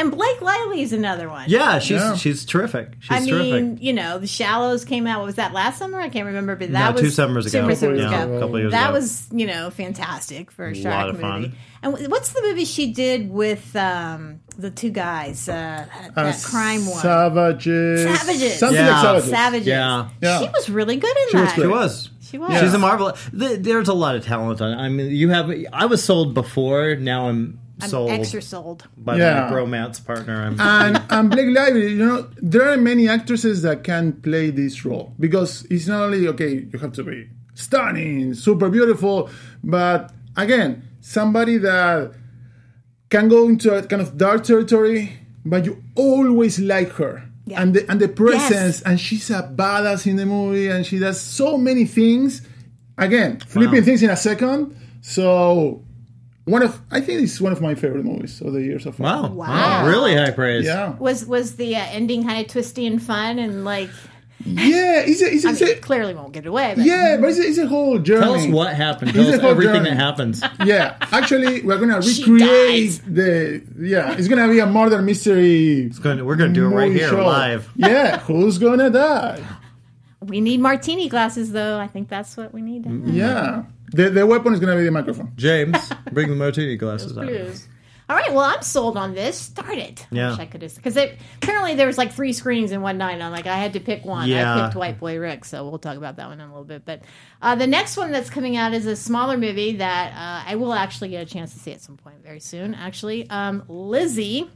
And 0.00 0.10
Blake 0.10 0.40
Lively's 0.40 0.92
another 0.92 1.28
one. 1.28 1.44
Yeah, 1.48 1.78
she's 1.78 2.00
Yeah. 2.00 2.14
she's 2.16 2.44
terrific. 2.44 2.94
She's 3.00 3.10
I 3.10 3.20
mean, 3.20 3.78
you 3.80 3.92
know, 3.92 4.18
The 4.18 4.26
Shallows 4.26 4.84
came 4.84 5.06
out. 5.06 5.18
What 5.20 5.26
was 5.26 5.34
that 5.36 5.52
last 5.52 5.78
summer? 5.78 6.00
I 6.00 6.08
can't 6.08 6.26
remember, 6.26 6.56
but 6.56 6.72
that 6.72 6.86
No, 6.86 6.92
was 6.92 7.00
two 7.02 7.10
summers 7.10 7.46
ago. 7.46 7.68
Two 7.68 7.74
summers 7.74 8.00
yeah, 8.00 8.22
ago. 8.24 8.36
a 8.36 8.40
couple 8.40 8.58
years 8.58 8.72
That 8.72 8.90
ago. 8.90 8.98
was, 8.98 9.26
you 9.32 9.46
know, 9.46 9.70
fantastic 9.70 10.50
for 10.50 10.66
a 10.66 10.74
lot 10.74 10.76
shark 10.82 11.08
of 11.10 11.14
movie. 11.20 11.22
fun. 11.22 11.52
And 11.82 11.94
wh- 11.96 12.10
what's 12.10 12.32
the 12.32 12.42
movie 12.42 12.64
she 12.64 12.92
did 12.92 13.30
with 13.30 13.74
um, 13.76 14.40
the 14.58 14.70
two 14.70 14.90
guys? 14.90 15.48
Uh, 15.48 15.84
that 16.14 16.16
Uh, 16.16 16.32
crime 16.44 16.86
one. 16.86 17.00
Savages. 17.00 18.02
Savages. 18.18 18.58
Something 18.58 18.76
Yeah. 18.84 18.90
like 18.90 19.02
Savages. 19.22 19.30
Savages. 19.30 19.66
Yeah. 19.66 20.08
Yeah. 20.22 20.38
She 20.40 20.48
was 20.48 20.68
really 20.70 20.96
good 20.96 21.16
in 21.24 21.28
She 21.30 21.36
that. 21.36 21.54
great. 21.54 21.64
she 21.64 21.68
was. 21.68 22.10
She 22.30 22.38
was. 22.38 22.50
Yeah. 22.52 22.60
She's 22.62 22.74
a 22.74 22.78
marvel. 22.78 23.12
th- 23.38 23.60
There's 23.60 23.88
a 23.88 23.94
lot 23.94 24.14
of 24.14 24.24
talent 24.24 24.60
on. 24.60 24.72
it. 24.72 24.76
I 24.76 24.88
mean, 24.88 25.10
you 25.10 25.30
have. 25.30 25.50
I 25.72 25.86
was 25.86 26.02
sold 26.04 26.32
before. 26.34 26.94
Now 26.96 27.28
I'm 27.28 27.58
I'm 27.82 27.88
sold 27.90 28.10
extra 28.10 28.42
sold. 28.42 28.86
by 28.96 29.16
Yeah. 29.18 29.48
my 29.50 29.56
romance 29.56 30.00
partner. 30.00 30.34
I'm, 30.42 30.60
and 30.86 31.02
and 31.10 31.30
Blake 31.30 31.54
Lively, 31.56 31.88
you 31.92 32.04
know, 32.06 32.28
there 32.40 32.68
are 32.70 32.76
many 32.76 33.08
actresses 33.08 33.62
that 33.62 33.84
can 33.84 34.12
play 34.12 34.50
this 34.50 34.84
role 34.84 35.12
because 35.18 35.64
it's 35.70 35.86
not 35.86 36.02
only 36.04 36.26
okay, 36.28 36.66
you 36.72 36.78
have 36.78 36.92
to 36.94 37.04
be 37.04 37.28
stunning, 37.54 38.34
super 38.34 38.68
beautiful, 38.70 39.28
but 39.62 40.12
again, 40.36 40.82
somebody 41.00 41.58
that 41.58 42.12
can 43.10 43.28
go 43.28 43.48
into 43.48 43.74
a 43.74 43.82
kind 43.82 44.00
of 44.02 44.16
dark 44.16 44.44
territory, 44.44 45.12
but 45.44 45.64
you 45.64 45.82
always 45.96 46.58
like 46.60 46.90
her. 46.92 47.22
Yeah. 47.46 47.62
And 47.62 47.74
the 47.74 47.90
and 47.90 47.98
the 48.00 48.08
presence, 48.08 48.50
Yes. 48.78 48.82
and 48.82 49.00
she's 49.00 49.30
a 49.30 49.42
badass 49.42 50.06
in 50.06 50.16
the 50.16 50.26
movie, 50.26 50.68
and 50.68 50.86
she 50.86 50.98
does 50.98 51.20
so 51.20 51.58
many 51.58 51.84
things. 51.84 52.42
Again, 52.98 53.40
flipping 53.48 53.80
Wow. 53.80 53.84
things 53.86 54.02
in 54.02 54.10
a 54.10 54.16
second. 54.16 54.76
So, 55.00 55.82
one 56.44 56.62
of 56.62 56.80
I 56.90 57.00
think 57.00 57.22
it's 57.22 57.40
one 57.40 57.52
of 57.52 57.60
my 57.60 57.74
favorite 57.74 58.04
movies 58.04 58.40
of 58.40 58.52
the 58.52 58.62
year 58.62 58.78
so 58.78 58.92
far. 58.92 59.22
wow, 59.22 59.28
Wow. 59.28 59.46
wow, 59.48 59.86
really 59.86 60.16
high 60.16 60.30
praise. 60.30 60.64
Yeah. 60.64 60.96
Was 60.98 61.24
was 61.26 61.56
the 61.56 61.76
uh, 61.76 61.84
ending 61.90 62.24
kind 62.24 62.44
of 62.44 62.50
twisty 62.50 62.86
and 62.86 63.02
fun 63.02 63.38
and 63.38 63.64
like? 63.64 63.90
Yeah, 64.42 65.02
it's 65.04 65.20
a, 65.20 65.26
it's, 65.30 65.44
a, 65.44 65.48
I 65.48 65.50
it's 65.52 65.60
mean, 65.60 65.76
a, 65.76 65.80
clearly 65.80 66.14
won't 66.14 66.32
get 66.32 66.46
away. 66.46 66.72
But 66.74 66.86
yeah, 66.86 67.18
but 67.20 67.28
it's 67.28 67.38
a, 67.38 67.42
it's 67.42 67.58
a 67.58 67.66
whole 67.66 67.98
journey. 67.98 68.22
Tell 68.22 68.34
us 68.36 68.46
what 68.46 68.74
happened. 68.74 69.10
It's 69.10 69.18
Tell 69.18 69.28
a 69.28 69.34
us 69.34 69.40
whole 69.42 69.50
everything 69.50 69.74
journey. 69.84 69.90
that 69.90 69.96
happens. 69.98 70.42
Yeah, 70.64 70.96
actually, 71.12 71.60
we're 71.60 71.76
gonna 71.78 72.00
recreate 72.00 73.02
the. 73.06 73.62
Yeah, 73.78 74.16
it's 74.16 74.28
gonna 74.28 74.48
be 74.48 74.58
a 74.60 74.66
murder 74.66 75.02
mystery. 75.02 75.80
It's 75.82 75.98
going 75.98 76.16
to- 76.18 76.24
we're 76.24 76.36
going 76.36 76.54
to 76.54 76.58
do 76.60 76.66
it 76.66 76.74
right 76.74 76.90
here 76.90 77.08
show. 77.10 77.22
live. 77.26 77.68
Yeah, 77.76 78.18
who's 78.20 78.56
gonna 78.56 78.88
die? 78.88 79.44
we 80.22 80.40
need 80.40 80.60
martini 80.60 81.08
glasses, 81.10 81.52
though. 81.52 81.78
I 81.78 81.86
think 81.86 82.08
that's 82.08 82.34
what 82.38 82.54
we 82.54 82.62
need. 82.62 82.86
Yeah, 83.12 83.64
the 83.90 84.10
the 84.10 84.26
weapon 84.26 84.52
is 84.54 84.60
gonna 84.60 84.76
be 84.76 84.84
the 84.84 84.90
microphone. 84.90 85.32
James, 85.36 85.76
bring 86.12 86.28
the 86.28 86.36
martini 86.36 86.76
glasses 86.76 87.16
out. 87.16 87.26
Blues. 87.26 87.66
All 88.08 88.16
right, 88.16 88.32
well, 88.32 88.40
I'm 88.44 88.60
sold 88.62 88.96
on 88.96 89.14
this. 89.14 89.38
Start 89.38 89.78
it. 89.78 90.04
I 90.10 90.14
Yeah. 90.16 90.30
wish 90.30 90.40
I 90.40 90.46
could 90.46 90.62
have 90.62 90.74
because 90.74 90.96
apparently 90.96 91.76
there 91.76 91.86
was 91.86 91.96
like 91.96 92.12
three 92.12 92.32
screens 92.32 92.72
in 92.72 92.82
one 92.82 92.98
night. 92.98 93.12
And 93.12 93.22
I'm 93.22 93.30
like, 93.30 93.46
I 93.46 93.54
had 93.56 93.74
to 93.74 93.80
pick 93.80 94.04
one. 94.04 94.28
Yeah. 94.28 94.52
I 94.52 94.64
picked 94.64 94.74
White 94.74 94.98
Boy 94.98 95.16
Rick, 95.20 95.44
so 95.44 95.68
we'll 95.68 95.78
talk 95.78 95.96
about 95.96 96.16
that 96.16 96.26
one 96.26 96.40
in 96.40 96.44
a 96.48 96.50
little 96.50 96.64
bit. 96.64 96.84
But 96.84 97.02
uh, 97.40 97.54
the 97.54 97.68
next 97.68 97.96
one 97.96 98.10
that's 98.10 98.28
coming 98.28 98.56
out 98.56 98.72
is 98.74 98.84
a 98.86 98.96
smaller 98.96 99.36
movie 99.36 99.76
that 99.76 100.12
uh, 100.12 100.50
I 100.50 100.56
will 100.56 100.72
actually 100.74 101.10
get 101.10 101.22
a 101.22 101.30
chance 101.30 101.52
to 101.52 101.60
see 101.60 101.70
at 101.72 101.82
some 101.82 101.96
point 101.98 102.20
very 102.20 102.40
soon. 102.40 102.74
Actually, 102.74 103.30
um, 103.30 103.62
Lizzie. 103.68 104.50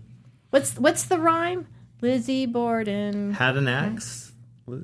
What's 0.51 0.77
what's 0.77 1.05
the 1.05 1.21
rhyme? 1.21 1.69
Lizzie 2.01 2.47
Borden 2.47 3.35
Had 3.35 3.57
an 3.57 3.69
axe. 3.69 4.33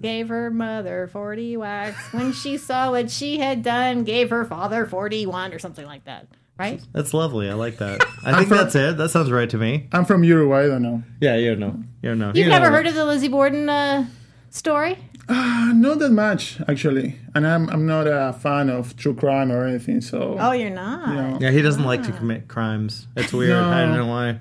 Gave 0.00 0.28
her 0.28 0.50
mother 0.50 1.08
40 1.12 1.56
whacks 1.56 2.12
when 2.12 2.32
she 2.32 2.56
saw 2.58 2.90
what 2.90 3.10
she 3.10 3.38
had 3.38 3.62
done. 3.62 4.04
Gave 4.04 4.30
her 4.30 4.44
father 4.44 4.86
41 4.86 5.52
or 5.54 5.58
something 5.58 5.86
like 5.86 6.04
that. 6.04 6.26
Right? 6.58 6.80
That's 6.92 7.14
lovely. 7.14 7.48
I 7.48 7.54
like 7.54 7.78
that. 7.78 8.02
I 8.24 8.34
think 8.36 8.48
from- 8.48 8.58
that's 8.58 8.74
it. 8.74 8.98
That 8.98 9.08
sounds 9.10 9.30
right 9.30 9.48
to 9.48 9.56
me. 9.56 9.88
I'm 9.92 10.04
from 10.04 10.22
Uruguay. 10.24 10.64
I 10.64 10.66
don't 10.68 10.82
know. 10.82 11.02
Yeah, 11.20 11.36
you 11.36 11.56
know. 11.56 11.82
You 12.02 12.14
know. 12.14 12.32
You've 12.34 12.48
never 12.48 12.70
heard 12.70 12.86
of 12.86 12.94
the 12.94 13.06
Lizzie 13.06 13.28
Borden 13.28 13.68
uh, 13.70 14.06
story? 14.50 14.98
Uh, 15.28 15.72
not 15.74 16.00
that 16.00 16.10
much 16.10 16.60
actually, 16.66 17.14
and 17.36 17.46
I'm 17.46 17.68
I'm 17.70 17.86
not 17.86 18.08
a 18.08 18.32
fan 18.32 18.68
of 18.68 18.96
true 18.96 19.14
crime 19.14 19.52
or 19.52 19.64
anything. 19.64 20.00
So 20.00 20.36
Oh, 20.40 20.50
you're 20.50 20.70
not. 20.70 21.08
you 21.08 21.14
know, 21.14 21.38
Yeah, 21.40 21.50
he 21.52 21.62
doesn't 21.62 21.84
like 21.84 22.02
to 22.02 22.12
commit 22.12 22.48
crimes. 22.48 23.06
It's 23.16 23.32
weird. 23.32 23.50
No. 23.50 23.70
I 23.70 23.80
don't 23.82 23.94
know 23.96 24.06
why. 24.06 24.40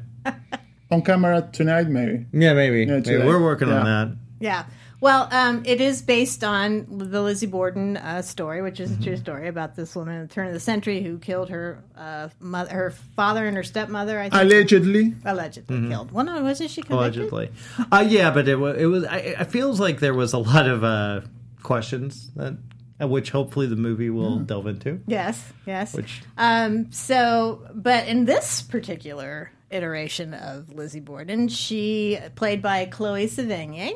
on 0.91 1.03
camera 1.03 1.47
tonight 1.53 1.87
maybe. 1.87 2.25
Yeah, 2.33 2.53
maybe. 2.53 2.85
Yeah, 2.85 2.99
maybe. 3.05 3.23
We're 3.23 3.41
working 3.41 3.69
on 3.69 3.85
that. 3.85 4.17
Yeah. 4.39 4.65
Well, 5.01 5.29
um, 5.31 5.63
it 5.65 5.79
is 5.79 6.01
based 6.01 6.43
on 6.43 6.85
the 6.89 7.21
Lizzie 7.21 7.45
Borden 7.45 7.95
uh, 7.95 8.21
story, 8.21 8.61
which 8.61 8.79
is 8.81 8.91
a 8.91 9.01
true 9.01 9.15
story 9.15 9.47
about 9.47 9.75
this 9.75 9.95
woman 9.95 10.21
at 10.21 10.29
the 10.29 10.33
turn 10.33 10.47
of 10.47 10.53
the 10.53 10.59
century 10.59 11.01
who 11.01 11.17
killed 11.19 11.49
her 11.49 11.81
uh, 11.97 12.29
mother, 12.39 12.73
her 12.73 12.89
father 12.91 13.45
and 13.47 13.55
her 13.55 13.63
stepmother. 13.63 14.19
I 14.19 14.29
think 14.29 14.43
Allegedly, 14.43 15.15
allegedly 15.23 15.87
killed. 15.87 16.11
Well, 16.11 16.25
no, 16.25 16.41
wasn't 16.43 16.71
she 16.71 16.81
convicted? 16.81 17.31
Allegedly. 17.31 17.51
Uh, 17.91 18.05
yeah, 18.07 18.31
but 18.31 18.47
it 18.49 18.57
was. 18.57 18.77
It 18.77 18.87
was. 18.87 19.05
I, 19.05 19.17
it 19.17 19.45
feels 19.45 19.79
like 19.79 19.99
there 19.99 20.13
was 20.13 20.33
a 20.33 20.37
lot 20.37 20.67
of 20.67 20.83
uh, 20.83 21.21
questions 21.63 22.29
that, 22.35 22.57
uh, 23.01 23.07
which 23.07 23.29
hopefully 23.31 23.67
the 23.67 23.77
movie 23.77 24.09
will 24.09 24.39
delve 24.39 24.67
into. 24.67 24.99
Yes, 25.07 25.53
yes. 25.65 25.93
Which 25.93 26.21
Um, 26.37 26.91
so, 26.91 27.65
but 27.73 28.07
in 28.07 28.25
this 28.25 28.61
particular 28.61 29.51
iteration 29.71 30.33
of 30.33 30.73
Lizzie 30.73 30.99
Borden, 30.99 31.47
she, 31.47 32.19
played 32.35 32.61
by 32.61 32.85
Chloe 32.85 33.27
Sevigny, 33.27 33.93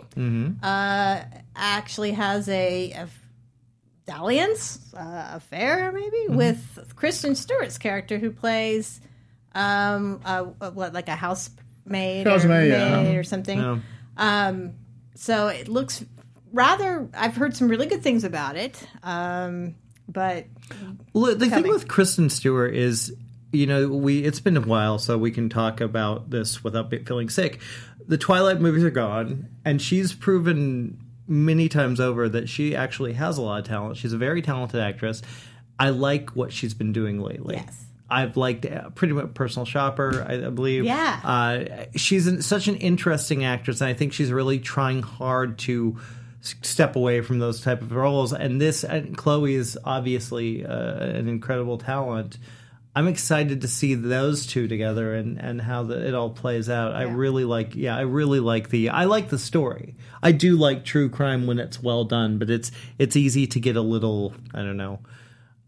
uh, 0.64 1.24
actually 1.56 2.12
has 2.12 2.48
a, 2.50 2.92
a 2.92 3.08
dalliance, 4.06 4.94
uh, 4.94 5.32
affair 5.34 5.92
maybe, 5.92 6.26
with 6.30 6.94
Kristen 6.96 7.36
Stewart's 7.36 7.78
character 7.78 8.18
who 8.18 8.32
plays 8.32 9.00
um, 9.56 10.22
uh, 10.26 10.44
what, 10.44 10.94
like 10.94 11.08
a 11.08 11.16
housemaid, 11.16 12.28
Housemaid, 12.28 12.72
or, 12.72 12.76
yeah. 12.76 13.12
or 13.12 13.24
something. 13.24 13.60
know, 13.60 13.82
Um, 14.18 14.74
so 15.16 15.48
it 15.48 15.68
looks 15.68 16.04
rather. 16.52 17.08
I've 17.14 17.36
heard 17.36 17.56
some 17.56 17.68
really 17.68 17.86
good 17.86 18.04
things 18.04 18.24
about 18.24 18.56
it, 18.56 18.82
um, 19.04 19.76
but 20.08 20.46
the 21.14 21.50
thing 21.50 21.68
with 21.68 21.88
Kristen 21.88 22.30
Stewart 22.30 22.76
is, 22.76 23.16
you 23.54 23.68
know, 23.68 23.88
we 23.88 24.24
it's 24.24 24.39
been 24.39 24.58
a 24.58 24.62
while, 24.62 25.00
so 25.00 25.18
we 25.18 25.32
can 25.32 25.48
talk 25.48 25.80
about 25.80 26.30
this 26.30 26.63
without 26.63 26.89
feeling 27.06 27.30
sick. 27.30 27.60
The 28.06 28.18
Twilight 28.18 28.60
movies 28.60 28.84
are 28.84 28.89
gone, 28.89 29.48
and 29.63 29.82
she's 29.82 30.13
proven 30.13 30.98
many 31.28 31.70
times 31.70 32.00
over 32.02 32.28
that 32.28 32.50
she 32.50 32.76
actually 32.76 33.13
has 33.13 33.38
a 33.38 33.42
lot 33.42 33.60
of 33.60 33.66
talent. 33.66 33.98
She's 33.98 34.12
a 34.12 34.18
very 34.18 34.42
talented 34.42 34.82
actress. 34.82 35.22
I 35.80 35.89
like 35.89 36.32
what 36.32 36.52
she's 36.52 36.74
been 36.74 36.92
doing 36.92 37.22
lately. 37.22 37.56
Yes. 37.56 37.86
I've 38.10 38.38
liked 38.38 38.66
uh, 38.66 38.89
pretty 38.92 39.13
much 39.13 39.34
Personal 39.34 39.66
Shopper, 39.66 40.26
I, 40.28 40.34
I 40.46 40.50
believe. 40.50 40.84
Yeah. 40.84 41.20
Uh, 41.24 41.86
she's 41.96 42.28
an, 42.28 42.42
such 42.42 42.68
an 42.68 42.76
interesting 42.76 43.46
actress, 43.46 43.82
and 43.82 43.89
I 43.89 43.94
think 43.94 44.13
she's 44.13 44.32
really 44.32 44.60
trying 44.60 45.02
hard 45.02 45.58
to 45.60 45.98
step 46.42 46.96
away 46.96 47.22
from 47.22 47.39
those 47.39 47.62
type 47.62 47.82
of 47.82 47.92
roles. 47.92 48.34
And 48.34 48.60
this, 48.60 48.84
and 48.84 49.18
Chloe 49.18 49.56
is 49.56 49.78
obviously 49.84 50.66
uh, 50.66 50.98
an 51.04 51.28
incredible 51.28 51.78
talent. 51.78 52.38
I'm 52.95 53.08
excited 53.08 53.62
to 53.62 53.67
see 53.67 53.95
those 53.95 54.45
two 54.45 54.67
together 54.67 55.15
and, 55.15 55.39
and 55.39 55.60
how 55.60 55.82
the, 55.84 56.08
it 56.08 56.13
all 56.13 56.29
plays 56.29 56.69
out. 56.69 56.93
I 56.93 57.03
really 57.03 57.43
like, 57.43 57.75
yeah, 57.75 57.97
I 57.97 58.01
really 58.01 58.39
like 58.39 58.69
the, 58.69 58.89
I 58.89 59.06
like 59.06 59.29
the 59.29 59.39
story. 59.39 59.95
I 60.21 60.32
do 60.32 60.56
like 60.58 60.86
true 60.86 61.10
crime 61.10 61.47
when 61.47 61.58
it's 61.58 61.82
well 61.82 62.03
done, 62.03 62.38
but 62.38 62.51
it's 62.51 62.71
it's 62.99 63.15
easy 63.15 63.47
to 63.47 63.60
get 63.60 63.75
a 63.77 63.82
little, 63.82 64.36
I 64.53 64.60
don't 64.60 64.77
know, 64.77 64.99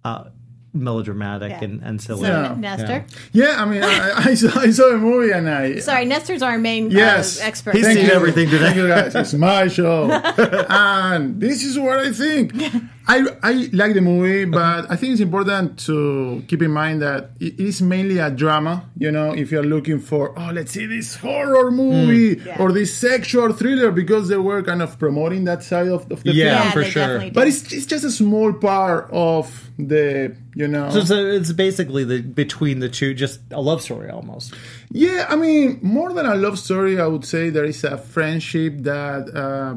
uh, 0.03 0.25
melodramatic 0.71 1.49
Yeah. 1.51 1.63
and, 1.63 1.81
and 1.81 2.01
silly. 2.01 2.27
so 2.27 2.27
Yeah. 2.27 2.55
Nestor. 2.59 3.05
yeah. 3.31 3.55
I 3.57 3.65
mean, 3.65 3.81
I, 3.83 4.11
I, 4.29 4.33
saw, 4.35 4.59
I 4.59 4.69
saw 4.69 4.89
the 4.89 4.97
movie 4.99 5.31
and 5.31 5.49
I 5.49 5.79
Sorry, 5.79 6.05
Nestor's 6.05 6.43
our 6.43 6.59
main 6.59 6.91
Yes. 6.91 7.41
uh, 7.41 7.45
expert. 7.45 7.73
He's 7.75 7.85
Thank 7.85 7.97
seen 7.99 8.07
you. 8.07 8.11
everything 8.13 8.49
today. 8.51 8.65
Thank 8.65 8.75
you 8.77 8.88
guys. 8.88 9.15
It's 9.15 9.33
my 9.33 9.67
show. 9.67 10.11
and 10.69 11.39
this 11.41 11.63
is 11.63 11.79
what 11.79 11.97
I 11.99 12.11
think. 12.11 12.53
I, 13.08 13.24
I 13.44 13.70
like 13.72 13.94
the 13.94 14.02
movie, 14.02 14.46
but 14.46 14.89
I 14.89 14.96
think 14.96 15.12
it's 15.13 15.22
important 15.22 15.78
to 15.86 16.44
keep 16.48 16.62
in 16.63 16.72
mind 16.72 17.02
that 17.04 17.32
it 17.39 17.60
is 17.60 17.82
mainly 17.82 18.18
a 18.18 18.32
drama. 18.32 18.89
You 18.98 19.12
know, 19.12 19.32
if 19.32 19.52
you're 19.52 19.63
looking 19.63 20.00
for, 20.00 20.34
oh, 20.39 20.52
let's 20.52 20.72
see 20.72 20.88
this 20.88 21.15
horror 21.15 21.70
movie 21.70 22.41
Yeah. 22.44 22.58
or 22.60 22.72
this 22.72 22.96
sexual 22.96 23.54
thriller, 23.54 23.91
because 23.91 24.28
they 24.28 24.38
were 24.38 24.63
kind 24.63 24.82
of 24.82 24.98
promoting 24.98 25.44
that 25.44 25.62
side 25.63 25.88
of, 25.88 26.12
of 26.12 26.24
the 26.24 26.34
Yeah, 26.34 26.62
film. 26.62 26.72
for 26.74 26.82
they 26.84 26.89
sure. 26.89 27.32
But 27.32 27.48
it's, 27.48 27.72
it's 27.72 27.86
just 27.86 28.04
a 28.06 28.12
small 28.12 28.54
part 28.54 29.08
of 29.12 29.70
the, 29.78 30.36
you 30.56 30.68
know. 30.68 30.89
So 30.89 31.00
it's, 31.00 31.12
it's 31.12 31.52
basically 31.52 32.06
the 32.06 32.22
between 32.22 32.80
the 32.80 32.89
two, 32.89 33.13
just 33.13 33.39
a 33.52 33.62
love 33.62 33.82
story 33.84 34.10
almost. 34.10 34.56
Yeah, 34.91 35.28
I 35.30 35.36
mean, 35.36 35.80
more 35.84 36.12
than 36.12 36.26
a 36.26 36.36
love 36.36 36.58
story, 36.58 37.00
I 37.00 37.06
would 37.06 37.26
say 37.26 37.50
there 37.52 37.65
is 37.65 37.84
a 37.84 37.98
friendship 37.98 38.78
that 38.80 39.30
uh, 39.36 39.76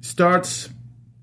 starts 0.00 0.68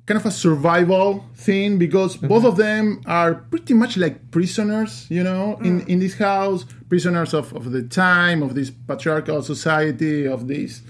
kind 0.05 0.19
of 0.19 0.25
a 0.25 0.31
survival 0.31 1.23
thing 1.35 1.77
because 1.77 2.17
both 2.17 2.43
of 2.43 2.57
them 2.57 3.01
are 3.05 3.35
pretty 3.35 3.73
much 3.73 3.95
like 3.97 4.31
prisoners, 4.31 5.07
you 5.09 5.23
know, 5.23 5.57
in, 5.63 5.81
in 5.87 5.99
this 5.99 6.15
house, 6.15 6.65
prisoners 6.89 7.33
of, 7.33 7.53
of 7.55 7.71
the 7.71 7.83
time, 7.83 8.43
of 8.43 8.53
this 8.53 8.69
patriarchal 8.69 9.41
society, 9.41 10.27
of 10.27 10.47
this 10.47 10.81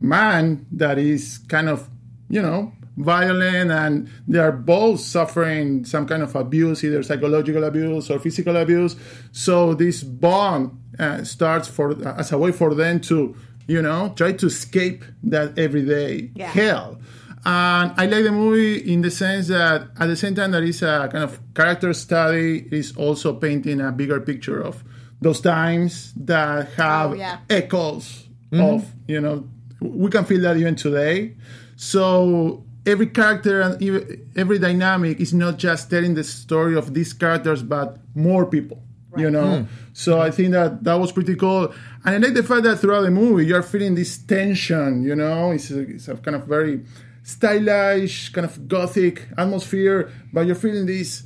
man 0.00 0.66
that 0.72 0.98
is 0.98 1.38
kind 1.48 1.68
of, 1.68 1.88
you 2.28 2.40
know, 2.40 2.72
violent 2.96 3.70
and 3.70 4.08
they 4.28 4.38
are 4.38 4.52
both 4.52 5.00
suffering 5.00 5.84
some 5.84 6.06
kind 6.06 6.22
of 6.22 6.36
abuse, 6.36 6.84
either 6.84 7.02
psychological 7.02 7.64
abuse 7.64 8.08
or 8.10 8.18
physical 8.20 8.56
abuse. 8.56 8.94
So 9.32 9.74
this 9.74 10.02
bond 10.04 10.78
uh, 10.98 11.24
starts 11.24 11.66
for 11.66 11.96
as 12.06 12.30
a 12.30 12.38
way 12.38 12.52
for 12.52 12.74
them 12.74 13.00
to, 13.00 13.34
you 13.66 13.82
know, 13.82 14.12
try 14.16 14.32
to 14.32 14.46
escape 14.46 15.04
that 15.24 15.58
everyday 15.58 16.30
Yeah. 16.34 16.48
hell. 16.48 17.00
And 17.44 17.92
I 17.96 18.06
like 18.06 18.24
the 18.24 18.32
movie 18.32 18.92
in 18.92 19.00
the 19.00 19.10
sense 19.10 19.48
that 19.48 19.88
at 19.98 20.06
the 20.06 20.16
same 20.16 20.34
time 20.34 20.50
there 20.50 20.62
is 20.62 20.82
a 20.82 21.08
kind 21.10 21.24
of 21.24 21.40
character 21.54 21.92
study, 21.94 22.66
it 22.66 22.72
is 22.72 22.96
also 22.96 23.34
painting 23.34 23.80
a 23.80 23.90
bigger 23.92 24.20
picture 24.20 24.60
of 24.60 24.84
those 25.20 25.40
times 25.40 26.12
that 26.16 26.68
have 26.72 27.12
Oh, 27.12 27.14
yeah. 27.14 27.38
echoes 27.48 28.28
mm-hmm. 28.50 28.60
of, 28.62 28.92
you 29.06 29.20
know, 29.20 29.48
we 29.80 30.10
can 30.10 30.24
feel 30.24 30.42
that 30.42 30.56
even 30.56 30.76
today. 30.76 31.34
So 31.76 32.64
every 32.86 33.06
character 33.06 33.62
and 33.62 34.28
every 34.36 34.58
dynamic 34.58 35.20
is 35.20 35.32
not 35.32 35.56
just 35.58 35.90
telling 35.90 36.14
the 36.14 36.24
story 36.24 36.76
of 36.76 36.92
these 36.92 37.12
characters, 37.12 37.62
but 37.62 37.98
more 38.14 38.44
people. 38.46 38.82
You 39.16 39.28
know, 39.28 39.62
hmm. 39.62 39.64
so 39.92 40.20
I 40.20 40.30
think 40.30 40.52
that 40.52 40.84
that 40.84 40.94
was 40.94 41.10
pretty 41.10 41.34
cool, 41.34 41.74
and 42.04 42.14
I 42.14 42.18
like 42.18 42.34
the 42.34 42.44
fact 42.44 42.62
that 42.62 42.78
throughout 42.78 43.00
the 43.00 43.10
movie 43.10 43.44
you're 43.44 43.60
feeling 43.60 43.96
this 43.96 44.16
tension. 44.18 45.02
You 45.02 45.16
know, 45.16 45.50
it's 45.50 45.68
a, 45.72 45.80
it's 45.80 46.06
a 46.06 46.14
kind 46.16 46.36
of 46.36 46.44
very 46.44 46.84
stylish, 47.32 48.30
kind 48.30 48.44
of 48.44 48.68
gothic 48.68 49.28
atmosphere, 49.36 50.10
but 50.32 50.46
you're 50.46 50.54
feeling 50.54 50.86
this 50.86 51.24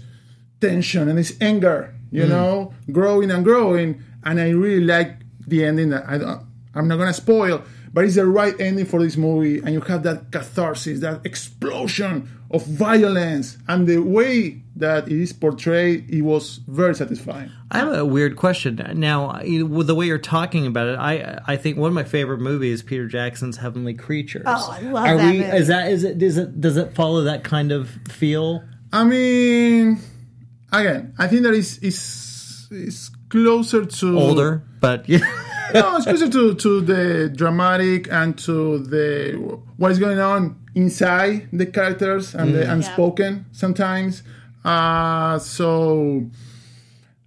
tension 0.61 1.09
and 1.09 1.19
this 1.19 1.37
anger, 1.41 1.95
you 2.11 2.25
mm. 2.25 2.29
know, 2.29 2.75
growing 2.93 3.31
and 3.31 3.45
growing. 3.45 4.03
And 4.25 4.41
I 4.41 4.51
really 4.51 4.85
like 4.85 5.21
the 5.47 5.65
ending. 5.65 5.91
That 5.91 6.05
I 6.09 6.19
don't, 6.19 6.43
I'm 6.75 6.89
not 6.89 6.97
gonna 6.97 7.13
spoil, 7.13 7.63
but 7.93 8.05
it's 8.05 8.17
the 8.17 8.27
right 8.27 8.59
ending 8.61 8.87
for 8.87 9.03
this 9.03 9.17
movie, 9.17 9.59
and 9.59 9.73
you 9.73 9.81
have 9.83 10.03
that 10.05 10.33
catharsis, 10.33 11.01
that 11.01 11.25
explosion 11.25 12.29
of 12.55 12.65
violence, 12.67 13.59
and 13.67 13.87
the 13.87 13.99
way 13.99 14.63
that 14.77 15.09
it 15.09 15.21
is 15.21 15.33
portrayed, 15.33 16.09
it 16.09 16.23
was 16.23 16.61
very 16.69 16.95
satisfying. 16.95 17.51
I 17.71 17.79
have 17.79 17.93
a 17.93 18.05
weird 18.05 18.37
question 18.37 18.81
now. 18.95 19.41
With 19.43 19.89
the 19.89 19.95
way 19.95 20.07
you're 20.07 20.19
talking 20.19 20.67
about 20.67 20.87
it, 20.87 20.97
I 20.99 21.41
I 21.47 21.57
think 21.57 21.77
one 21.77 21.89
of 21.89 21.95
my 21.95 22.05
favorite 22.05 22.39
movies 22.39 22.75
is 22.75 22.83
Peter 22.83 23.09
Jackson's 23.09 23.57
Heavenly 23.57 23.95
Creatures. 23.95 24.45
Oh, 24.47 24.69
I 24.71 24.81
love 24.81 25.05
Are 25.05 25.17
that 25.17 25.33
we? 25.33 25.39
movie. 25.39 25.57
Is 25.57 25.67
that 25.69 25.91
is 25.91 26.05
it? 26.05 26.19
Does 26.19 26.39
it 26.39 26.61
does 26.61 26.77
it 26.77 26.95
follow 26.95 27.23
that 27.25 27.43
kind 27.43 27.73
of 27.73 27.91
feel? 28.09 28.63
I 28.93 29.03
mean, 29.03 29.99
again, 30.73 31.15
I 31.19 31.27
think 31.27 31.43
that 31.43 31.55
is 31.55 31.79
is 31.79 32.69
is 32.71 33.11
closer 33.31 33.85
to 33.85 34.19
Older, 34.19 34.63
but 34.81 35.09
yeah. 35.09 35.19
no, 35.75 35.97
it's 35.97 36.05
closer 36.05 36.29
to, 36.29 36.55
to 36.55 36.81
the 36.81 37.33
dramatic 37.35 38.07
and 38.13 38.39
to 38.39 38.79
the 38.79 39.33
what 39.77 39.91
is 39.91 39.99
going 39.99 40.21
on 40.21 40.64
inside 40.75 41.49
the 41.53 41.67
characters 41.67 42.35
and 42.35 42.55
the 42.55 42.71
unspoken 42.71 43.47
sometimes. 43.53 44.23
Uh, 44.65 45.39
so 45.39 46.27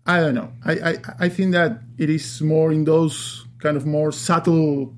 I 0.05 0.19
don't 0.19 0.35
know. 0.35 0.51
I, 0.65 0.73
I 0.73 0.97
I 1.19 1.29
think 1.29 1.51
that 1.53 1.81
it 1.97 2.09
is 2.09 2.41
more 2.41 2.71
in 2.71 2.83
those 2.83 3.45
kind 3.59 3.77
of 3.77 3.85
more 3.85 4.11
subtle 4.11 4.93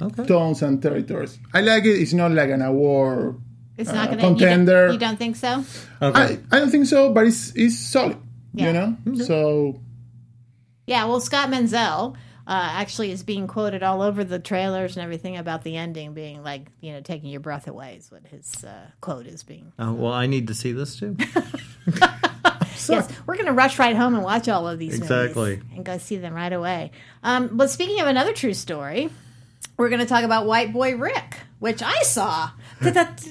okay. 0.00 0.24
tones 0.26 0.62
and 0.62 0.82
territories. 0.82 1.38
I 1.54 1.60
like 1.60 1.84
it. 1.84 2.00
It's 2.00 2.12
not 2.12 2.32
like 2.32 2.50
an 2.50 2.62
award. 2.62 3.40
It's 3.76 3.92
not 3.92 4.08
uh, 4.08 4.14
going 4.14 4.18
to 4.18 4.26
contender. 4.26 4.72
You, 4.72 4.86
don't, 4.86 4.92
you 4.92 4.98
don't 4.98 5.18
think 5.18 5.36
so? 5.36 5.64
Okay. 6.00 6.38
I, 6.50 6.56
I 6.56 6.60
don't 6.60 6.70
think 6.70 6.86
so, 6.86 7.12
but 7.12 7.26
it's 7.26 7.52
it's 7.56 7.78
solid. 7.78 8.18
Yeah. 8.54 8.66
You 8.66 8.72
know. 8.72 9.24
So 9.24 9.80
Yeah, 10.86 11.04
well, 11.06 11.20
Scott 11.20 11.50
Menzel 11.50 12.16
uh, 12.46 12.68
actually 12.72 13.10
is 13.12 13.22
being 13.22 13.46
quoted 13.46 13.82
all 13.82 14.02
over 14.02 14.24
the 14.24 14.38
trailers 14.38 14.96
and 14.96 15.04
everything 15.04 15.36
about 15.36 15.62
the 15.64 15.76
ending 15.76 16.12
being 16.14 16.42
like, 16.42 16.68
you 16.80 16.92
know, 16.92 17.00
taking 17.00 17.30
your 17.30 17.40
breath 17.40 17.68
away 17.68 17.96
is 17.98 18.10
what 18.10 18.26
his 18.26 18.64
uh, 18.64 18.86
quote 19.00 19.26
is 19.26 19.42
being. 19.42 19.72
Oh, 19.78 19.92
well, 19.92 20.12
I 20.12 20.26
need 20.26 20.48
to 20.48 20.54
see 20.54 20.72
this 20.72 20.96
too. 20.98 21.16
Yes, 22.88 23.08
we're 23.26 23.34
going 23.34 23.46
to 23.46 23.52
rush 23.52 23.78
right 23.78 23.94
home 23.94 24.14
and 24.14 24.24
watch 24.24 24.48
all 24.48 24.66
of 24.66 24.76
these 24.78 24.96
Exactly. 24.98 25.56
movies 25.56 25.64
and 25.76 25.84
go 25.84 25.98
see 25.98 26.16
them 26.16 26.34
right 26.34 26.52
away. 26.52 26.90
Um, 27.22 27.50
but 27.52 27.70
speaking 27.70 28.00
of 28.00 28.08
another 28.08 28.32
true 28.32 28.54
story, 28.54 29.08
we're 29.76 29.88
going 29.88 30.00
to 30.00 30.06
talk 30.06 30.24
about 30.24 30.46
White 30.46 30.72
Boy 30.72 30.96
Rick, 30.96 31.36
which 31.60 31.80
I 31.80 32.02
saw. 32.02 32.50
It's 32.80 33.28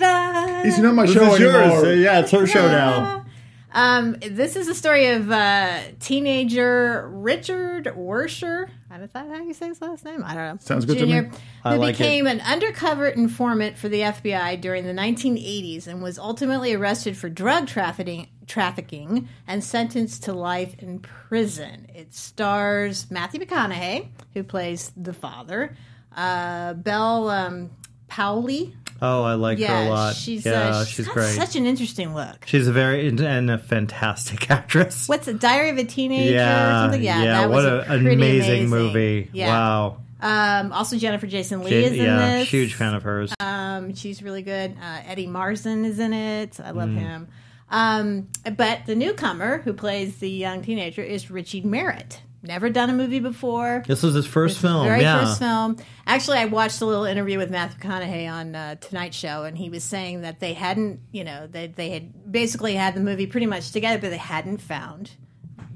not 0.79 0.93
my 0.95 1.05
This 1.05 1.13
show 1.13 1.33
is 1.33 1.39
yours. 1.39 1.55
anymore. 1.55 1.85
Uh, 1.85 1.89
Yeah, 1.93 2.19
it's 2.21 2.31
her 2.31 2.47
show 2.47 2.67
now. 2.67 3.25
Um, 3.73 4.15
this 4.21 4.55
is 4.55 4.67
the 4.67 4.75
story 4.75 5.07
of 5.07 5.29
uh, 5.29 5.79
teenager 5.99 7.09
Richard 7.11 7.85
Wersher. 7.95 8.69
I 8.91 8.97
don't 8.97 9.13
how 9.13 9.43
you 9.43 9.53
say 9.53 9.69
his 9.69 9.81
last 9.81 10.03
name. 10.03 10.21
I 10.25 10.35
don't 10.35 10.55
know. 10.55 10.57
Sounds 10.59 10.85
good 10.85 10.97
to 10.97 11.05
Junior, 11.05 11.23
me. 11.23 11.29
I 11.63 11.75
Who 11.75 11.79
like 11.79 11.97
became 11.97 12.27
an 12.27 12.41
undercover 12.41 13.07
informant 13.07 13.77
for 13.77 13.87
the 13.87 14.01
FBI 14.01 14.59
during 14.59 14.83
the 14.83 14.91
1980s 14.91 15.87
and 15.87 16.03
was 16.03 16.19
ultimately 16.19 16.73
arrested 16.73 17.15
for 17.15 17.29
drug 17.29 17.67
trafficking, 17.67 18.27
trafficking 18.47 19.29
and 19.47 19.63
sentenced 19.63 20.23
to 20.23 20.33
life 20.33 20.75
in 20.79 20.99
prison. 20.99 21.87
It 21.95 22.13
stars 22.13 23.09
Matthew 23.09 23.39
McConaughey, 23.39 24.09
who 24.33 24.43
plays 24.43 24.91
the 24.97 25.13
father, 25.13 25.77
uh, 26.13 26.73
Bel 26.73 27.29
um, 27.29 27.69
Powley. 28.09 28.73
Oh, 29.01 29.23
I 29.23 29.33
like 29.33 29.59
her 29.59 29.65
a 29.87 29.89
lot. 29.89 30.15
she's 30.15 30.45
yeah, 30.45 30.69
uh, 30.69 30.85
she's 30.85 31.05
got 31.07 31.13
great. 31.15 31.33
Such 31.35 31.55
an 31.55 31.65
interesting 31.65 32.13
look. 32.13 32.43
she's 32.45 32.67
a 32.67 32.71
very 32.71 33.07
and 33.07 33.49
a 33.49 33.57
fantastic 33.57 34.49
actress. 34.51 35.07
What's 35.09 35.27
it? 35.27 35.39
Diary 35.39 35.71
of 35.71 35.77
a 35.79 35.83
Teenager 35.83 36.29
or 36.33 36.35
yeah, 36.35 36.81
something? 36.83 37.01
Yeah, 37.03 37.23
yeah. 37.23 37.31
that 37.41 37.49
what 37.49 37.55
was 37.55 37.65
a- 37.65 37.69
a 37.69 37.79
an 37.95 38.01
pretty 38.03 38.13
amazing, 38.15 38.69
movie! 38.69 39.29
Yeah. 39.33 39.47
Wow, 39.47 39.97
Um, 40.21 40.71
also, 40.71 40.97
Jennifer 40.97 41.25
Jason 41.25 41.63
Lee 41.63 41.71
She- 41.71 41.83
is 41.83 41.91
in 41.93 42.05
yeah, 42.05 42.37
this. 42.39 42.49
huge 42.49 42.75
fan 42.75 42.93
of 42.93 43.01
hers. 43.03 43.33
Um, 43.39 43.95
she's 43.95 44.21
really 44.21 44.43
good. 44.43 44.75
Uh, 44.79 44.99
Eddie 45.07 45.25
Marsan 45.27 45.83
is 45.85 45.97
in 45.99 46.13
it. 46.13 46.59
I 46.63 46.71
Mm. 46.71 46.75
love 46.75 46.93
him. 46.93 47.27
Um, 47.71 48.27
but 48.57 48.85
the 48.85 48.95
newcomer 48.95 49.59
who 49.59 49.73
plays 49.73 50.17
the 50.17 50.29
young 50.29 50.61
teenager 50.61 51.01
is 51.01 51.31
Richie 51.31 51.61
Merritt. 51.61 52.21
Never 52.43 52.71
done 52.71 52.89
a 52.89 52.93
movie 52.93 53.19
before. 53.19 53.83
this 53.85 54.01
was 54.01 54.15
his 54.15 54.25
first 54.25 54.59
film. 54.59 54.85
Very 54.85 55.01
yeah, 55.01 55.25
first 55.25 55.39
film. 55.39 55.77
Actually, 56.07 56.39
I 56.39 56.45
watched 56.45 56.81
a 56.81 56.85
little 56.85 57.05
interview 57.05 57.37
with 57.37 57.51
Matthew 57.51 57.79
McConaughey 57.79 58.31
on 58.31 58.55
uh, 58.55 58.75
Tonight 58.75 59.13
Show, 59.13 59.43
and 59.43 59.55
he 59.55 59.69
was 59.69 59.83
saying 59.83 60.21
that 60.21 60.39
they 60.39 60.53
hadn't, 60.53 61.01
you 61.11 61.23
know, 61.23 61.45
they 61.45 61.67
they 61.67 61.91
had 61.91 62.31
basically 62.31 62.73
had 62.73 62.95
the 62.95 62.99
movie 62.99 63.27
pretty 63.27 63.45
much 63.45 63.71
together, 63.71 63.99
but 64.01 64.09
they 64.09 64.17
hadn't 64.17 64.57
found 64.57 65.11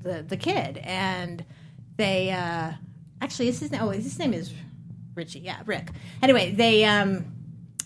the 0.02 0.24
the 0.24 0.38
kid, 0.38 0.78
and 0.80 1.46
they 1.98 2.32
uh, 2.32 2.72
actually 3.22 3.50
is 3.50 3.60
his 3.60 3.72
name. 3.72 3.82
Oh, 3.84 3.90
his 3.90 4.18
name 4.18 4.34
is 4.34 4.52
Richie. 5.14 5.40
Yeah, 5.40 5.62
Rick. 5.68 5.90
Anyway, 6.24 6.52
they 6.52 6.84
um 6.86 7.26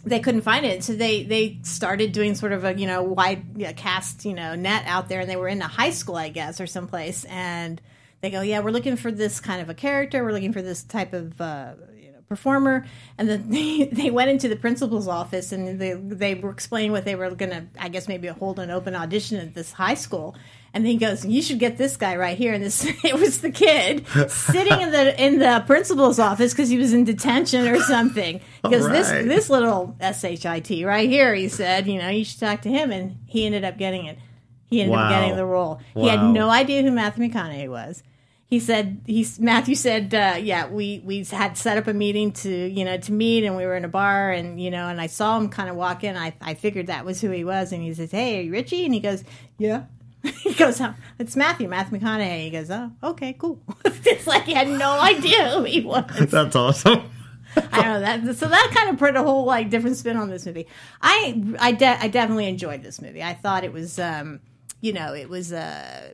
they 0.06 0.20
couldn't 0.20 0.42
find 0.42 0.66
it, 0.66 0.86
so 0.86 0.94
they 0.94 1.24
they 1.24 1.60
started 1.64 2.14
doing 2.14 2.34
sort 2.34 2.54
of 2.54 2.64
a 2.64 2.74
you 2.78 2.88
know 2.88 3.04
wide 3.04 3.58
yeah, 3.58 3.74
cast 3.74 4.24
you 4.24 4.34
know 4.34 4.56
net 4.56 4.84
out 4.86 5.10
there, 5.10 5.20
and 5.20 5.30
they 5.30 5.36
were 5.36 5.50
in 5.50 5.62
a 5.62 5.68
high 5.68 5.90
school, 5.90 6.16
I 6.16 6.30
guess, 6.30 6.62
or 6.62 6.68
someplace, 6.68 7.26
and 7.26 7.82
they 8.22 8.30
go, 8.30 8.42
yeah, 8.42 8.60
we're 8.60 8.72
looking 8.72 8.96
for 8.96 9.12
this 9.12 9.40
kind 9.40 9.62
of 9.62 9.70
a 9.70 9.74
character, 9.74 10.24
we're 10.24 10.32
looking 10.34 10.54
for 10.54 10.62
this 10.62 10.84
type 10.84 11.14
of 11.14 11.40
uh, 11.40 11.74
you 11.96 12.12
know 12.12 12.20
performer, 12.28 12.86
and 13.18 13.30
then 13.30 13.50
they, 13.50 13.86
they 13.92 14.10
went 14.12 14.30
into 14.30 14.48
the 14.50 14.56
principal's 14.56 15.08
office 15.08 15.52
and 15.52 15.80
they 15.80 15.94
they 15.94 16.36
were 16.36 16.50
explaining 16.50 16.92
what 16.92 17.06
they 17.06 17.16
were 17.16 17.30
gonna, 17.32 17.68
I 17.80 17.90
guess 17.90 18.08
maybe 18.08 18.28
hold 18.28 18.60
an 18.60 18.72
open 18.72 18.96
audition 18.96 19.38
at 19.38 19.54
this 19.54 19.72
high 19.74 19.96
school. 19.96 20.36
And 20.72 20.86
then 20.86 20.92
he 20.92 20.98
goes, 20.98 21.26
"You 21.26 21.42
should 21.42 21.58
get 21.58 21.80
this 21.80 21.98
guy 21.98 22.16
right 22.16 22.38
here." 22.38 22.54
And 22.54 22.64
this 22.64 22.86
it 23.04 23.18
was 23.18 23.42
the 23.42 23.50
kid 23.50 24.06
sitting 24.30 24.80
in 24.80 24.92
the 24.92 25.24
in 25.24 25.40
the 25.40 25.64
principal's 25.66 26.20
office 26.20 26.54
because 26.54 26.70
he 26.70 26.78
was 26.78 26.94
in 26.94 27.06
detention 27.06 27.68
or 27.68 27.80
something. 27.80 28.40
He 28.64 28.70
goes, 28.70 28.88
"This 28.88 29.10
right. 29.10 29.26
this 29.26 29.50
little 29.50 29.98
shit 30.00 30.46
right 30.86 31.10
here," 31.10 31.34
he 31.34 31.48
said. 31.50 31.88
You 31.88 31.98
know, 31.98 32.10
you 32.10 32.24
should 32.24 32.40
talk 32.40 32.62
to 32.62 32.70
him, 32.70 32.92
and 32.92 33.18
he 33.26 33.48
ended 33.48 33.64
up 33.64 33.80
getting 33.80 34.06
it. 34.06 34.20
He 34.68 34.82
ended 34.82 34.96
Wow. 34.96 35.06
up 35.06 35.10
getting 35.10 35.36
the 35.36 35.46
role. 35.46 35.80
He 35.96 36.08
had 36.08 36.24
no 36.24 36.52
idea 36.52 36.84
who 36.84 36.92
Matthew 36.92 37.28
McConaughey 37.28 37.68
was. 37.68 38.04
He 38.50 38.60
said 38.60 39.02
he's 39.06 39.40
Matthew 39.40 39.76
said 39.76 40.14
uh, 40.14 40.38
yeah 40.42 40.68
we 40.68 41.02
we 41.06 41.24
had 41.24 41.58
set 41.58 41.78
up 41.78 41.88
a 41.88 41.94
meeting 41.94 42.32
to 42.34 42.50
you 42.50 42.84
know 42.84 42.98
to 42.98 43.12
meet 43.12 43.44
and 43.46 43.56
we 43.56 43.66
were 43.66 43.76
in 43.76 43.86
a 43.86 43.90
bar 43.90 44.32
and 44.32 44.60
you 44.62 44.72
know 44.72 44.88
and 44.88 45.00
I 45.00 45.08
saw 45.08 45.38
him 45.38 45.50
kind 45.50 45.70
of 45.70 45.76
walk 45.76 46.04
in 46.04 46.18
I 46.18 46.34
I 46.42 46.56
figured 46.56 46.88
that 46.88 47.06
was 47.06 47.22
who 47.22 47.30
he 47.30 47.44
was 47.44 47.72
and 47.72 47.82
he 47.82 47.94
says 47.94 48.12
hey 48.12 48.40
are 48.40 48.42
you 48.42 48.52
Richie 48.52 48.86
and 48.86 48.94
he 48.94 49.00
goes 49.00 49.24
yeah 49.58 49.84
he 50.24 50.54
goes 50.54 50.82
oh, 50.82 50.96
it's 51.20 51.36
Matthew 51.36 51.68
Matthew 51.68 52.00
McConaughey 52.00 52.44
he 52.44 52.50
goes 52.50 52.70
oh 52.72 52.92
okay 53.04 53.34
cool 53.34 53.62
it's 53.86 54.28
like 54.28 54.44
he 54.44 54.54
had 54.54 54.68
no 54.68 55.00
idea 55.00 55.52
who 55.52 55.64
he 55.64 55.82
was 55.82 56.06
That's 56.20 56.56
awesome. 56.56 57.10
I 57.56 57.82
know 57.82 58.00
that. 58.00 58.36
So 58.36 58.48
that 58.48 58.72
kind 58.76 58.90
of 58.92 59.00
put 59.00 59.16
a 59.16 59.24
whole 59.24 59.46
like 59.46 59.70
different 59.70 59.98
spin 59.98 60.18
on 60.18 60.30
this 60.30 60.46
movie. 60.46 60.68
I 61.02 61.56
I, 61.60 61.72
de- 61.72 62.00
I 62.00 62.08
definitely 62.08 62.48
enjoyed 62.48 62.84
this 62.84 63.02
movie. 63.02 63.24
I 63.24 63.34
thought 63.34 63.64
it 63.64 63.74
was, 63.74 63.98
um, 63.98 64.40
you 64.82 64.94
know, 64.94 65.14
it 65.16 65.30
was 65.30 65.52
a, 65.52 66.14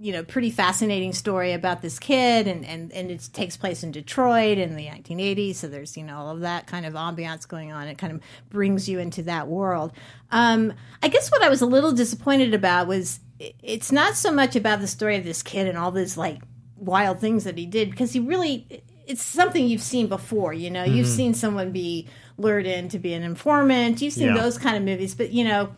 you 0.00 0.12
know, 0.12 0.24
pretty 0.24 0.50
fascinating 0.50 1.12
story 1.12 1.52
about 1.52 1.80
this 1.82 1.98
kid, 1.98 2.46
and 2.48 2.64
and 2.64 2.92
and 2.92 3.10
it 3.10 3.28
takes 3.32 3.56
place 3.56 3.82
in 3.82 3.92
Detroit 3.92 4.58
in 4.58 4.76
the 4.76 4.86
1980s. 4.86 5.56
So 5.56 5.68
there's 5.68 5.96
you 5.96 6.02
know 6.04 6.16
all 6.16 6.30
of 6.30 6.40
that 6.40 6.66
kind 6.66 6.84
of 6.86 6.94
ambiance 6.94 7.46
going 7.46 7.72
on. 7.72 7.86
It 7.88 7.96
kind 7.98 8.12
of 8.12 8.20
brings 8.50 8.88
you 8.88 8.98
into 8.98 9.22
that 9.22 9.48
world. 9.48 9.92
Um, 10.30 10.72
I 11.02 11.08
guess 11.08 11.30
what 11.30 11.42
I 11.42 11.48
was 11.48 11.62
a 11.62 11.66
little 11.66 11.92
disappointed 11.92 12.54
about 12.54 12.86
was 12.88 13.20
it's 13.38 13.92
not 13.92 14.14
so 14.16 14.30
much 14.32 14.56
about 14.56 14.80
the 14.80 14.86
story 14.86 15.16
of 15.16 15.24
this 15.24 15.42
kid 15.42 15.66
and 15.68 15.76
all 15.78 15.90
these 15.90 16.16
like 16.16 16.40
wild 16.76 17.20
things 17.20 17.44
that 17.44 17.56
he 17.58 17.66
did 17.66 17.90
because 17.90 18.12
he 18.12 18.20
really 18.20 18.82
it's 19.06 19.22
something 19.22 19.66
you've 19.66 19.82
seen 19.82 20.06
before 20.06 20.52
you 20.52 20.70
know 20.70 20.82
you've 20.84 21.06
seen 21.06 21.32
someone 21.34 21.72
be 21.72 22.06
lured 22.36 22.66
in 22.66 22.88
to 22.88 22.98
be 22.98 23.12
an 23.14 23.22
informant 23.22 24.00
you've 24.02 24.12
seen 24.12 24.28
Yeah. 24.28 24.40
those 24.40 24.58
kind 24.58 24.76
of 24.76 24.82
movies 24.82 25.14
but 25.14 25.30
you 25.32 25.44
know 25.44 25.74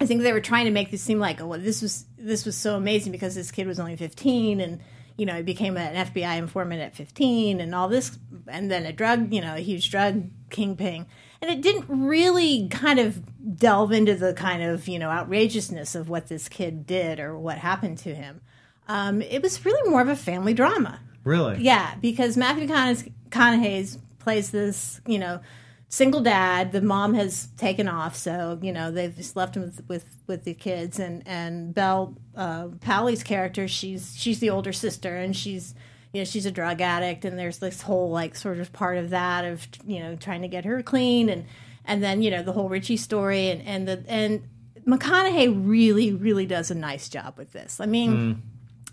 i 0.00 0.06
think 0.06 0.22
they 0.22 0.32
were 0.32 0.40
trying 0.40 0.64
to 0.64 0.70
make 0.70 0.90
this 0.90 1.02
seem 1.02 1.18
like 1.18 1.40
oh 1.40 1.46
well 1.46 1.60
this 1.60 1.82
was 1.82 2.04
this 2.18 2.44
was 2.44 2.56
so 2.56 2.76
amazing 2.76 3.12
because 3.12 3.34
this 3.34 3.50
kid 3.50 3.66
was 3.66 3.80
only 3.80 3.96
15 3.96 4.60
and 4.60 4.80
you 5.16 5.26
know 5.26 5.36
he 5.36 5.42
became 5.42 5.76
an 5.76 6.06
fbi 6.06 6.38
informant 6.38 6.80
at 6.80 6.94
15 6.94 7.60
and 7.60 7.74
all 7.74 7.88
this 7.88 8.18
and 8.48 8.70
then 8.70 8.86
a 8.86 8.92
drug 8.92 9.32
you 9.32 9.40
know 9.40 9.54
a 9.54 9.60
huge 9.60 9.90
drug 9.90 10.24
kingpin. 10.50 11.06
And 11.40 11.50
it 11.50 11.62
didn't 11.62 11.86
really 11.88 12.68
kind 12.68 12.98
of 12.98 13.56
delve 13.56 13.92
into 13.92 14.14
the 14.14 14.34
kind 14.34 14.62
of 14.62 14.86
you 14.88 14.98
know 14.98 15.08
outrageousness 15.08 15.94
of 15.94 16.08
what 16.08 16.28
this 16.28 16.48
kid 16.48 16.86
did 16.86 17.18
or 17.18 17.38
what 17.38 17.58
happened 17.58 17.98
to 17.98 18.14
him. 18.14 18.42
Um, 18.88 19.22
it 19.22 19.42
was 19.42 19.64
really 19.64 19.88
more 19.88 20.02
of 20.02 20.08
a 20.08 20.16
family 20.16 20.52
drama. 20.52 21.00
Really? 21.22 21.62
yeah, 21.62 21.94
because 22.00 22.36
Matthew 22.36 22.66
McConaughey's 22.66 23.98
plays 24.18 24.50
this, 24.50 25.00
you 25.06 25.18
know, 25.18 25.40
single 25.90 26.20
dad. 26.20 26.72
The 26.72 26.80
mom 26.80 27.12
has 27.14 27.48
taken 27.58 27.86
off, 27.86 28.16
so 28.16 28.58
you 28.62 28.72
know 28.72 28.90
they've 28.90 29.14
just 29.14 29.36
left 29.36 29.56
him 29.56 29.64
with 29.64 29.82
with, 29.88 30.04
with 30.26 30.44
the 30.44 30.54
kids. 30.54 30.98
And 30.98 31.22
and 31.26 31.74
Bel 31.74 32.16
uh, 32.34 32.68
Powley's 32.80 33.22
character, 33.22 33.68
she's 33.68 34.14
she's 34.16 34.38
the 34.38 34.48
older 34.48 34.72
sister, 34.72 35.16
and 35.16 35.36
she's 35.36 35.74
you 36.14 36.22
know 36.22 36.24
she's 36.24 36.46
a 36.46 36.50
drug 36.50 36.80
addict, 36.80 37.26
and 37.26 37.38
there's 37.38 37.58
this 37.58 37.82
whole 37.82 38.10
like 38.10 38.34
sort 38.34 38.58
of 38.58 38.72
part 38.72 38.96
of 38.96 39.10
that 39.10 39.44
of 39.44 39.68
you 39.86 40.00
know 40.00 40.16
trying 40.16 40.40
to 40.40 40.48
get 40.48 40.64
her 40.64 40.82
clean, 40.82 41.28
and 41.28 41.44
and 41.84 42.02
then 42.02 42.22
you 42.22 42.30
know 42.30 42.42
the 42.42 42.52
whole 42.52 42.70
Richie 42.70 42.96
story, 42.96 43.50
and 43.50 43.60
and 43.62 43.86
the 43.86 44.04
and 44.08 44.48
McConaughey 44.86 45.68
really 45.68 46.12
really 46.14 46.46
does 46.46 46.70
a 46.70 46.74
nice 46.74 47.10
job 47.10 47.34
with 47.36 47.52
this. 47.52 47.80
I 47.80 47.86
mean. 47.86 48.42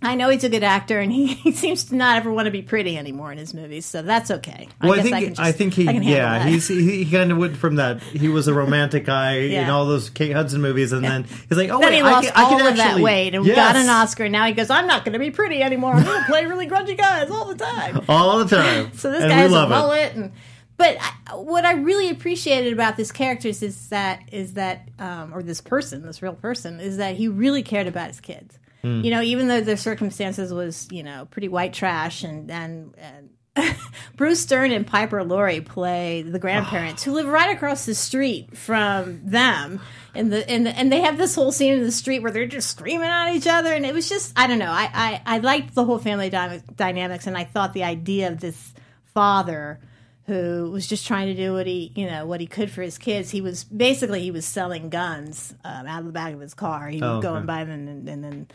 I 0.01 0.13
know 0.15 0.29
he's 0.29 0.43
a 0.43 0.49
good 0.49 0.63
actor, 0.63 0.99
and 0.99 1.11
he, 1.11 1.25
he 1.33 1.51
seems 1.51 1.85
to 1.85 1.95
not 1.95 2.17
ever 2.17 2.31
want 2.31 2.45
to 2.45 2.51
be 2.51 2.61
pretty 2.61 2.97
anymore 2.97 3.31
in 3.31 3.37
his 3.37 3.53
movies, 3.53 3.85
so 3.85 4.01
that's 4.01 4.29
okay. 4.29 4.69
Well, 4.81 4.93
I, 4.93 4.95
guess 4.97 5.03
think 5.03 5.15
I, 5.15 5.23
can 5.23 5.33
just- 5.35 5.57
think 5.57 5.73
he 5.73 5.87
I 5.89 5.93
can 5.93 6.03
yeah 6.03 6.45
he's 6.45 6.67
he, 6.67 7.03
he 7.03 7.11
kind 7.11 7.31
of 7.31 7.37
went 7.39 7.57
from 7.57 7.75
that 7.75 8.01
he 8.03 8.29
was 8.29 8.47
a 8.47 8.53
romantic 8.53 9.05
guy 9.05 9.37
in 9.37 9.69
all 9.69 9.85
those 9.87 10.09
Kate 10.09 10.33
Hudson 10.33 10.61
movies 10.61 10.91
and 10.91 11.03
then 11.03 11.23
he's 11.49 11.57
like 11.57 11.69
oh 11.71 11.79
then 11.79 11.89
wait 11.89 11.95
he 11.95 12.01
I 12.01 12.11
lost 12.11 12.27
can, 12.27 12.33
I 12.37 12.43
all 12.43 12.49
can 12.57 12.67
of 12.67 12.75
that 12.77 12.87
actually- 12.87 13.03
weight 13.03 13.33
and 13.35 13.45
Yes. 13.45 13.55
got 13.55 13.75
an 13.75 13.89
Oscar. 13.89 14.25
And 14.25 14.31
now 14.31 14.45
he 14.45 14.53
goes, 14.53 14.69
"I'm 14.69 14.87
not 14.87 15.03
going 15.05 15.13
to 15.13 15.19
be 15.19 15.31
pretty 15.31 15.61
anymore. 15.63 15.93
I'm 15.93 16.03
going 16.03 16.19
to 16.19 16.25
play 16.29 16.45
really 16.45 16.67
grungy 16.67 16.97
guys 16.97 17.29
all 17.31 17.45
the 17.45 17.55
time." 17.55 18.01
all 18.09 18.43
the 18.43 18.55
time. 18.55 18.93
So 18.93 19.11
this 19.11 19.21
And 19.21 19.29
guy 19.31 19.37
has 19.37 19.51
a 19.53 19.67
mullet, 19.67 20.13
and 20.15 20.31
but 20.77 20.97
I, 20.99 21.35
what 21.35 21.65
I 21.65 21.73
really 21.73 22.09
appreciated 22.09 22.71
about 22.71 22.97
this 22.97 23.11
character 23.11 23.47
is, 23.47 23.63
is 23.63 23.89
that 23.89 24.21
is 24.31 24.53
that 24.53 24.87
um, 24.99 25.33
or 25.33 25.41
this 25.41 25.59
person, 25.61 26.03
this 26.03 26.21
real 26.21 26.33
person, 26.33 26.79
is 26.79 26.97
that 26.97 27.15
he 27.15 27.27
really 27.27 27.63
cared 27.63 27.87
about 27.87 28.07
his 28.09 28.19
kids. 28.19 28.59
Hmm. 28.81 29.01
You 29.01 29.11
know, 29.11 29.21
even 29.21 29.47
though 29.47 29.61
the 29.61 29.75
circumstances 29.77 30.53
was 30.53 30.87
you 30.91 31.03
know 31.03 31.27
pretty 31.31 31.47
white 31.49 31.73
trash, 31.73 32.23
and 32.23 32.49
and. 32.51 32.93
and 32.97 33.29
Bruce 34.15 34.45
Dern 34.45 34.71
and 34.71 34.85
Piper 34.85 35.23
Laurie 35.23 35.61
play 35.61 36.21
the 36.21 36.37
grandparents 36.37 37.01
who 37.03 37.11
live 37.13 37.25
right 37.25 37.55
across 37.55 37.87
the 37.87 37.95
street 37.95 38.55
from 38.55 39.21
them, 39.25 39.81
and 40.13 40.31
the 40.31 40.47
and 40.47 40.67
the, 40.67 40.69
and 40.77 40.91
they 40.91 41.01
have 41.01 41.17
this 41.17 41.33
whole 41.33 41.51
scene 41.51 41.73
in 41.73 41.81
the 41.81 41.91
street 41.91 42.19
where 42.21 42.31
they're 42.31 42.45
just 42.45 42.69
screaming 42.69 43.07
at 43.07 43.33
each 43.33 43.47
other, 43.47 43.73
and 43.73 43.83
it 43.83 43.95
was 43.95 44.07
just 44.07 44.31
I 44.39 44.45
don't 44.45 44.59
know 44.59 44.69
I 44.69 44.89
I, 44.93 45.21
I 45.25 45.37
liked 45.39 45.73
the 45.73 45.83
whole 45.85 45.97
family 45.97 46.29
dy- 46.29 46.61
dynamics, 46.75 47.25
and 47.25 47.35
I 47.35 47.45
thought 47.45 47.73
the 47.73 47.83
idea 47.83 48.27
of 48.27 48.39
this 48.39 48.73
father 49.13 49.79
who 50.27 50.69
was 50.71 50.85
just 50.85 51.07
trying 51.07 51.25
to 51.27 51.33
do 51.33 51.53
what 51.53 51.65
he 51.65 51.91
you 51.95 52.05
know 52.05 52.27
what 52.27 52.39
he 52.41 52.45
could 52.47 52.69
for 52.69 52.81
his 52.83 52.97
kids 52.99 53.29
he 53.31 53.41
was 53.41 53.63
basically 53.63 54.21
he 54.21 54.29
was 54.29 54.45
selling 54.45 54.89
guns 54.89 55.55
um, 55.63 55.87
out 55.87 55.99
of 56.01 56.05
the 56.05 56.11
back 56.11 56.33
of 56.33 56.39
his 56.41 56.53
car 56.53 56.87
he 56.89 56.97
would 56.97 57.03
Oh, 57.07 57.21
go 57.21 57.29
okay. 57.29 57.37
and 57.37 57.47
buy 57.47 57.63
them 57.63 57.87
and, 57.87 58.07
and 58.09 58.23
then 58.23 58.47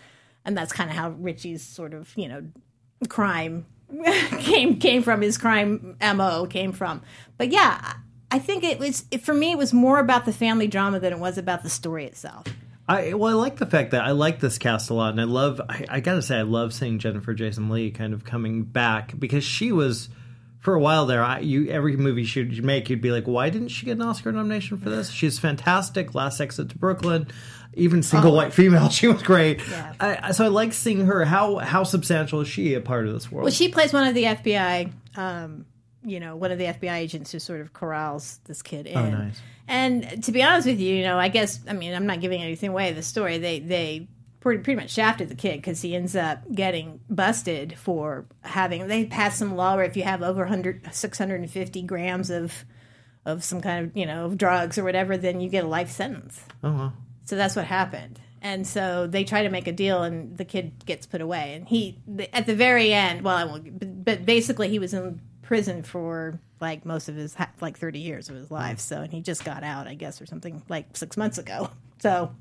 and 0.45 0.57
that's 0.57 0.73
kind 0.73 0.91
of 0.91 0.97
how 0.97 1.11
richie's 1.11 1.63
sort 1.63 1.95
of 1.95 2.13
you 2.17 2.29
know 2.29 2.43
crime 3.09 3.67
came 4.39 4.79
came 4.79 5.03
from 5.03 5.21
his 5.21 5.37
crime 5.39 5.97
mo 6.01 6.47
came 6.47 6.73
from 6.73 7.03
but 7.37 7.51
yeah 7.51 7.95
I- 8.31 8.39
think 8.39 8.65
it 8.65 8.79
was 8.79 9.05
it, 9.11 9.23
for 9.23 9.35
me. 9.35 9.53
It 9.53 9.59
was 9.59 9.75
more 9.75 9.99
about 9.99 10.25
the 10.25 10.33
family 10.33 10.67
drama 10.67 10.99
than 10.99 11.13
it 11.13 11.19
was 11.19 11.37
about 11.37 11.63
the 11.63 11.69
story 11.69 12.07
itself. 12.07 12.47
I 12.89 13.13
well, 13.13 13.31
I 13.31 13.35
like 13.35 13.57
the 13.57 13.67
fact 13.67 13.91
that 13.91 14.03
I 14.03 14.13
like 14.13 14.41
this 14.41 14.57
cast 14.57 14.89
a 14.89 14.95
lot, 14.95 15.11
and 15.11 15.21
I 15.21 15.25
love. 15.25 15.61
I, 15.69 15.85
I 15.89 16.01
gotta 16.01 16.23
say, 16.23 16.39
I 16.39 16.43
love 16.43 16.73
seeing 16.73 16.99
Jennifer 16.99 17.35
Jason 17.35 17.69
Lee 17.69 17.91
kind 17.91 18.15
of 18.15 18.25
coming 18.25 18.63
back 18.65 19.19
because 19.19 19.45
she 19.45 19.71
was 19.71 20.09
for 20.61 20.75
a 20.75 20.81
while 20.81 21.05
there. 21.05 21.23
I, 21.23 21.41
you 21.41 21.69
every 21.69 21.97
movie 21.97 22.25
she'd 22.25 22.65
make, 22.65 22.89
you'd 22.89 23.03
be 23.03 23.13
like, 23.13 23.27
why 23.27 23.51
didn't 23.51 23.69
she 23.69 23.85
get 23.85 23.93
an 23.93 24.03
Oscar 24.03 24.33
nomination 24.33 24.79
for 24.79 24.89
this? 24.89 25.11
She's 25.11 25.39
fantastic. 25.39 26.15
Last 26.15 26.41
Exit 26.41 26.71
to 26.71 26.79
Brooklyn, 26.79 27.29
even 27.75 28.03
single 28.03 28.35
white 28.35 28.53
female, 28.53 28.89
she 28.91 29.09
was 29.09 29.23
great. 29.23 29.61
Yeah. 29.69 29.95
I, 30.01 30.33
so 30.33 30.45
I 30.45 30.49
like 30.49 30.73
seeing 30.73 31.07
her. 31.07 31.25
How 31.25 31.57
how 31.59 31.85
substantial 31.85 32.41
is 32.41 32.49
she 32.49 32.75
a 32.75 32.81
part 32.81 33.07
of 33.07 33.13
this 33.13 33.31
world? 33.31 33.45
Well, 33.45 33.53
she 33.53 33.69
plays 33.69 33.93
one 33.93 34.07
of 34.07 34.15
the 34.15 34.25
FBI, 34.25 34.93
um, 35.17 35.67
you 36.05 36.21
know, 36.21 36.37
one 36.37 36.53
of 36.53 36.59
the 36.59 36.67
FBI 36.67 36.97
agents 36.97 37.33
who 37.33 37.39
sort 37.39 37.61
of 37.61 37.73
corrals 37.73 38.41
this 38.45 38.63
kid 38.63 38.87
in. 38.87 38.99
Oh, 38.99 39.11
nice. 39.11 39.41
And 39.69 40.23
to 40.25 40.33
be 40.33 40.43
honest 40.43 40.67
with 40.67 40.81
you, 40.81 40.95
you 40.95 41.05
know, 41.05 41.19
I 41.19 41.29
guess 41.29 41.61
I 41.69 41.73
mean 41.73 41.95
I'm 41.95 42.07
not 42.07 42.21
giving 42.21 42.43
anything 42.43 42.71
away. 42.71 42.93
The 42.93 43.03
story 43.03 43.39
they 43.39 43.61
they 43.61 44.09
pretty, 44.41 44.63
pretty 44.63 44.81
much 44.81 44.91
shafted 44.91 45.29
the 45.29 45.35
kid 45.35 45.57
because 45.57 45.81
he 45.81 45.95
ends 45.95 46.17
up 46.17 46.41
getting 46.53 47.01
busted 47.09 47.79
for 47.79 48.27
having. 48.43 48.89
They 48.89 49.07
passed 49.07 49.39
some 49.39 49.57
law 49.57 49.77
where 49.77 49.85
if 49.85 49.97
you 49.97 50.03
have 50.03 50.23
over 50.23 50.43
100, 50.43 50.93
650 50.93 51.83
grams 51.83 52.29
of 52.31 52.65
of 53.25 53.45
some 53.45 53.61
kind 53.61 53.87
of 53.87 53.97
you 53.97 54.05
know 54.05 54.27
of 54.27 54.37
drugs 54.37 54.77
or 54.77 54.85
whatever, 54.85 55.17
then 55.17 55.41
you 55.41 55.49
get 55.49 55.65
a 55.65 55.69
life 55.69 55.91
sentence. 55.91 56.43
oh. 56.63 56.93
So 57.33 57.37
that's 57.37 57.57
what 57.57 57.65
happened. 57.65 58.21
And 58.43 58.67
so 58.67 59.07
they 59.07 59.25
try 59.25 59.45
to 59.45 59.49
make 59.49 59.67
a 59.67 59.73
deal, 59.73 60.03
and 60.03 60.37
the 60.37 60.45
kid 60.45 60.85
gets 60.85 61.07
put 61.07 61.23
away. 61.23 61.55
And 61.55 61.67
he, 61.67 61.97
at 62.31 62.45
the 62.45 62.55
very 62.55 62.93
end, 62.93 63.23
well, 63.23 63.35
I 63.35 63.45
won't, 63.45 64.05
but- 64.05 64.27
basically, 64.27 64.69
he 64.69 64.79
was 64.79 64.93
in 64.93 65.19
prison 65.41 65.83
for 65.83 66.39
like 66.61 66.85
most 66.85 67.09
of 67.09 67.15
his, 67.15 67.35
like 67.63 67.79
30 67.79 68.01
years 68.01 68.29
of 68.29 68.37
his 68.37 68.51
life. 68.51 68.81
So, 68.81 69.01
and 69.01 69.11
he 69.11 69.23
just 69.23 69.47
got 69.47 69.65
out, 69.65 69.87
I 69.87 69.95
guess, 69.95 70.21
or 70.21 70.27
something 70.27 70.63
like 70.69 70.95
six 70.95 71.17
months 71.17 71.39
ago. 71.39 71.71
So, 72.01 72.35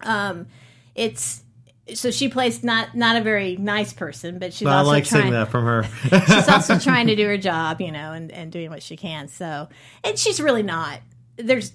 um, 0.00 0.46
it's, 0.94 1.44
so 1.92 2.10
she 2.10 2.30
plays 2.30 2.64
not 2.64 2.94
not 2.94 3.16
a 3.16 3.20
very 3.20 3.58
nice 3.58 3.92
person, 3.92 4.38
but 4.38 4.54
she's 4.54 4.64
But 4.64 4.72
I 4.72 4.80
like 4.80 5.04
trying 5.04 5.22
seeing 5.24 5.34
that 5.34 5.50
from 5.50 5.64
her. 5.66 5.82
she's 6.26 6.48
also 6.48 6.78
trying 6.78 7.08
to 7.08 7.14
do 7.14 7.26
her 7.26 7.36
job, 7.36 7.82
you 7.82 7.92
know, 7.92 8.12
and, 8.12 8.32
and 8.32 8.50
doing 8.50 8.70
what 8.70 8.82
she 8.82 8.96
can. 8.96 9.28
So, 9.28 9.68
and 10.02 10.18
she's 10.18 10.40
really 10.40 10.62
not. 10.62 11.00
There's, 11.36 11.72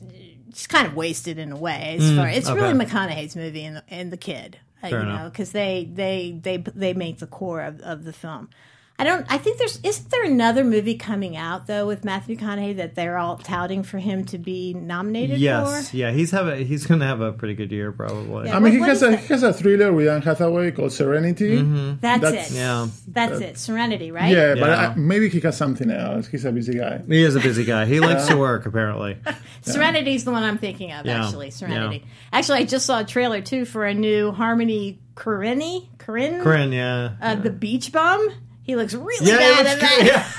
she's 0.55 0.67
kind 0.67 0.87
of 0.87 0.95
wasted 0.95 1.37
in 1.37 1.51
a 1.51 1.57
way. 1.57 1.97
As 1.99 2.15
far 2.15 2.27
it's 2.27 2.49
okay. 2.49 2.59
really 2.59 2.73
McConaughey's 2.85 3.35
movie 3.35 3.65
and 3.65 3.77
the, 3.77 3.83
and 3.89 4.11
the 4.11 4.17
kid, 4.17 4.57
uh, 4.83 4.87
you 4.87 4.95
enough. 4.95 5.21
know, 5.21 5.29
because 5.29 5.51
they 5.51 5.89
they 5.93 6.39
they 6.41 6.57
they 6.57 6.93
make 6.93 7.19
the 7.19 7.27
core 7.27 7.61
of, 7.61 7.81
of 7.81 8.05
the 8.05 8.13
film. 8.13 8.49
I 8.97 9.03
don't. 9.03 9.25
I 9.29 9.37
think 9.37 9.57
there's. 9.57 9.77
Isn't 9.83 10.09
there 10.09 10.23
another 10.23 10.63
movie 10.63 10.95
coming 10.95 11.35
out 11.35 11.67
though 11.67 11.85
with 11.85 12.05
Matthew 12.05 12.37
McConaughey 12.37 12.77
that 12.77 12.95
they're 12.95 13.17
all 13.17 13.35
touting 13.35 13.83
for 13.83 13.97
him 13.97 14.23
to 14.27 14.37
be 14.37 14.73
nominated 14.73 15.37
yes, 15.37 15.89
for? 15.91 15.97
yeah, 15.97 16.11
he's 16.11 16.31
have 16.31 16.47
a, 16.47 16.55
he's 16.55 16.85
going 16.87 17.01
to 17.01 17.05
have 17.05 17.19
a 17.19 17.33
pretty 17.33 17.55
good 17.55 17.73
year 17.73 17.91
probably. 17.91 18.47
Yeah. 18.47 18.55
I 18.55 18.59
mean, 18.59 18.71
he 18.71 18.79
What- 18.79 18.87
what 18.87 18.89
has 18.91 19.03
a 19.03 19.07
that? 19.11 19.19
he 19.19 19.27
has 19.27 19.43
a 19.43 19.51
thriller 19.51 19.91
with 19.91 20.07
Anne 20.07 20.21
Hathaway 20.21 20.71
called 20.71 20.93
Serenity. 20.93 21.57
That's, 21.61 22.21
That's- 22.21 22.51
it. 22.51 22.55
Yeah. 22.55 22.87
That's 23.09 23.39
it. 23.41 23.57
Serenity, 23.57 24.11
right? 24.11 24.31
Yeah, 24.31 24.55
but 24.55 24.69
I, 24.69 24.95
maybe 24.95 25.27
he 25.27 25.41
has 25.41 25.57
something 25.57 25.91
else. 25.91 26.27
He's 26.27 26.45
a 26.45 26.53
busy 26.53 26.77
guy. 26.77 27.01
He 27.05 27.21
is 27.21 27.35
a 27.35 27.41
busy 27.41 27.65
guy. 27.65 27.85
He 27.85 27.99
likes 27.99 28.27
to 28.27 28.37
work 28.37 28.65
apparently. 28.65 29.17
Serenity's 29.61 30.23
the 30.23 30.31
one 30.31 30.43
I'm 30.43 30.57
thinking 30.57 30.93
of, 30.93 31.05
Yeah, 31.05 31.25
actually. 31.25 31.51
Serenity. 31.51 32.05
Actually, 32.31 32.59
I 32.59 32.63
just 32.63 32.85
saw 32.85 33.01
a 33.01 33.03
trailer 33.05 33.41
too 33.41 33.65
for 33.65 33.83
a 33.85 33.93
new 33.93 34.31
Harmony 34.31 34.99
Korine, 35.15 35.87
Corinne, 35.97 36.41
Corinne, 36.43 36.71
yeah. 36.71 37.11
uh, 37.21 37.35
the 37.35 37.49
Beach 37.49 37.91
Bum. 37.91 38.29
He 38.65 38.75
looks 38.75 38.93
really 38.93 39.27
yeah, 39.31 39.37
bad 39.37 39.73
in 39.73 39.79
that. 39.79 40.35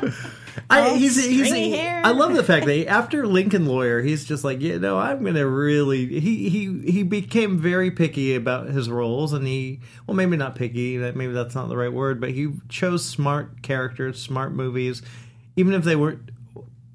Yeah. 0.00 0.12
I, 0.70 0.96
he's, 0.96 1.22
he's, 1.22 1.52
hair. 1.52 2.00
I 2.02 2.12
love 2.12 2.32
the 2.32 2.42
fact 2.42 2.64
that 2.64 2.72
he- 2.72 2.88
after 2.88 3.26
Lincoln 3.26 3.66
Lawyer, 3.66 4.00
he's 4.00 4.24
just 4.24 4.42
like, 4.42 4.62
you 4.62 4.78
know, 4.78 4.98
I'm 4.98 5.22
going 5.22 5.34
to 5.34 5.46
really. 5.46 6.18
He 6.18 6.48
he 6.48 6.90
he 6.90 7.02
became 7.02 7.58
very 7.58 7.90
picky 7.90 8.34
about 8.34 8.68
his 8.68 8.88
roles, 8.88 9.34
and 9.34 9.46
he 9.46 9.80
well, 10.06 10.14
maybe 10.14 10.38
not 10.38 10.54
picky. 10.54 10.96
Maybe 10.96 11.32
that's 11.32 11.54
not 11.54 11.68
the 11.68 11.76
right 11.76 11.92
word, 11.92 12.20
but 12.20 12.30
he 12.30 12.52
chose 12.70 13.04
smart 13.04 13.62
characters, 13.62 14.20
smart 14.20 14.52
movies, 14.52 15.02
even 15.56 15.74
if 15.74 15.84
they 15.84 15.96
weren't 15.96 16.30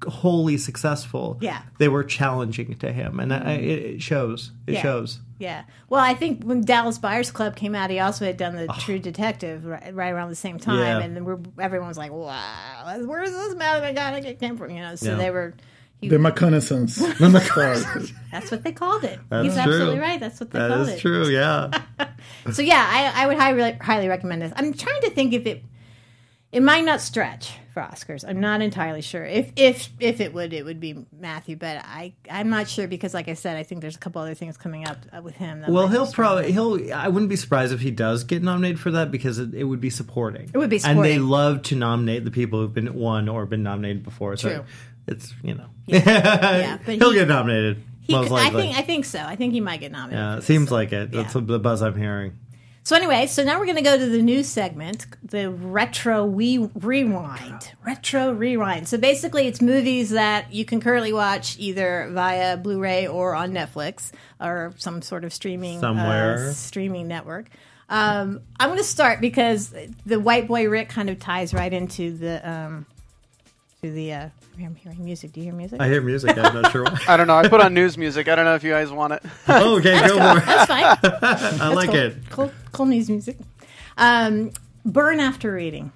wholly 0.06 0.56
successful. 0.58 1.38
Yeah. 1.40 1.62
they 1.78 1.88
were 1.88 2.04
challenging 2.04 2.74
to 2.76 2.92
him, 2.92 3.18
and 3.20 3.32
I, 3.32 3.38
mm-hmm. 3.38 3.64
it, 3.64 3.78
it 3.94 4.02
shows. 4.02 4.52
It 4.66 4.74
Yeah. 4.74 4.82
shows. 4.82 5.18
Yeah. 5.38 5.62
Well, 5.88 6.00
I 6.00 6.14
think 6.14 6.42
when 6.44 6.64
Dallas 6.64 6.98
Buyers 6.98 7.30
Club 7.30 7.54
came 7.56 7.74
out, 7.74 7.90
he 7.90 8.00
also 8.00 8.24
had 8.24 8.36
done 8.36 8.56
the 8.56 8.66
Oh. 8.68 8.74
True 8.78 8.98
Detective 8.98 9.64
right, 9.64 9.94
right 9.94 10.08
around 10.10 10.30
the 10.30 10.36
same 10.36 10.58
time, 10.58 10.78
Yeah. 10.80 10.98
and 11.00 11.14
then 11.16 11.24
we're, 11.24 11.38
everyone 11.60 11.88
was 11.88 11.98
like, 11.98 12.10
"Wow, 12.12 13.00
where's 13.04 13.30
this 13.30 13.54
Matthew 13.54 13.94
McConaughey 13.94 14.38
came 14.40 14.56
from?" 14.56 14.70
You 14.70 14.80
know, 14.82 14.94
so 14.96 15.10
Yeah. 15.12 15.16
they 15.16 15.30
were. 15.30 15.54
He, 16.00 16.08
The 16.08 16.16
McConaissance. 16.16 16.98
McConaughey. 17.18 18.12
that's 18.30 18.50
what 18.52 18.62
they 18.62 18.72
called 18.72 19.02
it. 19.04 19.18
That's 19.30 19.44
He's 19.46 19.54
true. 19.54 19.62
absolutely 19.62 19.98
right. 19.98 20.20
That's 20.20 20.38
what 20.40 20.50
they 20.52 20.58
That 20.60 20.68
called 20.70 20.82
is 20.82 20.94
it. 20.94 21.00
true. 21.00 21.26
Yeah. 21.28 21.70
So 22.52 22.62
yeah, 22.62 22.84
I, 23.14 23.24
I 23.24 23.26
would 23.26 23.36
highly 23.38 23.72
highly 23.80 24.08
recommend 24.08 24.42
this. 24.42 24.52
I'm 24.56 24.72
trying 24.72 25.00
to 25.02 25.10
think 25.10 25.32
if 25.34 25.46
it 25.46 25.62
it 26.50 26.62
might 26.62 26.84
not 26.84 27.02
stretch 27.02 27.58
for 27.74 27.82
Oscars. 27.82 28.24
I'm 28.26 28.40
not 28.40 28.62
entirely 28.62 29.02
sure. 29.02 29.24
If 29.24 29.52
if 29.56 29.90
if 30.00 30.20
it 30.20 30.32
would, 30.32 30.54
it 30.54 30.64
would 30.64 30.80
be 30.80 31.04
Matthew, 31.12 31.56
but 31.56 31.84
I 31.84 32.14
I'm 32.30 32.48
not 32.48 32.68
sure 32.68 32.88
because, 32.88 33.12
like 33.12 33.28
I 33.28 33.34
said, 33.34 33.56
I 33.56 33.62
think 33.62 33.82
there's 33.82 33.96
a 33.96 33.98
couple 33.98 34.22
other 34.22 34.34
things 34.34 34.56
coming 34.56 34.88
up 34.88 34.96
uh, 35.14 35.20
with 35.20 35.34
him. 35.34 35.60
that 35.60 35.70
Well, 35.70 35.88
he'll 35.88 36.10
probably 36.10 36.50
he'll. 36.52 36.92
I 36.92 37.08
wouldn't 37.08 37.28
be 37.28 37.36
surprised 37.36 37.74
if 37.74 37.80
he 37.80 37.90
does 37.90 38.24
get 38.24 38.42
nominated 38.42 38.80
for 38.80 38.90
that 38.92 39.10
because 39.10 39.38
it, 39.38 39.54
it 39.54 39.64
would 39.64 39.80
be 39.80 39.90
supporting. 39.90 40.50
It 40.52 40.56
would 40.56 40.70
be 40.70 40.80
and 40.84 41.04
they 41.04 41.18
love 41.18 41.62
to 41.64 41.76
nominate 41.76 42.24
the 42.24 42.30
people 42.30 42.60
who've 42.60 42.72
been 42.72 42.94
won 42.94 43.28
or 43.28 43.44
been 43.44 43.62
nominated 43.62 44.02
before. 44.02 44.36
So 44.38 44.48
True. 44.48 44.64
it's 45.06 45.34
you 45.42 45.54
know, 45.54 45.66
Yeah, 45.86 46.00
yeah 46.06 46.78
but 46.86 46.94
he'll 46.94 47.10
he- 47.10 47.18
get 47.18 47.28
nominated 47.28 47.82
He 48.00 48.14
I 48.14 48.50
think 48.50 48.78
I 48.78 48.82
think 48.82 49.04
so. 49.04 49.20
I 49.20 49.36
think 49.36 49.52
he 49.52 49.60
might 49.60 49.80
get 49.80 49.92
nominated. 49.92 50.18
yeah, 50.18 50.36
it 50.38 50.44
seems 50.44 50.72
like 50.72 50.92
it. 50.94 51.12
That's 51.12 51.34
yeah. 51.34 51.42
the 51.44 51.58
buzz 51.58 51.82
I'm 51.82 51.96
hearing. 51.96 52.38
So 52.88 52.96
anyway, 52.96 53.26
so 53.26 53.44
now 53.44 53.58
we're 53.58 53.66
going 53.66 53.76
to 53.76 53.82
go 53.82 53.98
to 53.98 54.06
the 54.06 54.22
new 54.22 54.42
segment, 54.42 55.04
the 55.22 55.50
retro 55.50 56.24
we 56.24 56.70
rewind. 56.74 57.72
Retro 57.84 58.32
rewind. 58.32 58.88
So 58.88 58.96
basically, 58.96 59.46
it's 59.46 59.60
movies 59.60 60.08
that 60.08 60.54
you 60.54 60.64
can 60.64 60.80
currently 60.80 61.12
watch 61.12 61.58
either 61.58 62.08
via 62.10 62.56
Blu-ray 62.56 63.06
or 63.06 63.34
on 63.34 63.52
Netflix 63.52 64.10
or 64.40 64.72
some 64.78 65.02
sort 65.02 65.24
of 65.24 65.34
streaming 65.34 65.80
Somewhere. 65.80 66.48
uh, 66.48 66.52
streaming 66.54 67.08
network. 67.08 67.50
Um, 67.90 68.40
I'm 68.58 68.70
going 68.70 68.78
to 68.78 68.84
start 68.84 69.20
because 69.20 69.74
the 70.06 70.18
White 70.18 70.48
Boy 70.48 70.66
Rick 70.66 70.88
kind 70.88 71.10
of 71.10 71.18
ties 71.18 71.52
right 71.52 71.74
into 71.74 72.16
the 72.16 72.50
um, 72.50 72.86
to 73.82 73.90
the. 73.90 74.12
Uh, 74.12 74.28
I'm 74.58 74.74
hearing 74.74 75.04
music. 75.04 75.32
Do 75.32 75.40
you 75.40 75.46
hear 75.46 75.54
music? 75.54 75.80
I 75.80 75.88
hear 75.88 76.00
music. 76.00 76.36
I'm 76.36 76.62
not 76.62 76.72
sure 76.72 76.84
why. 76.84 76.98
I 77.08 77.16
don't 77.16 77.26
know. 77.26 77.36
I 77.36 77.48
put 77.48 77.60
on 77.60 77.74
news 77.74 77.96
music. 77.96 78.28
I 78.28 78.34
don't 78.34 78.44
know 78.44 78.54
if 78.54 78.64
you 78.64 78.70
guys 78.70 78.90
want 78.90 79.12
it. 79.12 79.22
oh, 79.48 79.78
okay, 79.78 80.00
go 80.06 80.18
for 80.18 80.38
it. 80.38 80.46
That's 80.46 80.66
fine. 80.66 81.60
I 81.60 81.72
like 81.72 81.90
cool. 81.90 81.98
it. 81.98 82.16
Cool, 82.30 82.52
cool 82.72 82.86
news 82.86 83.08
music. 83.08 83.38
Um, 83.96 84.50
Burn 84.84 85.20
After 85.20 85.52
Reading. 85.52 85.92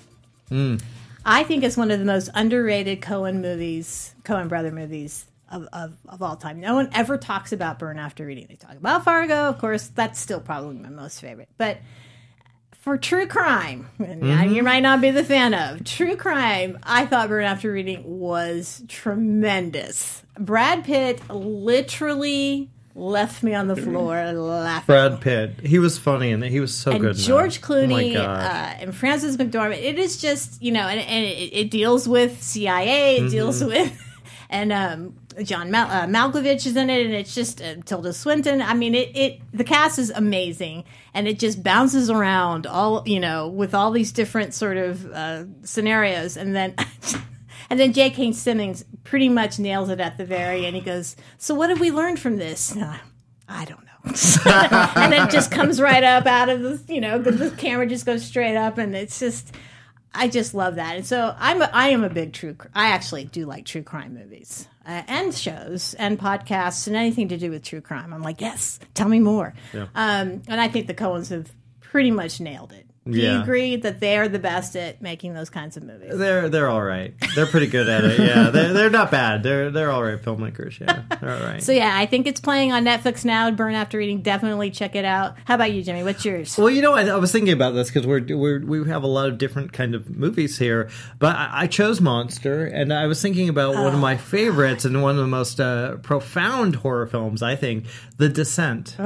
Hmm. 0.48 0.76
I 1.24 1.44
think 1.44 1.64
it's 1.64 1.76
one 1.76 1.90
of 1.90 1.98
the 1.98 2.04
most 2.04 2.30
underrated 2.34 3.00
Coen 3.00 3.40
movies, 3.40 4.14
Coen 4.24 4.48
brother 4.48 4.72
movies 4.72 5.26
of, 5.50 5.68
of, 5.72 5.96
of 6.08 6.22
all 6.22 6.36
time. 6.36 6.60
No 6.60 6.74
one 6.74 6.88
ever 6.92 7.16
talks 7.16 7.52
about 7.52 7.78
Burn 7.78 7.98
After 7.98 8.26
Reading. 8.26 8.46
They 8.48 8.56
talk 8.56 8.76
about 8.76 9.04
Fargo, 9.04 9.48
of 9.48 9.58
course. 9.58 9.88
That's 9.88 10.18
still 10.18 10.40
probably 10.40 10.76
my 10.76 10.88
most 10.88 11.20
favorite. 11.20 11.48
But 11.58 11.78
for 12.82 12.98
true 12.98 13.26
crime, 13.26 13.88
and 13.98 14.22
Mm-hmm. 14.22 14.54
you 14.54 14.62
might 14.62 14.80
not 14.80 15.00
be 15.00 15.10
the 15.10 15.24
fan 15.24 15.54
of 15.54 15.84
true 15.84 16.16
crime, 16.16 16.78
I 16.82 17.06
thought 17.06 17.28
Burn 17.28 17.44
After 17.44 17.72
Reading 17.72 18.02
was 18.20 18.82
tremendous. 18.88 20.22
Brad 20.38 20.84
Pitt 20.84 21.20
literally 21.30 22.68
left 22.94 23.42
me 23.42 23.54
on 23.54 23.68
the 23.68 23.76
floor 23.76 24.32
laughing. 24.32 24.86
Brad 24.86 25.20
Pitt. 25.20 25.60
He 25.62 25.78
was 25.78 25.96
funny 25.98 26.30
and 26.32 26.44
he 26.44 26.60
was 26.60 26.74
so 26.74 26.90
and 26.92 27.00
good. 27.00 27.16
George. 27.16 27.58
Oh 27.62 27.66
Clooney 27.66 28.12
gosh. 28.14 28.26
uh, 28.50 28.76
and 28.80 28.94
Frances 28.94 29.36
McDormand. 29.38 29.82
It 29.82 29.98
is 29.98 30.20
just 30.20 30.60
you 30.62 30.72
know, 30.72 30.86
and, 30.88 31.00
and 31.00 31.24
it, 31.24 31.52
it 31.54 31.70
deals 31.70 32.06
with 32.08 32.42
CIA. 32.42 33.16
It 33.18 33.30
deals 33.30 33.60
Mm-hmm. 33.60 33.68
with 33.68 34.02
and 34.50 34.72
um, 34.72 35.14
John 35.42 35.70
Mal- 35.70 35.90
uh, 35.90 36.06
Malkovich 36.06 36.66
is 36.66 36.76
in 36.76 36.90
it, 36.90 37.06
and 37.06 37.14
it's 37.14 37.34
just 37.34 37.60
uh, 37.62 37.76
Tilda 37.84 38.12
Swinton. 38.12 38.62
I 38.62 38.74
mean, 38.74 38.94
it, 38.94 39.16
it 39.16 39.40
the 39.52 39.64
cast 39.64 39.98
is 39.98 40.10
amazing, 40.10 40.84
and 41.14 41.28
it 41.28 41.38
just 41.38 41.62
bounces 41.62 42.10
around 42.10 42.66
all 42.66 43.02
you 43.06 43.20
know 43.20 43.48
with 43.48 43.74
all 43.74 43.90
these 43.90 44.12
different 44.12 44.54
sort 44.54 44.76
of 44.76 45.10
uh, 45.12 45.44
scenarios, 45.62 46.36
and 46.36 46.54
then. 46.54 46.74
And 47.70 47.80
then 47.80 47.94
J.K. 47.94 48.32
Simmons 48.32 48.84
pretty 49.02 49.30
much 49.30 49.58
nails 49.58 49.88
it 49.88 49.98
at 49.98 50.18
the 50.18 50.26
very 50.26 50.66
end. 50.66 50.76
He 50.76 50.82
goes, 50.82 51.16
"So 51.38 51.54
what 51.54 51.70
have 51.70 51.80
we 51.80 51.90
learned 51.90 52.20
from 52.20 52.36
this?" 52.36 52.72
And 52.72 52.84
I- 53.48 53.64
don't 53.64 53.80
know. 53.84 53.92
and 54.96 55.14
it 55.14 55.30
just 55.30 55.50
comes 55.50 55.80
right 55.80 56.02
up 56.02 56.26
out 56.26 56.48
of 56.48 56.60
the, 56.60 56.92
you 56.92 57.00
know, 57.00 57.18
the, 57.18 57.30
the 57.30 57.50
camera 57.52 57.86
just 57.86 58.04
goes 58.04 58.24
straight 58.24 58.56
up, 58.56 58.78
and 58.78 58.94
it's 58.94 59.18
just, 59.18 59.54
I 60.14 60.28
just 60.28 60.54
love 60.54 60.74
that. 60.74 60.96
And 60.96 61.06
so 61.06 61.34
I'm, 61.38 61.62
a, 61.62 61.70
I 61.72 61.88
am 61.88 62.04
a 62.04 62.10
big 62.10 62.32
true. 62.32 62.56
I 62.74 62.88
actually 62.88 63.24
do 63.24 63.46
like 63.46 63.64
true 63.64 63.82
crime 63.82 64.14
movies 64.14 64.68
uh, 64.86 65.02
and 65.06 65.34
shows 65.34 65.94
and 65.94 66.18
podcasts 66.18 66.86
and 66.86 66.96
anything 66.96 67.28
to 67.28 67.36
do 67.38 67.50
with 67.50 67.62
true 67.62 67.80
crime. 67.80 68.12
I'm 68.12 68.22
like, 68.22 68.40
yes, 68.40 68.78
tell 68.94 69.08
me 69.08 69.20
more. 69.20 69.54
Um, 69.94 70.42
and 70.48 70.60
I 70.60 70.68
think 70.68 70.86
the 70.86 70.94
Coens 70.94 71.30
have 71.30 71.52
pretty 71.80 72.10
much 72.10 72.40
nailed 72.40 72.72
it. 72.72 72.86
Do 73.04 73.18
you 73.18 73.40
agree 73.40 73.74
that 73.76 73.98
they 73.98 74.16
are 74.16 74.28
the 74.28 74.38
best 74.38 74.76
at 74.76 75.02
making 75.02 75.34
those 75.34 75.50
kinds 75.50 75.76
of 75.76 75.82
movies? 75.82 76.16
They're 76.16 76.48
they're 76.48 76.68
all 76.68 76.82
right. 76.82 77.12
They're 77.34 77.46
pretty 77.46 77.66
good 77.66 77.88
at 77.88 78.04
it. 78.04 78.20
Yeah, 78.20 78.50
they're 78.50 78.72
they're 78.72 78.90
not 78.90 79.10
bad. 79.10 79.42
They're 79.42 79.72
they're 79.72 79.90
all 79.90 80.04
right 80.04 80.22
filmmakers. 80.22 80.78
Yeah, 80.78 81.02
they're 81.20 81.34
all 81.34 81.44
right. 81.44 81.60
So 81.60 81.72
yeah, 81.72 81.96
I 81.96 82.06
think 82.06 82.28
it's 82.28 82.40
playing 82.40 82.70
on 82.70 82.84
Netflix 82.84 83.24
now. 83.24 83.50
Burn 83.50 83.74
After 83.74 83.98
Reading, 83.98 84.22
definitely 84.22 84.70
check 84.70 84.94
it 84.94 85.04
out. 85.04 85.34
How 85.46 85.56
about 85.56 85.72
you, 85.72 85.82
Jimmy? 85.82 86.04
What's 86.04 86.24
yours? 86.24 86.56
Well, 86.56 86.70
you 86.70 86.80
know, 86.80 86.92
I, 86.92 87.06
I 87.06 87.16
was 87.16 87.32
thinking 87.32 87.52
about 87.52 87.72
this 87.72 87.90
because 87.90 88.06
we're, 88.06 88.24
we're 88.36 88.64
we 88.64 88.88
have 88.88 89.02
a 89.02 89.08
lot 89.08 89.28
of 89.28 89.36
different 89.36 89.72
kind 89.72 89.96
of 89.96 90.08
movies 90.08 90.58
here, 90.58 90.88
but 91.18 91.34
I, 91.34 91.62
I 91.62 91.66
chose 91.66 92.00
Monster, 92.00 92.66
and 92.66 92.92
I 92.92 93.06
was 93.06 93.20
thinking 93.20 93.48
about 93.48 93.74
one 93.74 93.94
of 93.94 94.00
my 94.00 94.16
favorites 94.16 94.84
and 94.84 95.02
one 95.02 95.16
of 95.16 95.20
the 95.22 95.26
most 95.26 95.58
uh, 95.60 95.96
profound 95.96 96.76
horror 96.76 97.06
films. 97.06 97.42
I 97.42 97.56
think, 97.56 97.86
The 98.18 98.28
Descent. 98.28 98.96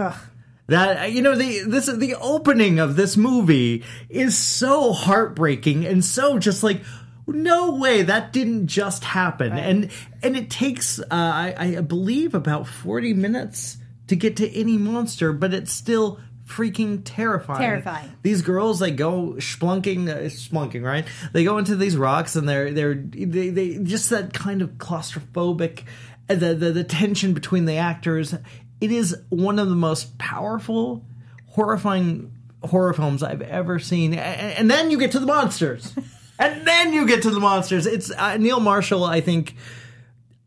That 0.69 1.13
you 1.13 1.23
know 1.23 1.37
the 1.37 1.63
this 1.67 1.87
the 1.87 2.17
opening 2.17 2.79
of 2.81 2.97
this 2.97 3.17
movie 3.17 3.85
is 4.09 4.37
so 4.37 4.93
heartbreaking 4.93 5.87
and 5.87 6.05
so 6.05 6.39
just 6.39 6.65
like 6.65 6.83
no 7.29 7.77
way 7.77 8.03
that 8.03 8.33
didn't 8.33 8.67
just 8.67 9.05
happen 9.05 9.53
and 9.53 9.91
and 10.23 10.37
it 10.37 10.51
takes 10.51 10.99
uh, 10.99 11.05
I, 11.11 11.55
I 11.59 11.81
believe 11.83 12.35
about 12.35 12.67
forty 12.67 13.15
minutes 13.15 13.79
to 14.09 14.17
get 14.17 14.37
to 14.37 14.49
any 14.53 14.79
monster, 14.79 15.33
but 15.33 15.53
it's 15.53 15.73
still 15.73 16.21
freaking 16.47 17.03
terrifying. 17.05 17.61
Terrifying. 17.61 18.13
These 18.23 18.43
girls 18.43 18.79
they 18.79 18.93
go 18.93 19.35
splunking, 19.39 20.09
uh, 20.09 20.29
splunking 20.31 20.83
right? 20.83 21.05
They 21.33 21.45
go 21.45 21.59
into 21.59 21.77
these 21.77 21.97
rocks 21.97 22.37
and 22.37 22.49
they're 22.49 22.73
they're 22.73 22.95
they, 22.95 23.51
they 23.51 23.79
just 23.79 24.11
that 24.11 24.33
kind 24.33 24.63
of 24.63 24.71
claustrophobic, 24.75 25.83
uh, 26.29 26.35
the, 26.35 26.55
the 26.55 26.71
the 26.73 26.85
tension 26.85 27.35
between 27.35 27.65
the 27.65 27.77
actors. 27.77 28.35
It 28.81 28.93
is 28.93 29.17
one 29.31 29.59
of 29.59 29.69
the 29.69 29.75
most 29.75 30.19
powerful, 30.19 31.05
horrifying 31.47 32.33
horror 32.63 32.93
films 32.93 33.23
I've 33.23 33.43
ever 33.43 33.79
seen. 33.79 34.15
And 34.15 34.71
then 34.71 34.91
you 34.91 34.99
get 34.99 35.13
to 35.13 35.19
the 35.19 35.27
monsters, 35.27 35.93
and 36.39 36.67
then 36.67 36.93
you 36.93 37.07
get 37.07 37.23
to 37.23 37.31
the 37.31 37.41
monsters. 37.41 37.87
It's 37.87 38.11
uh, 38.11 38.37
Neil 38.37 38.61
Marshall. 38.61 39.05
I 39.05 39.21
think. 39.21 39.55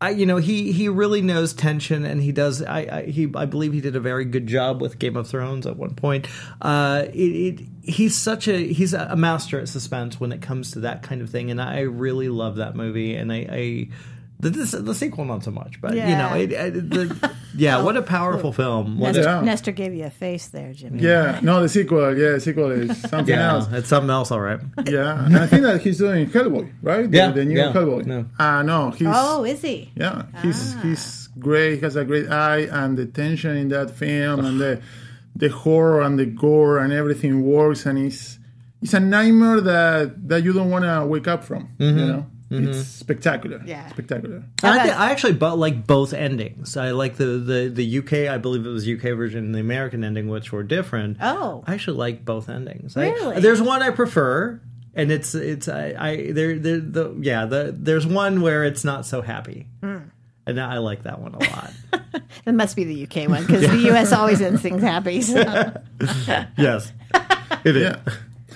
I, 0.02 0.10
you 0.10 0.24
know, 0.24 0.38
he 0.38 0.72
he 0.72 0.88
really 0.88 1.20
knows 1.20 1.52
tension, 1.52 2.06
and 2.06 2.22
he 2.22 2.32
does. 2.32 2.62
I, 2.62 2.78
I 2.90 3.04
he 3.04 3.30
I 3.34 3.44
believe 3.44 3.74
he 3.74 3.82
did 3.82 3.96
a 3.96 4.00
very 4.00 4.24
good 4.24 4.46
job 4.46 4.80
with 4.80 4.98
Game 4.98 5.14
of 5.14 5.28
Thrones 5.28 5.66
at 5.66 5.76
one 5.76 5.94
point. 5.94 6.26
Uh, 6.62 7.04
it, 7.12 7.18
it 7.18 7.66
he's 7.82 8.16
such 8.16 8.48
a 8.48 8.72
he's 8.72 8.94
a 8.94 9.14
master 9.14 9.60
at 9.60 9.68
suspense 9.68 10.18
when 10.18 10.32
it 10.32 10.40
comes 10.40 10.70
to 10.70 10.80
that 10.80 11.02
kind 11.02 11.20
of 11.20 11.28
thing, 11.28 11.50
and 11.50 11.60
I 11.60 11.80
really 11.80 12.30
love 12.30 12.56
that 12.56 12.76
movie. 12.76 13.14
And 13.14 13.30
I, 13.30 13.46
I 13.50 13.88
the 14.40 14.50
this, 14.50 14.70
the 14.72 14.94
sequel 14.94 15.24
not 15.24 15.44
so 15.44 15.50
much, 15.50 15.80
but 15.80 15.94
you 15.94 16.00
know, 16.00 16.34
it, 16.34 16.50
it, 16.52 16.90
the, 16.90 17.30
yeah, 17.56 17.82
what 17.82 17.96
a 17.96 18.02
powerful 18.02 18.52
film. 18.52 18.98
What 18.98 19.14
Nestor, 19.14 19.30
a- 19.30 19.34
Yeah. 19.36 19.40
Nestor 19.42 19.72
gave 19.72 19.94
you 19.94 20.04
a 20.04 20.10
face 20.10 20.48
there, 20.48 20.72
Jimmy. 20.72 21.02
Yeah, 21.02 21.40
no, 21.42 21.60
the 21.62 21.68
sequel. 21.68 22.16
Yeah, 22.16 22.32
the 22.32 22.40
sequel 22.40 22.70
is 22.70 23.00
something 23.10 23.34
yeah, 23.34 23.52
else. 23.52 23.68
it's 23.72 23.88
something 23.88 24.10
else, 24.10 24.30
all 24.30 24.40
right. 24.40 24.60
Yeah, 24.86 25.24
and 25.24 25.36
I 25.36 25.46
think 25.46 25.62
that 25.62 25.80
he's 25.82 25.98
doing 25.98 26.28
Hellboy, 26.30 26.72
right? 26.82 27.10
The, 27.10 27.16
Yeah, 27.16 27.30
the 27.32 27.44
new 27.44 27.56
yeah, 27.56 27.72
Hellboy. 27.72 28.06
no. 28.06 28.26
Uh, 28.38 28.62
no, 28.62 28.90
he's 28.90 29.08
Oh, 29.10 29.44
is 29.44 29.60
he? 29.62 29.90
yeah, 29.94 30.24
he's 30.42 30.74
Ah. 30.76 30.80
he's 30.82 31.28
great. 31.38 31.76
He 31.76 31.80
has 31.82 31.96
a 31.96 32.04
great 32.04 32.28
eye, 32.30 32.68
and 32.70 32.96
the 32.98 33.06
tension 33.06 33.56
in 33.56 33.68
that 33.68 33.90
film, 33.90 34.44
and 34.44 34.60
the 34.60 34.80
the 35.36 35.48
horror 35.48 36.02
and 36.02 36.18
the 36.18 36.26
gore 36.26 36.78
and 36.78 36.92
everything 36.92 37.42
works, 37.44 37.86
and 37.86 37.98
it's 37.98 38.38
it's 38.82 38.94
a 38.94 39.00
nightmare 39.00 39.60
that 39.60 40.28
that 40.28 40.42
you 40.44 40.52
don't 40.52 40.70
want 40.70 40.84
to 40.84 41.06
wake 41.06 41.28
up 41.28 41.44
from. 41.44 41.68
Mm-hmm. 41.78 41.98
You 41.98 42.06
know, 42.06 42.26
Mm-hmm. 42.50 42.68
it's 42.70 42.88
spectacular. 42.88 43.62
Yeah. 43.64 43.88
spectacular. 43.90 44.42
I, 44.62 44.82
thi- 44.82 44.88
about- 44.90 45.00
I 45.00 45.10
actually 45.12 45.34
but 45.34 45.56
like 45.56 45.86
both 45.86 46.12
endings. 46.12 46.76
I 46.76 46.90
like 46.90 47.16
the, 47.16 47.24
the 47.24 47.68
the 47.68 47.98
UK. 47.98 48.28
I 48.32 48.38
believe 48.38 48.66
it 48.66 48.70
was 48.70 48.88
UK 48.88 49.16
version 49.16 49.44
and 49.44 49.54
the 49.54 49.60
American 49.60 50.02
ending, 50.02 50.28
which 50.28 50.50
were 50.52 50.62
different. 50.64 51.18
Oh. 51.20 51.62
I 51.66 51.74
actually 51.74 51.98
like 51.98 52.24
both 52.24 52.48
endings. 52.48 52.96
I- 52.96 53.10
Really? 53.10 53.40
there's 53.40 53.62
one 53.62 53.82
I 53.82 53.90
prefer. 53.90 54.60
and 54.94 55.12
it's 55.12 55.34
it's 55.36 55.68
I, 55.68 55.94
I 55.96 56.32
there 56.32 56.58
there 56.58 56.80
the 56.80 57.16
yeah 57.20 57.46
the 57.46 57.72
there's 57.78 58.04
one 58.06 58.40
where 58.40 58.64
it's 58.64 58.82
not 58.82 59.06
so 59.06 59.22
happy, 59.22 59.68
mm. 59.80 60.10
and 60.46 60.60
I 60.60 60.78
like 60.78 61.04
that 61.04 61.20
one 61.20 61.34
a 61.34 61.38
lot. 61.38 61.72
it 62.46 62.52
must 62.54 62.74
be 62.74 62.82
the 62.82 63.04
UK 63.04 63.28
one 63.30 63.46
because 63.46 63.62
the 63.70 63.92
US 63.92 64.12
always 64.12 64.40
ends 64.40 64.60
things 64.60 64.82
happy. 64.82 65.20
So. 65.22 65.38
yes, 66.58 66.92
it 67.64 67.76
is. 67.76 67.82
Yeah. 67.82 68.00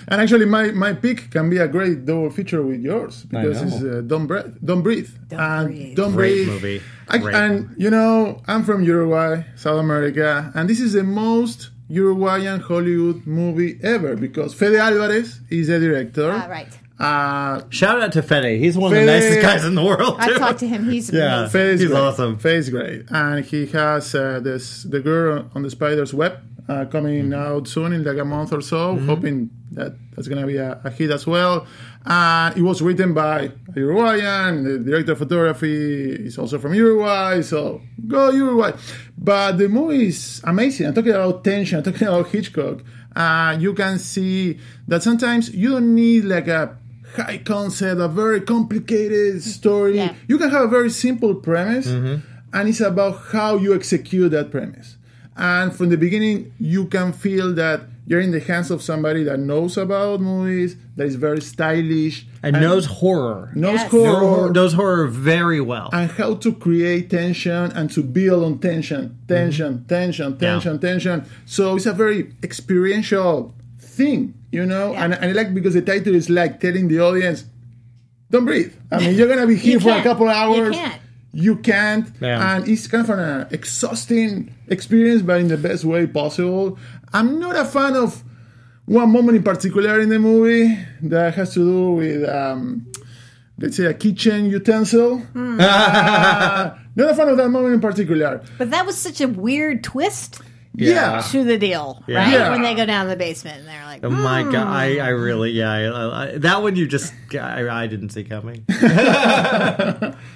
And 0.07 0.21
actually, 0.21 0.45
my, 0.45 0.71
my 0.71 0.93
pick 0.93 1.31
can 1.31 1.49
be 1.49 1.57
a 1.57 1.67
great 1.67 2.05
double 2.05 2.29
feature 2.29 2.61
with 2.61 2.79
yours 2.81 3.23
because 3.23 3.61
it's 3.61 3.81
uh, 3.83 4.01
Don't 4.05 4.27
Breathe. 4.27 4.55
Don't 4.63 4.81
breathe. 4.83 5.09
Don't 5.29 5.39
and 5.39 5.67
Breathe. 5.67 5.95
Don't 5.95 6.11
Great 6.13 6.33
breathe. 6.35 6.47
movie. 6.47 6.81
I, 7.09 7.17
Great. 7.17 7.35
and 7.35 7.75
you 7.77 7.89
know, 7.89 8.41
I'm 8.47 8.63
from 8.63 8.83
Uruguay, 8.83 9.43
South 9.55 9.79
America, 9.79 10.51
and 10.55 10.69
this 10.69 10.79
is 10.79 10.93
the 10.93 11.03
most 11.03 11.69
Uruguayan 11.89 12.59
Hollywood 12.61 13.25
movie 13.27 13.79
ever 13.83 14.15
because 14.15 14.53
Fede 14.53 14.75
Alvarez 14.75 15.39
is 15.49 15.67
the 15.67 15.79
director. 15.79 16.31
Ah, 16.31 16.47
right. 16.49 16.67
Uh, 16.97 17.61
Shout 17.69 18.01
out 18.01 18.11
to 18.13 18.21
Fede. 18.23 18.59
He's 18.59 18.77
one 18.77 18.93
of 18.93 18.97
the 18.99 19.05
nicest 19.05 19.41
guys 19.41 19.65
in 19.65 19.75
the 19.75 19.83
world. 19.83 20.15
I've 20.17 20.37
talked 20.37 20.59
to 20.61 20.67
him. 20.67 20.89
He's 20.89 21.11
Yeah. 21.11 21.39
amazing. 21.41 21.49
Faye 21.51 21.69
is 21.73 21.81
He's 21.81 21.89
great. 21.89 21.99
awesome. 21.99 22.37
Faye 22.37 22.61
great, 22.69 23.05
and 23.09 23.43
he 23.45 23.65
has 23.67 24.15
uh, 24.15 24.39
this 24.41 24.83
the 24.83 24.99
girl 25.01 25.49
on 25.53 25.61
the 25.63 25.69
spider's 25.69 26.13
web 26.13 26.39
uh, 26.67 26.85
coming 26.85 27.33
out 27.33 27.67
soon 27.67 27.93
in 27.93 28.03
like 28.03 28.17
a 28.17 28.25
month 28.25 28.51
or 28.53 28.61
so. 28.61 28.97
Hoping 28.97 29.49
that 29.71 29.93
that's 30.15 30.27
gonna 30.27 30.47
be 30.47 30.57
a, 30.57 30.79
a 30.83 30.89
hit 30.89 31.11
as 31.11 31.27
well. 31.27 31.67
Uh, 32.05 32.51
it 32.55 32.61
was 32.61 32.81
written 32.81 33.13
by 33.13 33.51
a 33.75 33.79
Uruguayan. 33.79 34.63
The 34.63 34.79
director 34.79 35.11
of 35.13 35.17
photography 35.19 36.11
is 36.11 36.37
also 36.37 36.59
from 36.59 36.73
Uruguay, 36.73 37.41
so 37.41 37.81
go 38.07 38.31
Uruguay. 38.31 38.71
But 39.17 39.57
the 39.57 39.67
movie 39.69 40.07
is 40.07 40.41
amazing. 40.43 40.87
I'm 40.87 40.93
talking 40.93 41.11
about 41.13 41.43
tension. 41.43 41.77
I'm 41.79 41.83
talking 41.83 42.07
about 42.07 42.27
Hitchcock. 42.29 42.83
Uh, 43.15 43.55
you 43.59 43.73
can 43.73 43.97
see 43.97 44.59
that 44.87 45.01
sometimes 45.03 45.53
you 45.53 45.71
don't 45.71 45.95
need 45.95 46.25
like 46.25 46.47
a 46.47 46.77
high 47.15 47.37
concept, 47.37 48.01
a 48.01 48.07
very 48.07 48.41
complicated 48.41 49.41
story. 49.41 49.95
Yeah. 49.97 50.13
You 50.27 50.37
can 50.37 50.49
have 50.49 50.63
a 50.63 50.67
very 50.67 50.89
simple 50.89 51.33
premise, 51.35 51.87
and 51.87 52.69
it's 52.69 52.81
about 52.81 53.21
how 53.31 53.55
you 53.57 53.73
execute 53.73 54.31
that 54.31 54.51
premise. 54.51 54.97
And 55.37 55.75
from 55.75 55.89
the 55.89 55.97
beginning, 55.97 56.53
you 56.59 56.85
can 56.85 57.11
feel 57.11 57.53
that 57.55 57.81
you're 58.07 58.21
in 58.21 58.31
the 58.31 58.39
hands 58.39 58.69
of 58.71 58.81
somebody 58.83 59.23
that 59.23 59.39
knows 59.39 59.77
about 59.77 60.21
movies, 60.21 60.75
that 60.95 61.07
is 61.07 61.15
very 61.15 61.41
stylish, 61.41 62.25
and 62.43 62.53
knows 62.61 62.85
horror. 62.85 63.51
knows 63.55 63.79
Yes. 63.81 63.91
horror, 63.91 64.51
knows 64.53 64.73
horror 64.73 65.07
very 65.07 65.59
well. 65.59 65.89
and 65.91 66.11
how 66.11 66.35
to 66.35 66.53
create 66.53 67.09
tension 67.09 67.71
and 67.73 67.89
to 67.91 68.03
build 68.03 68.43
on 68.43 68.59
tension, 68.59 69.17
tension, 69.27 69.79
mm-hmm. 69.79 69.87
tension, 69.87 70.37
tension, 70.37 70.79
tension. 70.79 71.25
So 71.45 71.75
it's 71.75 71.87
a 71.87 71.93
very 71.93 72.31
experiential 72.43 73.53
thing, 73.79 74.35
you 74.51 74.65
know. 74.65 74.91
Yeah. 74.91 75.03
And, 75.05 75.13
and 75.15 75.25
I 75.25 75.31
like 75.31 75.53
because 75.53 75.73
the 75.73 75.81
title 75.81 76.15
is 76.15 76.29
like 76.29 76.59
telling 76.59 76.87
the 76.87 76.99
audience, 77.01 77.45
"Don't 78.29 78.45
breathe." 78.45 78.73
I 78.91 78.99
mean, 78.99 79.15
you're 79.15 79.27
gonna 79.27 79.47
be 79.47 79.55
here 79.55 79.79
for 79.79 79.89
a 79.89 79.93
can't. 79.93 80.03
couple 80.03 80.29
of 80.29 80.35
You 80.55 80.63
hours. 80.63 80.75
Can't. 81.35 81.43
You 81.43 81.55
can't, 81.57 82.07
Yeah. 82.21 82.55
and 82.57 82.67
it's 82.67 82.87
kind 82.87 83.03
of 83.09 83.17
an 83.17 83.47
exhausting 83.51 84.53
experience, 84.67 85.21
but 85.21 85.39
in 85.41 85.47
the 85.47 85.57
best 85.57 85.83
way 85.85 86.07
possible. 86.07 86.77
I'm 87.13 87.39
not 87.39 87.55
a 87.55 87.65
fan 87.65 87.95
of 87.95 88.23
one 88.85 89.09
moment 89.11 89.37
in 89.37 89.43
particular 89.43 89.99
in 89.99 90.09
the 90.09 90.19
movie 90.19 90.77
that 91.03 91.33
has 91.35 91.53
to 91.53 91.59
do 91.59 91.91
with, 91.91 92.29
um, 92.29 92.85
let's 93.59 93.77
say, 93.77 93.85
a 93.85 93.93
kitchen 93.93 94.45
utensil. 94.45 95.19
Hmm. 95.19 95.59
Uh, 95.59 96.71
not 96.95 97.11
a 97.11 97.15
fan 97.15 97.29
of 97.29 97.37
that 97.37 97.49
moment 97.49 97.73
in 97.75 97.81
particular. 97.81 98.41
But 98.57 98.71
that 98.71 98.85
was 98.85 98.97
such 98.97 99.21
a 99.21 99.27
weird 99.27 99.83
twist 99.83 100.39
Yeah. 100.77 101.21
to 101.31 101.43
the 101.43 101.57
deal, 101.57 102.03
Yeah. 102.07 102.17
right? 102.19 102.31
Yeah. 102.33 102.49
When 102.51 102.61
they 102.61 102.75
go 102.75 102.85
down 102.85 103.07
the 103.07 103.15
basement 103.15 103.59
and 103.59 103.67
they're 103.67 103.85
like, 103.85 104.03
Oh 104.03 104.09
my 104.09 104.43
"Hmm." 104.43 104.51
god! 104.51 104.67
I, 104.67 104.97
I 104.97 105.07
really 105.09 105.51
yeah 105.51 105.71
I, 105.71 106.23
I, 106.33 106.37
that 106.39 106.61
one 106.61 106.75
you 106.75 106.87
just 106.87 107.13
I, 107.33 107.67
I 107.69 107.87
didn't 107.87 108.09
see 108.09 108.23
coming. 108.23 108.65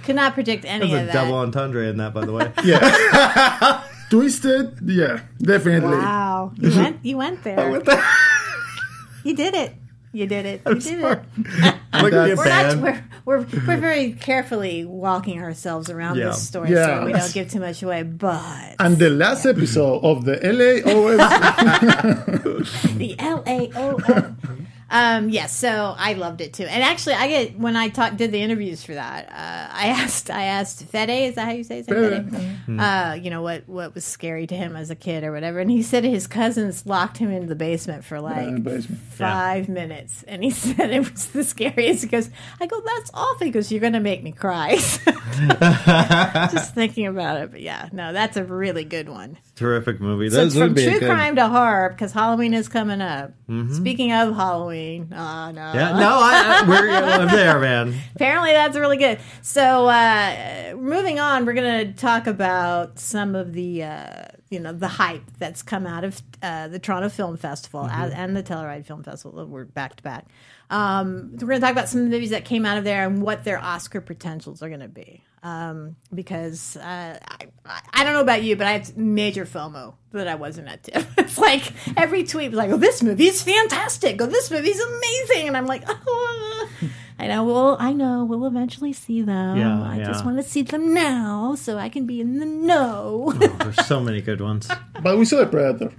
could 0.04 0.16
not 0.16 0.34
predict 0.34 0.66
any 0.66 0.88
There's 0.90 1.02
of 1.04 1.10
a 1.10 1.12
that. 1.12 1.14
double 1.14 1.36
entendre 1.40 1.88
in 1.88 1.98
that, 1.98 2.14
by 2.14 2.26
the 2.26 2.32
way. 2.34 2.52
Yeah. 2.64 3.84
Twisted, 4.10 4.80
yeah, 4.86 5.20
definitely. 5.40 5.98
Wow, 5.98 6.52
you 6.58 6.70
went, 6.76 7.06
you 7.06 7.18
went 7.18 7.44
there. 7.44 7.80
You 9.24 9.36
did 9.36 9.54
it. 9.54 9.76
You 10.12 10.26
did 10.26 10.46
it. 10.46 10.62
You 10.66 10.76
did 10.76 11.00
it. 11.00 11.04
Look 12.02 12.14
at 12.14 12.28
your 12.28 12.38
We're, 12.38 12.46
not, 12.46 12.78
we're, 12.78 13.04
we're, 13.26 13.46
we're 13.68 13.78
very 13.78 14.14
carefully 14.14 14.84
walking 14.86 15.40
ourselves 15.42 15.90
around 15.90 16.18
Yeah. 16.18 16.26
this 16.30 16.48
story 16.48 16.72
Yeah. 16.72 17.02
so 17.02 17.06
we 17.06 17.12
don't 17.14 17.34
give 17.34 17.52
too 17.52 17.60
much 17.60 17.84
away. 17.84 18.02
But 18.04 18.76
And 18.80 18.98
the 18.98 19.10
last 19.12 19.46
episode 19.46 20.00
of 20.04 20.26
the 20.26 20.38
LAOF 20.38 21.20
the 22.98 23.16
L 23.20 23.44
A 23.46 23.72
O 23.76 23.98
F. 23.98 24.32
Um, 24.92 25.30
yes, 25.30 25.56
so 25.56 25.96
I 25.98 26.14
loved 26.14 26.42
it 26.42 26.54
too. 26.54 26.64
And 26.64 26.84
actually, 26.84 27.14
I 27.16 27.28
get 27.28 27.58
when 27.60 27.76
I 27.76 27.90
talk, 27.90 28.16
did 28.18 28.32
the 28.32 28.42
interviews 28.42 28.84
for 28.84 28.94
that. 28.94 29.30
Uh, 29.30 29.74
I 29.74 29.88
asked, 30.02 30.30
I 30.30 30.44
asked 30.44 30.84
Fede, 30.86 31.30
is 31.30 31.36
that 31.36 31.46
how 31.46 31.52
you 31.52 31.64
say 31.64 31.78
his 31.78 31.88
name? 31.88 32.30
Fede? 32.32 32.80
Uh, 32.80 33.18
you 33.22 33.30
know 33.30 33.42
what 33.42 33.68
what 33.68 33.94
was 33.96 34.06
scary 34.06 34.48
to 34.48 34.56
him 34.56 34.76
as 34.76 34.90
a 34.90 34.96
kid 34.96 35.24
or 35.24 35.32
whatever. 35.32 35.60
And 35.60 35.70
he 35.70 35.84
said 35.84 36.04
his 36.04 36.28
cousins 36.28 36.86
locked 36.86 37.18
him 37.18 37.32
into 37.32 37.48
the 37.48 37.56
basement 37.56 38.04
for 38.04 38.20
like 38.20 38.64
basement. 38.64 39.00
five 39.12 39.70
minutes, 39.70 40.24
and 40.28 40.44
he 40.44 40.50
said 40.52 40.92
it 40.92 41.12
was 41.12 41.28
the 41.28 41.44
scariest. 41.44 42.04
He 42.04 42.10
goes, 42.10 42.30
I 42.60 42.66
go, 42.66 42.82
that's 42.82 43.12
awful. 43.14 43.46
He 43.46 43.52
goes, 43.52 43.72
you're 43.72 43.82
gonna 43.82 44.00
make 44.00 44.24
me 44.24 44.32
cry. 44.32 44.76
Just 46.52 46.74
thinking 46.76 47.08
about 47.08 47.38
it, 47.42 47.52
but 47.52 47.62
yeah, 47.62 47.90
no, 47.92 48.14
that's 48.14 48.38
a 48.38 48.44
really 48.44 48.84
good 48.84 49.10
one. 49.10 49.38
Terrific 49.60 50.00
movie. 50.00 50.30
So 50.30 50.44
it's 50.44 50.56
from 50.58 50.74
true 50.74 51.00
good- 51.00 51.10
crime 51.10 51.36
to 51.36 51.50
horror 51.50 51.90
because 51.90 52.14
Halloween 52.14 52.54
is 52.54 52.70
coming 52.70 53.02
up. 53.02 53.34
Speaking 53.74 54.14
of 54.14 54.34
Halloween, 54.34 55.10
oh 55.12 55.52
no, 55.52 55.74
Yeah, 55.74 55.92
no, 56.00 56.18
I, 56.22 56.62
I, 56.64 56.70
we're, 56.70 56.90
I'm 56.90 57.28
there, 57.28 57.60
man. 57.60 57.94
apparently 58.16 58.52
that's 58.54 58.78
really 58.78 58.96
good. 58.96 59.20
So 59.42 59.88
uh, 59.88 60.76
moving 60.78 61.20
on, 61.20 61.46
we're 61.46 61.54
going 61.56 61.88
to 61.88 61.94
talk 61.94 62.26
about 62.26 63.00
some 63.00 63.36
of 63.36 63.52
the 63.52 63.84
uh, 63.84 64.26
you 64.50 64.60
know 64.60 64.74
the 64.74 64.88
hype 64.88 65.24
that's 65.38 65.62
come 65.62 65.86
out 65.86 66.04
of 66.04 66.22
uh, 66.42 66.68
the 66.68 66.80
Toronto 66.80 67.10
Film 67.10 67.38
Festival 67.38 67.86
as, 67.86 68.12
and 68.14 68.36
the 68.36 68.44
Telluride 68.44 68.86
Film 68.86 69.04
Festival. 69.04 69.46
We're 69.46 69.66
back 69.66 69.96
to 69.98 70.04
back. 70.04 70.26
Um, 70.70 71.32
we're 71.34 71.48
going 71.48 71.62
to 71.62 71.66
talk 71.66 71.72
about 71.72 71.90
some 71.90 72.02
of 72.02 72.06
the 72.08 72.12
movies 72.12 72.32
that 72.32 72.46
came 72.46 72.66
out 72.66 72.78
of 72.78 72.84
there 72.84 73.06
and 73.06 73.22
what 73.22 73.44
their 73.44 73.60
Oscar 73.60 74.02
potentials 74.02 74.62
are 74.62 74.70
going 74.70 74.82
to 74.82 74.88
be. 74.88 75.24
Um, 75.42 75.96
because 76.14 76.76
uh, 76.78 77.18
I, 77.22 77.48
I 77.66 77.82
I 77.94 78.04
don't 78.04 78.14
know 78.14 78.22
about 78.22 78.44
you, 78.44 78.56
but 78.56 78.68
I 78.68 78.74
had 78.74 78.98
major 78.98 79.46
FOMO 79.46 79.94
that 80.12 80.28
I 80.28 80.36
wasn't 80.36 80.68
at 80.68 80.84
TIFF. 80.84 81.08
It's 81.18 81.38
like 81.38 81.72
every 81.96 82.24
tweet 82.24 82.52
was 82.52 82.58
like, 82.58 82.72
"Oh, 82.72 82.78
this 82.78 83.02
movie 83.04 83.28
is 83.28 83.42
fantastic! 83.42 84.22
Oh, 84.22 84.26
this 84.26 84.52
movie 84.52 84.70
is 84.70 84.82
amazing!" 84.82 85.48
And 85.48 85.56
I'm 85.56 85.66
like, 85.66 85.84
"Oh." 85.88 86.70
I 87.20 87.28
know. 87.28 87.44
Well, 87.44 87.78
I 87.80 87.92
know. 87.94 88.24
We'll 88.24 88.46
eventually 88.46 88.94
see 88.94 89.22
them. 89.22 89.58
Yeah, 89.58 89.82
I 89.84 90.00
just 90.04 90.24
want 90.26 90.38
to 90.38 90.44
see 90.44 90.62
them 90.62 90.94
now 90.94 91.56
so 91.56 91.78
I 91.78 91.90
can 91.90 92.06
be 92.06 92.22
in 92.22 92.40
the 92.40 92.46
know. 92.46 93.34
There's 93.60 93.86
so 93.86 94.00
many 94.00 94.22
good 94.22 94.42
ones. 94.42 94.70
But 95.02 95.18
we 95.18 95.24
saw 95.26 95.38
the 95.38 95.46
Predator. 95.46 95.94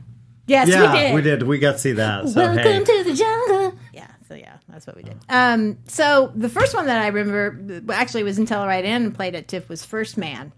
yes, 0.47 0.69
Yeah, 0.69 0.93
we 0.93 0.99
did. 0.99 1.15
we 1.15 1.23
did. 1.23 1.43
We 1.45 1.59
got 1.59 1.73
to 1.73 1.79
see 1.79 1.93
that. 1.93 2.29
So 2.29 2.41
Welcome 2.41 2.63
hey, 2.63 2.85
to 2.85 3.05
the 3.05 3.15
jungle. 3.15 3.79
Yeah, 3.95 4.09
so 4.29 4.35
yeah, 4.35 4.57
that's 4.69 4.87
what 4.87 4.95
we 4.97 5.03
did. 5.03 5.17
Um, 5.31 5.79
so 5.87 6.33
the 6.35 6.49
first 6.51 6.75
one 6.75 6.85
that 6.87 7.01
I 7.03 7.09
remember 7.09 7.83
actually 7.93 8.25
was 8.25 8.39
in 8.39 8.47
Telluride 8.47 8.85
and 8.85 9.15
played 9.15 9.35
at 9.35 9.49
TIFF 9.49 9.69
was 9.71 9.85
First 9.87 10.19
Man, 10.19 10.53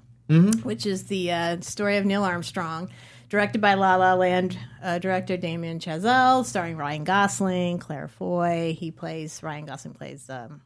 which 0.65 0.87
is 0.87 1.05
the 1.05 1.31
uh, 1.31 1.61
story 1.61 1.97
of 1.99 2.05
Neil 2.05 2.25
Armstrong, 2.25 2.89
directed 3.33 3.63
by 3.63 3.73
La 3.73 3.97
La 3.97 4.13
Land 4.13 4.59
uh, 4.83 4.99
director 4.99 5.39
Damien 5.39 5.79
Chazelle, 5.79 6.45
starring 6.45 6.77
Ryan 6.77 7.03
Gosling, 7.03 7.79
Claire 7.79 8.09
Foy. 8.09 8.77
He 8.79 8.91
plays 8.91 9.43
Ryan 9.43 9.65
Gosling 9.65 9.95
plays 9.95 10.29
um, 10.29 10.61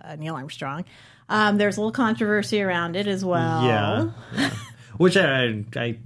uh, 0.00 0.14
Neil 0.14 0.36
Armstrong. 0.36 0.84
Um, 1.28 1.58
there's 1.58 1.76
a 1.76 1.80
little 1.80 1.90
controversy 1.90 2.62
around 2.62 2.94
it 2.94 3.08
as 3.08 3.24
well. 3.24 3.64
yeah, 3.64 4.10
yeah. 4.36 4.50
which 4.98 5.16
I, 5.16 5.64
I, 5.74 5.98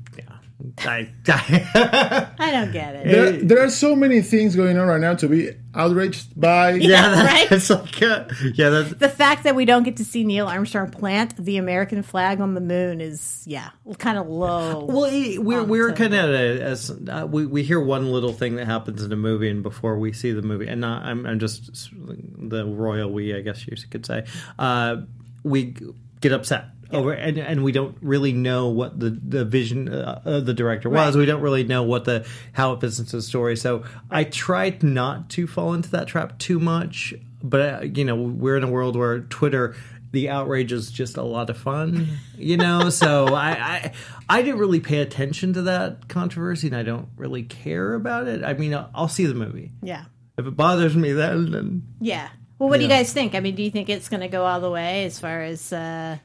I, 0.79 1.13
I 1.29 2.29
I 2.39 2.51
don't 2.51 2.73
get 2.73 2.95
it. 2.97 3.07
There, 3.07 3.33
there 3.33 3.61
are 3.65 3.71
so 3.71 3.95
many 3.97 4.23
things 4.23 4.55
going 4.57 4.79
on 4.79 4.87
right 4.89 5.01
now 5.01 5.15
to 5.15 5.29
be 5.29 5.51
outraged 5.75 6.39
by. 6.41 6.73
yeah, 6.73 7.09
that, 7.09 7.27
right? 7.27 7.53
It's 7.53 7.71
like, 7.71 8.03
uh, 8.03 8.25
yeah, 8.55 8.71
that, 8.71 8.99
the 8.99 9.09
fact 9.09 9.45
that 9.45 9.55
we 9.55 9.65
don't 9.65 9.83
get 9.85 9.97
to 9.99 10.05
see 10.05 10.25
Neil 10.25 10.47
Armstrong 10.47 10.91
plant 10.91 11.37
the 11.37 11.57
American 11.59 12.03
flag 12.03 12.41
on 12.41 12.55
the 12.55 12.61
moon 12.61 13.01
is, 13.01 13.43
yeah, 13.47 13.71
kind 13.99 14.19
of 14.19 14.27
low. 14.29 14.85
Well, 14.85 15.05
it- 15.05 15.39
we're 15.43 15.63
we're 15.65 15.93
kind 15.93 16.15
of 16.15 16.31
as 16.31 16.91
uh, 16.91 17.27
we 17.31 17.47
we 17.47 17.63
hear 17.63 17.81
one 17.81 18.11
little 18.13 18.33
thing 18.33 18.57
that 18.57 18.67
happens 18.67 19.03
in 19.03 19.13
a 19.13 19.17
movie, 19.17 19.49
and 19.49 19.63
before 19.63 19.99
we 19.99 20.13
see 20.13 20.33
the 20.33 20.43
movie, 20.43 20.67
and 20.69 20.81
not, 20.81 21.05
I'm 21.05 21.25
I'm 21.27 21.39
just 21.39 21.91
the 21.93 22.65
royal 22.67 23.11
we, 23.11 23.35
I 23.35 23.41
guess 23.41 23.67
you 23.67 23.77
could 23.91 24.05
say, 24.07 24.25
uh, 24.59 24.97
we 25.45 25.77
get 26.21 26.33
upset. 26.33 26.67
Over 26.93 27.13
and 27.13 27.39
and 27.39 27.63
we 27.63 27.73
don't 27.73 27.97
really 28.01 28.33
know 28.33 28.69
what 28.69 28.99
the 28.99 29.11
the 29.11 29.45
vision 29.45 29.93
uh, 29.93 30.23
of 30.25 30.47
the 30.47 30.55
director 30.55 30.91
was. 30.91 31.15
Right. 31.15 31.21
We 31.21 31.27
don't 31.27 31.43
really 31.43 31.65
know 31.65 31.83
what 31.83 32.05
the 32.05 32.27
how 32.53 32.73
it 32.73 32.81
fits 32.81 32.99
into 32.99 33.17
the 33.17 33.23
story. 33.23 33.57
So 33.57 33.85
I 34.11 34.25
tried 34.25 34.83
not 34.83 35.29
to 35.31 35.47
fall 35.47 35.75
into 35.75 35.91
that 35.91 36.09
trap 36.09 36.39
too 36.39 36.59
much. 36.59 37.15
But 37.43 37.61
uh, 37.61 37.81
you 37.85 38.05
know, 38.05 38.17
we're 38.17 38.57
in 38.57 38.65
a 38.65 38.71
world 38.71 38.97
where 38.97 39.21
Twitter 39.21 39.75
the 40.13 40.29
outrage 40.29 40.73
is 40.73 40.91
just 40.91 41.17
a 41.17 41.23
lot 41.23 41.51
of 41.51 41.57
fun, 41.57 42.19
you 42.37 42.57
know. 42.57 42.91
so 42.91 43.35
I, 43.35 43.51
I 43.51 43.93
I 44.29 44.43
didn't 44.43 44.59
really 44.59 44.81
pay 44.81 44.99
attention 44.99 45.53
to 45.55 45.63
that 45.63 46.09
controversy, 46.09 46.67
and 46.67 46.77
I 46.77 46.83
don't 46.83 47.09
really 47.17 47.45
care 47.45 47.95
about 47.95 48.27
it. 48.27 48.45
I 48.45 48.55
mean, 48.55 48.75
I'll, 48.75 48.91
I'll 48.95 49.09
see 49.09 49.27
the 49.27 49.35
movie. 49.35 49.73
yeah. 49.83 50.05
if 50.37 50.47
it 50.47 50.57
bothers 50.57 50.97
me, 50.97 51.13
then, 51.13 51.51
then 51.51 51.83
Yeah. 52.01 52.29
Well, 52.59 52.69
what 52.69 52.77
do 52.77 52.83
you 52.83 52.91
guys 52.91 53.11
think? 53.11 53.35
I 53.35 53.41
mean, 53.41 53.55
do 53.55 53.63
you 53.63 53.71
think 53.71 53.89
it's 53.89 54.11
going 54.11 54.21
to 54.21 54.29
go 54.29 54.45
all 54.45 54.61
the 54.61 54.71
way 54.71 55.07
as 55.07 55.19
far 55.19 55.41
as 55.41 55.73
uh, 55.73 56.19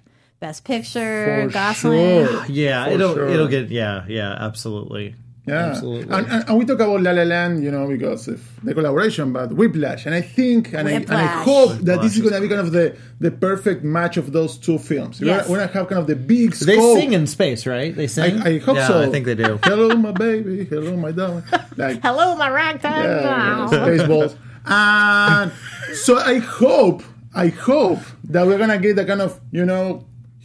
best 0.45 0.63
picture, 0.63 1.47
For 1.47 1.49
Gosling? 1.49 2.27
sure. 2.27 2.45
yeah, 2.47 2.85
For 2.85 2.91
it'll 2.93 3.13
sure. 3.15 3.27
it'll 3.33 3.47
get 3.57 3.65
yeah 3.81 4.05
yeah 4.07 4.31
absolutely 4.49 5.07
Yeah, 5.47 5.69
absolutely. 5.69 6.09
And, 6.15 6.25
and, 6.33 6.41
and 6.49 6.53
we 6.59 6.63
talk 6.69 6.79
about 6.81 7.01
La 7.05 7.11
La 7.19 7.21
Land, 7.33 7.63
you 7.65 7.69
know, 7.75 7.85
because 7.95 8.27
of 8.33 8.39
the 8.65 8.73
collaboration, 8.73 9.25
but 9.37 9.47
Whiplash, 9.59 10.01
and 10.07 10.13
I 10.21 10.21
think, 10.37 10.61
and, 10.77 10.87
I, 10.89 10.91
and 10.97 11.05
I 11.05 11.21
Whiplash. 11.21 11.45
hope 11.51 11.71
that 11.87 11.97
this 12.03 12.11
is 12.17 12.21
going 12.25 12.33
to 12.37 12.41
be 12.45 12.49
kind 12.53 12.61
of 12.65 12.71
the, 12.77 12.87
the 13.25 13.29
perfect 13.47 13.83
match 13.97 14.15
of 14.21 14.25
those 14.37 14.53
two 14.65 14.77
films. 14.89 15.13
We're 15.21 15.27
Yes. 15.27 15.41
gonna- 15.41 15.49
we're 15.51 15.57
going 15.61 15.69
to 15.69 15.77
have 15.77 15.87
kind 15.91 16.01
of 16.03 16.07
the 16.13 16.15
big 16.33 16.49
they 16.69 16.79
sing 16.97 17.13
in 17.13 17.25
space, 17.37 17.61
right? 17.75 17.93
They 17.99 18.07
sing. 18.17 18.41
I, 18.41 18.55
I 18.55 18.57
hope 18.67 18.77
yeah, 18.77 18.87
so. 18.89 18.95
I 19.05 19.07
think 19.13 19.23
they 19.29 19.35
do. 19.45 19.51
Hello, 19.69 19.87
my 20.07 20.13
baby. 20.25 20.65
Hello, 20.65 20.91
my 21.05 21.11
darling. 21.19 21.43
Like, 21.81 22.01
Hello, 22.07 22.25
my 22.43 22.49
ragtime. 22.49 23.03
yeah, 23.05 23.21
now. 23.29 23.67
Spaceballs. 23.69 24.33
And 24.65 25.51
so 26.05 26.11
I 26.17 26.35
hope, 26.39 27.03
I 27.35 27.47
hope 27.69 28.01
that 28.33 28.47
we're 28.47 28.57
gonna 28.63 28.79
get 28.85 28.95
the 28.95 29.05
kind 29.05 29.21
of 29.27 29.31
you 29.51 29.65
know 29.71 29.85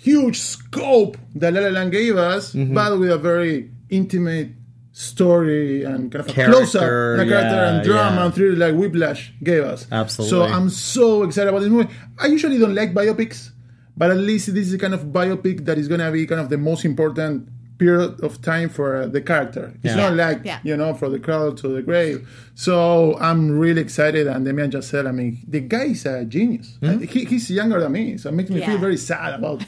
huge 0.03 0.39
scope 0.39 1.17
that 1.35 1.53
La 1.55 1.61
La 1.61 1.69
Land 1.69 1.93
gave 1.93 2.17
us, 2.17 2.55
Mm-hmm. 2.55 2.75
but 2.75 2.99
with 2.99 3.11
a 3.11 3.19
very 3.19 3.71
intimate 3.91 4.51
story 4.93 5.85
and 5.85 6.11
kind 6.13 6.25
of 6.25 6.29
a 6.29 6.33
Character, 6.33 6.57
close 6.57 6.75
up 6.75 6.83
and 6.83 7.21
a 7.23 7.27
character 7.33 7.59
and 7.69 7.85
drama 7.85 8.17
yeah. 8.17 8.25
and 8.27 8.35
thriller 8.35 8.57
like 8.57 8.75
Whiplash 8.81 9.33
gave 9.43 9.65
us. 9.65 9.87
Absolutely. 9.91 10.31
So 10.31 10.43
I'm 10.45 10.69
so 10.69 11.23
excited 11.23 11.49
about 11.49 11.61
this 11.61 11.71
movie. 11.71 11.89
I 12.19 12.27
usually 12.27 12.59
don't 12.59 12.75
like 12.75 12.93
biopics, 12.93 13.51
but 13.97 14.11
at 14.11 14.17
least 14.19 14.53
this 14.55 14.67
is 14.69 14.75
a 14.75 14.79
kind 14.79 14.95
of 14.95 15.05
biopic 15.07 15.65
that 15.67 15.79
is 15.79 15.89
gonna 15.89 16.11
be 16.11 16.27
kind 16.27 16.41
of 16.41 16.49
the 16.49 16.59
most 16.59 16.85
important 16.85 17.49
period 17.79 18.21
of 18.23 18.43
time 18.43 18.69
for 18.69 18.97
uh, 18.97 19.07
the 19.07 19.23
character. 19.23 19.73
It's 19.83 19.95
Yeah. 19.97 20.03
not 20.11 20.13
like 20.15 20.41
Yeah. 20.45 20.59
you 20.65 20.77
know, 20.77 20.93
for 20.93 21.09
the 21.09 21.19
crowd 21.19 21.57
to 21.59 21.69
the 21.69 21.81
grave. 21.83 22.29
So 22.55 23.17
I'm 23.19 23.59
really 23.59 23.81
excited. 23.81 24.27
And 24.27 24.45
Damien 24.45 24.71
Chazelle, 24.71 25.09
I 25.09 25.13
mean, 25.13 25.39
the 25.49 25.61
guy 25.61 25.85
is 25.97 26.05
a 26.05 26.25
genius. 26.27 26.77
Hmm? 26.83 26.99
He, 27.01 27.25
he's 27.25 27.51
younger 27.51 27.81
than 27.81 27.93
me, 27.93 28.19
so 28.19 28.29
it 28.29 28.33
makes 28.35 28.51
me 28.51 28.61
Yeah. 28.61 28.67
feel 28.67 28.79
very 28.79 28.99
sad 28.99 29.33
about 29.33 29.63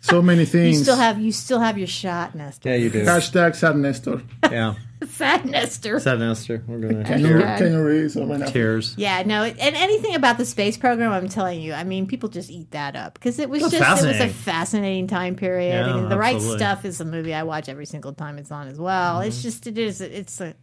so 0.00 0.22
many 0.22 0.44
things. 0.44 0.54
You 0.54 0.72
things. 0.72 0.82
still 0.82 0.96
have 0.96 1.20
you 1.20 1.32
still 1.32 1.60
have 1.60 1.78
your 1.78 1.86
shot, 1.86 2.34
Nestor. 2.34 2.70
Yeah, 2.70 2.76
you 2.76 2.90
do. 2.90 3.04
Hashtag 3.04 3.54
sad 3.54 3.76
Nestor. 3.76 4.22
Yeah, 4.50 4.74
Sad 5.08 5.46
Nestor. 5.46 5.98
Sad 6.00 6.18
Nestor. 6.18 6.62
We're 6.66 6.78
gonna 6.78 7.04
Can 7.04 7.20
you, 7.20 7.38
God. 7.38 7.58
can 7.58 7.72
you 7.72 7.82
read 7.82 8.10
some 8.10 8.44
tears. 8.46 8.94
Yeah, 8.98 9.22
no, 9.24 9.44
and 9.44 9.58
anything 9.76 10.14
about 10.14 10.36
the 10.38 10.44
space 10.44 10.76
program, 10.76 11.12
I'm 11.12 11.28
telling 11.28 11.60
you, 11.60 11.72
I 11.72 11.84
mean, 11.84 12.06
people 12.06 12.28
just 12.28 12.50
eat 12.50 12.70
that 12.72 12.96
up 12.96 13.14
because 13.14 13.38
it 13.38 13.48
was 13.48 13.62
That's 13.62 13.72
just 13.72 13.82
it 13.82 13.88
was 13.88 14.02
a 14.04 14.08
fascinating. 14.08 14.32
fascinating 14.34 15.06
time 15.06 15.36
period. 15.36 15.86
Yeah, 15.86 15.96
and 15.98 16.10
the 16.10 16.18
right 16.18 16.40
stuff 16.40 16.84
is 16.84 17.00
a 17.00 17.04
movie 17.04 17.34
I 17.34 17.42
watch 17.44 17.68
every 17.68 17.86
single 17.86 18.12
time 18.12 18.38
it's 18.38 18.50
on 18.50 18.68
as 18.68 18.78
well. 18.78 19.16
Mm-hmm. 19.18 19.28
It's 19.28 19.42
just 19.42 19.66
it 19.66 19.78
is 19.78 20.00
it's 20.00 20.40
a 20.40 20.54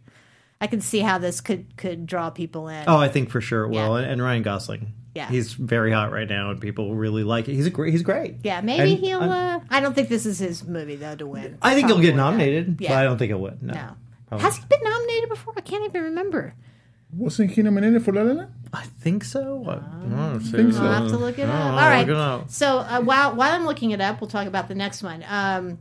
I 0.60 0.66
can 0.66 0.80
see 0.80 1.00
how 1.00 1.18
this 1.18 1.40
could 1.40 1.76
could 1.76 2.06
draw 2.06 2.30
people 2.30 2.68
in. 2.68 2.84
Oh, 2.88 2.96
I 2.96 3.08
think 3.08 3.30
for 3.30 3.40
sure 3.40 3.64
it 3.64 3.68
will. 3.68 3.96
Yeah. 3.96 4.02
And, 4.02 4.12
and 4.12 4.22
Ryan 4.22 4.42
Gosling. 4.42 4.92
Yeah. 5.18 5.28
he's 5.28 5.52
very 5.54 5.92
hot 5.92 6.12
right 6.12 6.28
now, 6.28 6.50
and 6.50 6.60
people 6.60 6.94
really 6.94 7.24
like 7.24 7.48
it. 7.48 7.54
He's 7.54 7.66
a 7.66 7.70
great. 7.70 7.92
He's 7.92 8.02
great. 8.02 8.36
yeah, 8.44 8.60
maybe 8.60 8.92
And 8.94 9.00
he'll. 9.00 9.20
I'm- 9.20 9.30
uh, 9.30 9.60
I 9.70 9.80
don't 9.80 9.94
think 9.94 10.08
this 10.08 10.24
is 10.26 10.38
his 10.38 10.64
movie 10.64 10.96
though 10.96 11.16
to 11.16 11.26
win. 11.26 11.58
I 11.62 11.74
think 11.74 11.88
he'll 11.88 11.96
get 11.96 12.14
Probably 12.14 12.16
not. 12.16 12.30
nominated, 12.32 12.76
Yeah. 12.80 12.90
but 12.90 12.98
I 12.98 13.02
don't 13.04 13.18
think 13.18 13.30
he'll 13.30 13.40
win. 13.40 13.58
No. 13.62 13.74
No. 13.74 13.88
Probably. 14.28 14.44
Has 14.44 14.56
he 14.58 14.64
been 14.68 14.80
nominated 14.84 15.28
before? 15.28 15.54
I 15.56 15.60
can't 15.62 15.84
even 15.84 16.02
remember. 16.04 16.54
Wasn't 17.10 17.50
he 17.50 17.62
nominated 17.62 18.04
for 18.04 18.12
La 18.12 18.22
La 18.22 18.32
Land? 18.32 18.52
I 18.72 18.82
think 19.00 19.24
so. 19.24 19.64
I, 19.66 19.72
I 19.76 20.08
don't 20.30 20.40
think 20.40 20.74
so. 20.74 20.84
I'll 20.84 21.02
have 21.02 21.10
to 21.10 21.16
look 21.16 21.38
it 21.38 21.44
Oh, 21.48 21.52
up. 21.52 21.72
All 21.82 21.88
right. 21.88 22.08
up. 22.10 22.50
So 22.50 22.78
uh, 22.80 23.00
while 23.00 23.34
while 23.34 23.52
I'm 23.54 23.64
looking 23.64 23.92
it 23.92 24.00
up, 24.02 24.20
we'll 24.20 24.28
talk 24.28 24.46
about 24.46 24.68
the 24.68 24.74
next 24.74 25.02
one. 25.02 25.24
Um, 25.26 25.78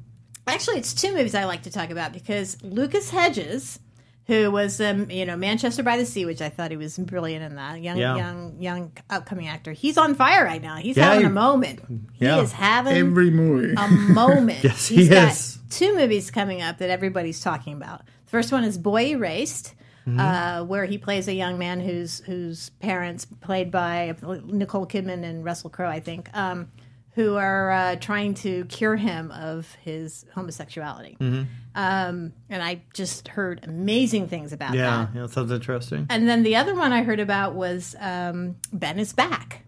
actually, 0.48 0.78
it's 0.78 0.94
two 0.94 1.12
movies 1.14 1.36
I 1.36 1.44
like 1.44 1.64
to 1.64 1.70
talk 1.72 1.90
about 1.90 2.14
because 2.14 2.58
Lucas 2.64 3.10
Hedges, 3.10 3.80
who 4.28 4.52
was 4.52 4.80
um, 4.82 5.10
you 5.10 5.26
know 5.26 5.36
Manchester 5.38 5.84
by 5.84 5.98
the 5.98 6.06
Sea, 6.06 6.26
which 6.26 6.42
I 6.42 6.50
thought 6.50 6.72
he 6.72 6.78
was 6.78 6.98
brilliant 6.98 7.44
in 7.44 7.56
that 7.56 7.82
young 7.82 7.98
Yeah. 7.98 8.16
young 8.18 8.62
young 8.62 8.92
upcoming 9.10 9.48
actor. 9.48 9.72
He's 9.72 9.98
on 9.98 10.16
fire 10.16 10.44
right 10.44 10.62
now. 10.62 10.76
He's 10.76 10.98
Yeah, 10.98 11.06
having 11.06 11.22
he- 11.22 11.26
a 11.28 11.30
moment. 11.30 11.80
yeah. 12.20 12.36
He 12.36 12.42
is 12.42 12.52
having 12.52 12.96
Every 12.98 13.32
movie. 13.32 13.74
a 13.78 13.88
moment. 13.90 14.64
Yes, 14.64 14.88
He's 14.88 15.08
he 15.08 15.14
got 15.14 15.32
is. 15.32 15.58
two 15.70 15.96
movies 15.96 16.30
coming 16.32 16.62
up 16.62 16.78
that 16.80 16.90
everybody's 16.90 17.40
talking 17.42 17.74
about. 17.74 18.02
The 18.26 18.32
first 18.32 18.52
one 18.52 18.64
is 18.64 18.78
Boy 18.78 19.08
Erased, 19.08 19.74
Mm-hmm. 20.08 20.20
uh, 20.22 20.64
where 20.64 20.86
he 20.86 20.98
plays 20.98 21.28
a 21.28 21.34
young 21.34 21.58
man 21.58 21.82
whose 21.82 22.20
whose 22.22 22.70
parents, 22.80 23.26
played 23.26 23.72
by 23.72 24.16
Nicole 24.46 24.86
Kidman 24.88 25.26
and 25.26 25.44
Russell 25.44 25.70
Crowe, 25.70 25.90
I 25.90 26.00
think, 26.00 26.30
um, 26.34 26.72
who 27.18 27.36
are 27.36 27.72
uh, 27.72 27.96
trying 27.96 28.36
to 28.36 28.64
cure 28.66 28.96
him 28.96 29.32
of 29.32 29.74
his 29.84 30.24
homosexuality. 30.36 31.18
Mm-hmm. 31.20 31.44
Um, 31.74 32.32
and 32.48 32.62
I 32.64 32.84
just 32.94 33.28
heard 33.28 33.60
amazing 33.64 34.28
things 34.30 34.54
about 34.54 34.76
Yeah, 34.76 35.08
that. 35.08 35.10
yeah, 35.16 35.22
that 35.24 35.32
sounds 35.32 35.52
interesting. 35.52 36.06
And 36.12 36.30
then 36.30 36.44
the 36.44 36.56
other 36.56 36.76
one 36.76 36.94
I 36.94 37.02
heard 37.02 37.20
about 37.20 37.56
was 37.56 37.96
um, 38.00 38.56
Ben 38.72 39.00
is 39.00 39.14
Back, 39.14 39.64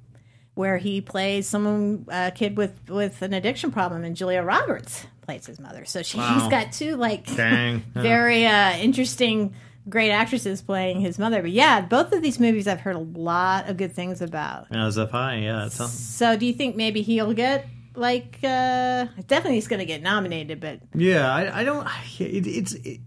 where 0.54 0.78
he 0.78 1.02
plays 1.02 1.48
someone 1.48 2.06
a 2.10 2.32
kid 2.32 2.56
with 2.56 2.80
with 2.88 3.22
an 3.24 3.34
addiction 3.34 3.72
problem, 3.72 4.04
and 4.04 4.16
Julia 4.16 4.44
Roberts 4.44 5.08
plays 5.22 5.46
his 5.48 5.60
mother. 5.60 5.86
So 5.86 6.04
she, 6.04 6.18
he's 6.20 6.44
Wow. 6.44 6.50
got 6.50 6.72
two 6.72 6.98
like 6.98 7.36
Dang. 7.36 7.80
Very 7.96 8.46
uh, 8.46 8.78
interesting, 8.78 9.56
great 9.88 10.12
actresses 10.12 10.62
playing 10.62 11.00
his 11.00 11.18
mother. 11.18 11.42
But 11.42 11.52
yeah, 11.52 11.82
both 11.82 12.12
of 12.12 12.22
these 12.22 12.40
movies 12.40 12.68
I've 12.68 12.82
heard 12.82 12.96
a 12.96 13.00
lot 13.00 13.70
of 13.70 13.78
good 13.78 13.94
things 13.94 14.22
about. 14.22 14.68
As 14.76 14.98
if 14.98 15.14
I, 15.14 15.36
yeah, 15.38 15.66
it 15.66 15.72
sounds. 15.72 15.98
So 15.98 16.36
do 16.36 16.46
you 16.46 16.54
think 16.54 16.76
maybe 16.76 17.02
he'll 17.02 17.34
get 17.34 17.68
like 17.96 18.40
uh, 18.44 19.06
definitely 19.28 19.56
he's 19.56 19.68
going 19.68 19.80
to 19.80 19.86
get 19.86 20.02
nominated, 20.02 20.60
but 20.60 20.80
Yeah, 20.94 21.32
I, 21.32 21.62
I 21.62 21.64
don't. 21.64 21.88
It, 22.20 22.48
it's. 22.48 22.74
It, 22.74 23.02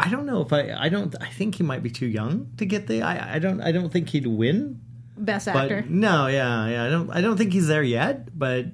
I 0.00 0.10
don't 0.10 0.26
know 0.26 0.42
if 0.42 0.52
I. 0.52 0.72
I 0.72 0.88
don't. 0.88 1.14
I 1.20 1.28
think 1.28 1.56
he 1.56 1.62
might 1.62 1.82
be 1.82 1.90
too 1.90 2.06
young 2.06 2.52
to 2.58 2.66
get 2.66 2.86
the. 2.86 3.02
I. 3.02 3.36
I 3.36 3.38
don't. 3.38 3.60
I 3.60 3.72
don't 3.72 3.90
think 3.90 4.10
he'd 4.10 4.26
win. 4.26 4.80
best 5.16 5.46
But 5.46 5.56
actor 5.56 5.84
no, 5.88 6.26
yeah, 6.28 6.68
yeah. 6.68 6.84
I 6.84 6.90
don't. 6.90 7.10
I 7.10 7.20
don't 7.20 7.36
think 7.36 7.52
he's 7.52 7.66
there 7.66 7.82
yet. 7.82 8.38
But 8.38 8.66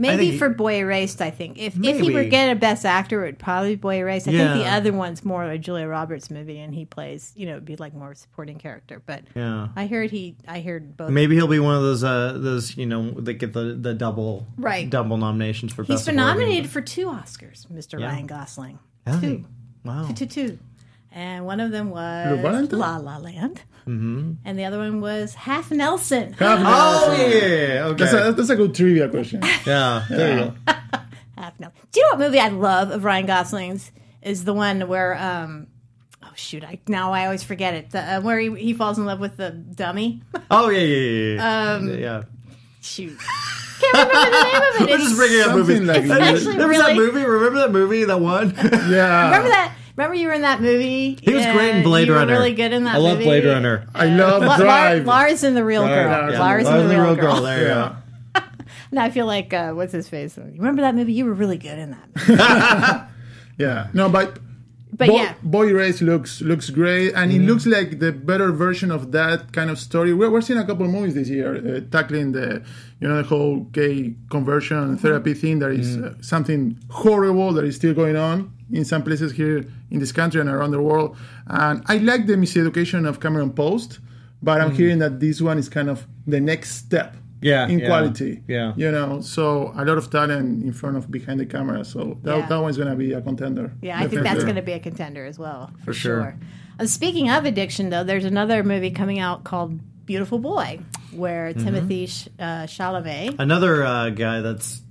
maybe 0.00 0.38
for 0.38 0.48
Boy 0.48 0.80
Erased. 0.80 1.20
I 1.22 1.30
think 1.30 1.58
if 1.58 1.76
if 1.76 2.00
he 2.00 2.10
were 2.10 2.20
Maybe. 2.20 2.30
get 2.30 2.50
a 2.50 2.56
best 2.56 2.84
actor, 2.84 3.22
it 3.24 3.28
would 3.28 3.38
probably 3.38 3.76
be 3.76 3.80
Boy 3.80 3.96
Erased. 3.98 4.26
I 4.26 4.32
think 4.32 4.62
the 4.62 4.68
other 4.68 4.92
one's 4.92 5.24
more 5.24 5.44
a 5.44 5.58
Julia 5.58 5.86
Roberts 5.86 6.30
movie, 6.30 6.58
and 6.58 6.74
he 6.74 6.84
plays 6.84 7.32
you 7.36 7.46
know 7.46 7.52
it'd 7.52 7.64
be 7.64 7.76
like 7.76 7.94
more 7.94 8.14
supporting 8.14 8.58
character. 8.58 9.02
But 9.04 9.24
yeah. 9.34 9.68
I 9.76 9.86
heard 9.86 10.10
he 10.10 10.36
I 10.48 10.60
heard 10.60 10.96
both. 10.96 11.10
Maybe 11.10 11.34
he'll 11.36 11.46
be 11.46 11.58
one 11.60 11.76
of 11.76 11.82
those. 11.82 12.02
Uh, 12.02 12.32
those 12.36 12.76
you 12.76 12.86
know 12.86 13.10
that 13.12 13.34
get 13.34 13.52
the 13.52 13.76
the 13.80 13.94
double 13.94 14.46
Right. 14.56 14.88
double 14.88 15.16
nominations 15.16 15.72
for 15.72 15.82
He's 15.84 15.96
best 15.96 16.06
been 16.06 16.16
nominated 16.16 16.70
for 16.70 16.80
two 16.80 17.06
Oscars, 17.06 17.66
Mr. 17.68 18.00
Yeah. 18.00 18.06
Ryan 18.06 18.26
Gosling. 18.26 18.78
Yeah. 19.06 19.20
Two. 19.20 19.44
Wow. 19.84 20.06
Two, 20.08 20.14
two, 20.14 20.26
two. 20.26 20.58
And 21.12 21.44
one 21.44 21.58
of 21.60 21.70
them 21.72 21.90
was 21.90 22.72
La 22.72 22.96
La 22.98 23.16
Land. 23.18 23.62
Mm-hmm. 23.86 24.32
And 24.44 24.58
the 24.58 24.64
other 24.64 24.78
one 24.78 25.00
was 25.00 25.34
Half 25.34 25.70
Nelson. 25.72 26.34
Half 26.34 26.60
Oh 26.60 27.08
Nelson. 27.08 27.30
yeah. 27.30 27.84
Okay. 27.86 28.04
That's 28.04 28.12
a, 28.12 28.32
that's 28.32 28.50
a 28.50 28.56
good 28.56 28.74
trivia 28.74 29.08
question. 29.08 29.42
yeah. 29.66 30.04
There 30.08 30.38
you 30.38 30.44
go. 30.44 30.54
Half 31.36 31.58
Nelson. 31.58 31.78
Do 31.90 32.00
you 32.00 32.06
know 32.06 32.10
what 32.18 32.26
movie 32.26 32.38
I 32.38 32.48
love 32.48 32.90
of 32.90 33.02
Ryan 33.04 33.26
Gosling's? 33.26 33.90
Is 34.22 34.44
the 34.44 34.52
one 34.52 34.86
where, 34.86 35.16
um, 35.16 35.66
oh 36.22 36.30
shoot, 36.36 36.62
I 36.62 36.78
now 36.86 37.12
I 37.12 37.24
always 37.24 37.42
forget 37.42 37.74
it. 37.74 37.90
The, 37.90 38.00
uh, 38.16 38.20
where 38.20 38.38
he, 38.38 38.54
he 38.54 38.72
falls 38.74 38.98
in 38.98 39.06
love 39.06 39.18
with 39.18 39.36
the 39.36 39.50
dummy. 39.50 40.22
Oh 40.52 40.68
yeah, 40.68 40.80
yeah, 40.80 40.96
yeah. 40.96 41.34
yeah. 41.34 41.72
Um, 41.74 41.98
yeah. 41.98 42.22
Shoot. 42.82 43.18
Can't 43.80 43.92
remember 43.94 44.14
the 44.14 44.44
name 44.44 44.62
of 44.62 44.80
it. 44.80 44.90
We're 44.90 44.98
just 44.98 45.16
bringing 45.16 45.40
up 45.40 45.52
movies. 45.54 45.80
like 45.80 46.02
It's 46.02 46.10
actually 46.10 46.56
There 46.56 46.68
was 46.68 46.78
that 46.78 46.96
movie. 46.96 47.24
Remember 47.24 47.58
that 47.60 47.70
movie? 47.72 48.04
That 48.04 48.20
one. 48.20 48.50
Yeah. 48.56 49.24
Remember 49.26 49.48
that? 49.48 49.74
Remember 50.00 50.14
you 50.14 50.28
were 50.28 50.32
in 50.32 50.40
that 50.40 50.62
movie? 50.62 51.18
He 51.20 51.34
was 51.34 51.44
great 51.44 51.76
in 51.76 51.82
Blade 51.82 52.08
you 52.08 52.14
Runner. 52.14 52.32
Were 52.32 52.38
really 52.40 52.54
good 52.54 52.72
in 52.72 52.84
that. 52.84 52.94
I 52.94 52.98
love 52.98 53.18
movie. 53.18 53.24
Blade 53.26 53.44
Runner. 53.44 53.86
I 53.94 54.06
love 54.06 54.42
La- 54.42 54.56
Drive. 54.56 55.04
Lar- 55.04 55.26
Lars 55.28 55.42
and 55.44 55.54
the 55.54 55.62
Real 55.62 55.86
Girl. 55.86 56.30
yeah. 56.30 56.38
Lars 56.40 56.64
Yeah, 56.64 56.78
and 56.78 56.90
the 56.90 56.98
Real, 57.02 57.16
Girl. 57.16 57.42
There 57.42 57.60
you 57.60 57.66
yeah. 57.66 57.96
go. 58.34 58.40
Now 58.92 59.04
I 59.04 59.10
feel 59.10 59.26
like 59.26 59.52
uh, 59.52 59.72
what's 59.72 59.92
his 59.92 60.08
face? 60.08 60.38
You 60.38 60.44
remember 60.56 60.80
that 60.80 60.94
movie? 60.94 61.12
You 61.12 61.26
were 61.26 61.34
really 61.34 61.58
good 61.58 61.78
in 61.78 61.90
that. 61.90 62.08
Movie. 62.28 63.10
Yeah. 63.58 63.88
No, 63.92 64.08
but 64.08 64.38
But 64.96 65.08
Boy, 65.08 65.14
yeah, 65.16 65.34
Boy 65.42 65.68
Erased 65.68 66.00
looks 66.00 66.40
looks 66.40 66.70
great, 66.70 67.12
and 67.12 67.30
it 67.30 67.42
looks 67.42 67.66
like 67.66 67.98
the 67.98 68.10
better 68.10 68.52
version 68.52 68.90
of 68.90 69.12
that 69.12 69.52
kind 69.52 69.68
of 69.68 69.78
story. 69.78 70.14
We're, 70.14 70.30
we're 70.30 70.40
seeing 70.40 70.58
a 70.58 70.64
couple 70.64 70.86
of 70.86 70.92
movies 70.92 71.14
this 71.14 71.28
year 71.28 71.56
uh, 71.56 71.80
tackling 71.90 72.32
the, 72.32 72.62
you 73.00 73.06
know, 73.08 73.18
the 73.18 73.28
whole 73.28 73.60
gay 73.64 74.14
conversion 74.30 74.96
therapy 74.96 75.34
thing. 75.34 75.58
That 75.58 75.72
is 75.72 75.98
uh, 75.98 76.14
something 76.22 76.78
horrible 76.88 77.52
that 77.52 77.64
is 77.66 77.76
still 77.76 77.92
going 77.92 78.16
on 78.16 78.50
in 78.72 78.84
some 78.84 79.02
places 79.02 79.32
here 79.32 79.64
in 79.90 79.98
this 80.00 80.12
country 80.12 80.40
and 80.40 80.48
around 80.50 80.70
the 80.72 80.80
world. 80.82 81.16
And 81.46 81.82
I 81.86 81.98
like 81.98 82.26
the 82.26 82.34
miseducation 82.34 83.08
of 83.08 83.20
Cameron 83.20 83.52
Post, 83.52 83.98
but 84.42 84.60
I'm 84.60 84.72
hearing 84.74 84.98
that 85.00 85.20
this 85.20 85.40
one 85.40 85.58
is 85.58 85.68
kind 85.68 85.88
of 85.90 86.06
the 86.26 86.40
next 86.40 86.72
step. 86.76 87.16
Yeah, 87.42 87.66
in 87.68 87.78
yeah, 87.78 87.86
quality. 87.86 88.42
yeah. 88.46 88.74
you 88.76 88.90
know, 88.90 89.22
so 89.22 89.72
a 89.74 89.82
lot 89.82 89.96
of 89.96 90.10
talent 90.10 90.62
in 90.62 90.74
front 90.74 90.98
of 90.98 91.10
behind 91.10 91.40
the 91.40 91.46
camera. 91.46 91.86
So 91.86 92.18
that, 92.22 92.36
Yeah. 92.36 92.46
that 92.48 92.56
one's 92.58 92.76
gonna 92.76 92.94
be 92.96 93.14
a 93.14 93.22
contender. 93.22 93.72
yeah, 93.80 93.98
I 93.98 94.08
think 94.08 94.24
that's 94.24 94.44
going 94.44 94.56
to 94.56 94.62
be 94.62 94.72
a 94.72 94.78
contender 94.78 95.24
as 95.24 95.38
well 95.38 95.70
for, 95.86 95.94
sure. 95.94 96.36
Uh, 96.78 96.84
speaking 96.84 97.30
of 97.30 97.46
addiction, 97.46 97.88
though, 97.88 98.04
there's 98.04 98.26
another 98.26 98.62
movie 98.62 98.90
coming 98.90 99.18
out 99.18 99.44
called 99.44 99.80
Beautiful 100.04 100.38
Boy, 100.38 100.80
where 101.12 101.54
Mm-hmm. 101.54 101.64
Timothy 101.64 102.06
Sh- 102.08 102.28
uh, 102.38 102.64
Chalamet, 102.66 103.36
Another 103.38 103.84
uh, 103.86 104.10
guy 104.10 104.42
that's 104.42 104.82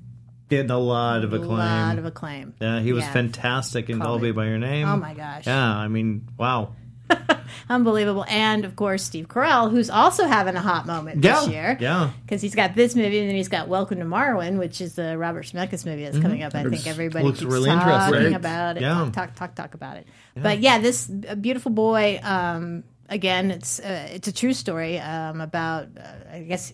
getting 0.49 0.71
a 0.71 0.77
lot 0.79 1.23
of 1.23 1.31
acclaim. 1.33 1.51
a 1.51 1.85
lot 1.85 1.97
of 1.99 2.05
acclaim. 2.05 2.53
yeah, 2.59 2.79
he 2.81 2.91
was 2.93 3.03
Yeah. 3.03 3.13
fantastic 3.13 3.89
in 3.89 3.99
Call 3.99 4.07
Call 4.07 4.19
Me 4.19 4.31
by 4.31 4.45
Your 4.47 4.57
Name. 4.57 4.87
Oh 4.87 4.97
my 4.97 5.13
gosh! 5.13 5.47
Yeah, 5.47 5.75
I 5.77 5.87
mean, 5.87 6.27
wow. 6.37 6.75
unbelievable. 7.69 8.25
And 8.27 8.65
of 8.65 8.75
course, 8.75 9.03
Steve 9.03 9.27
Carell, 9.27 9.71
who's 9.71 9.89
also 9.89 10.25
having 10.25 10.55
a 10.55 10.61
hot 10.61 10.85
moment 10.85 11.23
Yeah, 11.23 11.39
this 11.39 11.49
year. 11.49 11.77
yeah. 11.79 12.11
because 12.25 12.41
he's 12.41 12.53
got 12.55 12.75
this 12.75 12.95
movie, 12.95 13.19
and 13.19 13.29
then 13.29 13.35
he's 13.35 13.47
got 13.47 13.67
Welcome 13.67 13.99
to 13.99 14.05
Marwen, 14.05 14.57
which 14.59 14.81
is 14.81 14.95
the 14.95 15.17
Robert 15.17 15.45
Zemeckis 15.45 15.85
movie 15.85 16.03
that's 16.03 16.19
coming 16.19 16.43
up. 16.43 16.53
I 16.55 16.63
think 16.63 16.85
everybody 16.87 17.25
looks 17.25 17.39
keeps 17.39 17.51
really 17.51 17.69
talking 17.69 17.89
interesting. 18.15 18.33
About 18.35 18.77
it. 18.77 18.81
Yeah. 18.81 19.09
Talk, 19.11 19.35
talk, 19.35 19.55
talk, 19.55 19.73
about 19.73 19.97
it. 19.97 20.07
But 20.35 20.59
yeah, 20.59 20.79
this 20.79 21.07
beautiful 21.07 21.71
boy. 21.71 22.19
Um, 22.23 22.83
again, 23.09 23.51
it's 23.51 23.79
uh, 23.79 24.07
it's 24.11 24.27
a 24.27 24.31
true 24.31 24.53
story 24.53 24.99
um, 24.99 25.41
about. 25.41 25.87
Uh, 25.97 26.35
I 26.35 26.39
guess 26.41 26.73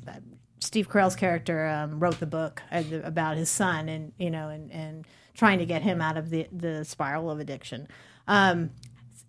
Steve 0.65 0.89
Carell's 0.89 1.15
character 1.15 1.67
um, 1.67 1.99
wrote 1.99 2.19
the 2.19 2.25
book 2.25 2.61
uh, 2.71 2.83
about 3.03 3.37
his 3.37 3.49
son, 3.49 3.87
and 3.87 4.11
you 4.17 4.31
know, 4.31 4.49
and 4.49 4.71
and 4.71 5.05
trying 5.33 5.59
to 5.59 5.65
get 5.65 5.81
him 5.81 6.01
out 6.01 6.17
of 6.17 6.29
the 6.29 6.47
the 6.51 6.83
spiral 6.83 7.29
of 7.29 7.39
addiction. 7.39 7.87
Um, 8.27 8.71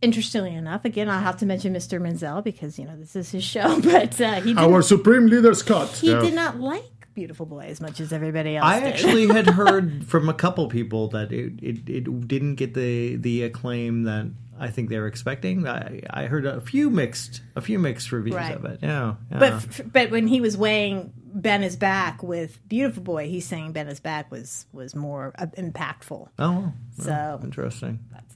interestingly 0.00 0.54
enough, 0.54 0.84
again, 0.84 1.08
I'll 1.08 1.20
have 1.20 1.36
to 1.38 1.46
mention 1.46 1.74
Mr. 1.74 2.00
Menzel 2.00 2.42
because 2.42 2.78
you 2.78 2.86
know 2.86 2.96
this 2.96 3.14
is 3.14 3.30
his 3.30 3.44
show, 3.44 3.80
but 3.82 4.20
uh, 4.20 4.40
he 4.40 4.56
Our 4.56 4.82
supreme 4.82 5.26
leader, 5.26 5.54
Scott. 5.54 5.88
he 5.90 6.08
did 6.08 6.34
not 6.34 6.58
like 6.58 6.95
Beautiful 7.16 7.46
Boy 7.46 7.66
as 7.68 7.80
much 7.80 7.98
as 7.98 8.12
everybody 8.12 8.56
else 8.56 8.64
I 8.66 8.78
did. 8.78 8.92
actually 8.92 9.26
had 9.38 9.48
heard 9.48 10.06
from 10.06 10.28
a 10.28 10.34
couple 10.34 10.68
people 10.68 11.08
that 11.08 11.32
it, 11.32 11.54
it, 11.60 11.88
it 11.88 12.28
didn't 12.28 12.54
get 12.54 12.74
the 12.74 13.16
the 13.16 13.42
acclaim 13.42 14.04
that 14.04 14.26
I 14.58 14.68
think 14.70 14.88
they 14.90 14.98
were 15.00 15.08
expecting. 15.08 15.66
I, 15.66 16.02
I 16.08 16.26
heard 16.26 16.46
a 16.46 16.60
few 16.60 16.88
mixed 16.90 17.42
a 17.56 17.60
few 17.60 17.78
mixed 17.80 18.12
reviews 18.12 18.36
Right. 18.36 18.54
of 18.54 18.64
it. 18.66 18.78
Yeah, 18.82 19.16
yeah. 19.32 19.38
But 19.38 19.52
f- 19.54 19.80
but 19.92 20.10
when 20.12 20.28
he 20.28 20.40
was 20.40 20.56
weighing 20.56 21.12
Ben 21.34 21.62
is 21.62 21.74
back 21.76 22.22
with 22.22 22.58
Beautiful 22.68 23.02
Boy, 23.02 23.28
he's 23.28 23.44
saying 23.46 23.72
Ben 23.72 23.88
is 23.88 23.98
back 24.00 24.30
was 24.30 24.66
was 24.72 24.94
more 24.94 25.32
uh, 25.38 25.46
impactful. 25.58 26.28
oh, 26.38 26.72
So 27.00 27.40
interesting. 27.42 27.98
that's 28.12 28.34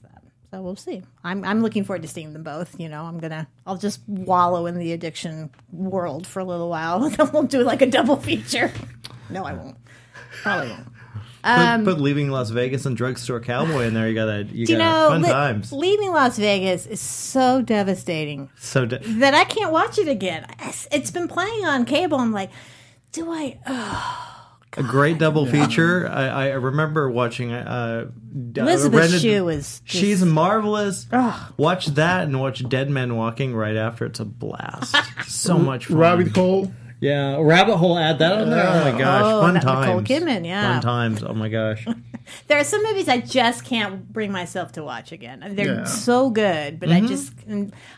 So 0.51 0.61
we'll 0.61 0.75
see. 0.75 1.01
I'm 1.23 1.45
I'm 1.45 1.61
looking 1.61 1.85
forward 1.85 2.01
to 2.01 2.07
seeing 2.09 2.33
them 2.33 2.43
both. 2.43 2.77
You 2.79 2.89
know, 2.89 3.03
I'm 3.05 3.19
gonna 3.19 3.47
I'll 3.65 3.77
just 3.77 4.01
wallow 4.07 4.65
in 4.65 4.77
the 4.77 4.91
addiction 4.91 5.49
world 5.71 6.27
for 6.27 6.39
a 6.41 6.43
little 6.43 6.69
while. 6.69 6.99
then 7.09 7.29
we'll 7.31 7.43
do 7.43 7.63
like 7.63 7.81
a 7.81 7.85
double 7.87 8.17
feature. 8.17 8.71
No, 9.29 9.45
I 9.45 9.53
won't. 9.53 9.77
Probably 10.43 10.69
won't. 10.71 10.85
put, 11.43 11.83
put 11.85 11.95
um, 11.97 12.03
leaving 12.03 12.29
Las 12.31 12.49
Vegas 12.49 12.85
and 12.85 12.97
drugstore 12.97 13.39
cowboy 13.39 13.83
in 13.85 13.93
there. 13.93 14.09
You 14.09 14.13
gotta 14.13 14.43
you 14.43 14.65
you 14.67 14.77
got 14.77 14.77
know, 14.77 15.09
fun 15.09 15.21
li- 15.21 15.29
times. 15.29 15.71
leaving 15.71 16.11
Las 16.11 16.37
Vegas 16.37 16.85
is 16.85 16.99
so 16.99 17.61
devastating 17.61 18.49
So 18.57 18.85
d- 18.85 18.97
that 19.19 19.33
I 19.33 19.45
can't 19.45 19.71
watch 19.71 19.97
it 19.99 20.09
again. 20.09 20.43
It's- 20.59 20.85
It's 20.91 21.11
been 21.11 21.29
playing 21.29 21.65
on 21.65 21.85
cable. 21.85 22.19
I'm 22.19 22.33
like, 22.33 22.51
do 23.13 23.31
I? 23.31 23.57
A 24.77 24.83
great 24.83 25.17
double 25.17 25.45
feature. 25.45 26.07
I, 26.07 26.27
I 26.27 26.47
remember 26.53 27.09
watching. 27.09 27.51
Uh, 27.51 28.09
Elizabeth 28.55 28.99
rented- 28.99 29.21
Shue 29.21 29.49
is 29.49 29.81
just- 29.81 30.01
She's 30.01 30.23
marvelous. 30.25 31.07
Ugh. 31.11 31.53
Watch 31.57 31.87
that 31.87 32.23
and 32.23 32.39
watch 32.39 32.67
Dead 32.69 32.89
Men 32.89 33.15
Walking 33.15 33.53
right 33.55 33.75
after. 33.75 34.05
It's 34.05 34.19
a 34.19 34.25
blast. 34.25 34.95
so 35.27 35.57
much 35.57 35.87
fun. 35.87 35.97
Rabbit 35.97 36.35
hole. 36.35 36.71
Yeah, 37.01 37.37
rabbit 37.41 37.77
hole. 37.77 37.97
Add 37.97 38.19
that 38.19 38.31
on 38.41 38.49
there. 38.51 38.65
Oh 38.67 38.91
my 38.91 38.97
gosh, 38.97 39.23
Oh, 39.25 39.41
fun 39.41 39.53
times. 39.59 39.87
Nicole 39.87 40.01
Kidman, 40.03 40.45
yeah. 40.45 40.73
fun 40.73 40.81
times. 40.83 41.23
Oh 41.23 41.33
my 41.33 41.49
gosh. 41.49 41.85
There 42.47 42.57
are 42.59 42.63
some 42.63 42.83
movies 42.83 43.07
I 43.07 43.19
just 43.19 43.63
can't 43.65 44.11
bring 44.11 44.31
myself 44.31 44.71
to 44.73 44.83
watch 44.83 45.11
again. 45.11 45.43
They're 45.55 45.75
Yeah. 45.75 45.83
so 45.85 46.29
good, 46.29 46.79
but 46.79 46.89
Mm-hmm. 46.89 47.05
I 47.05 47.07
just 47.07 47.33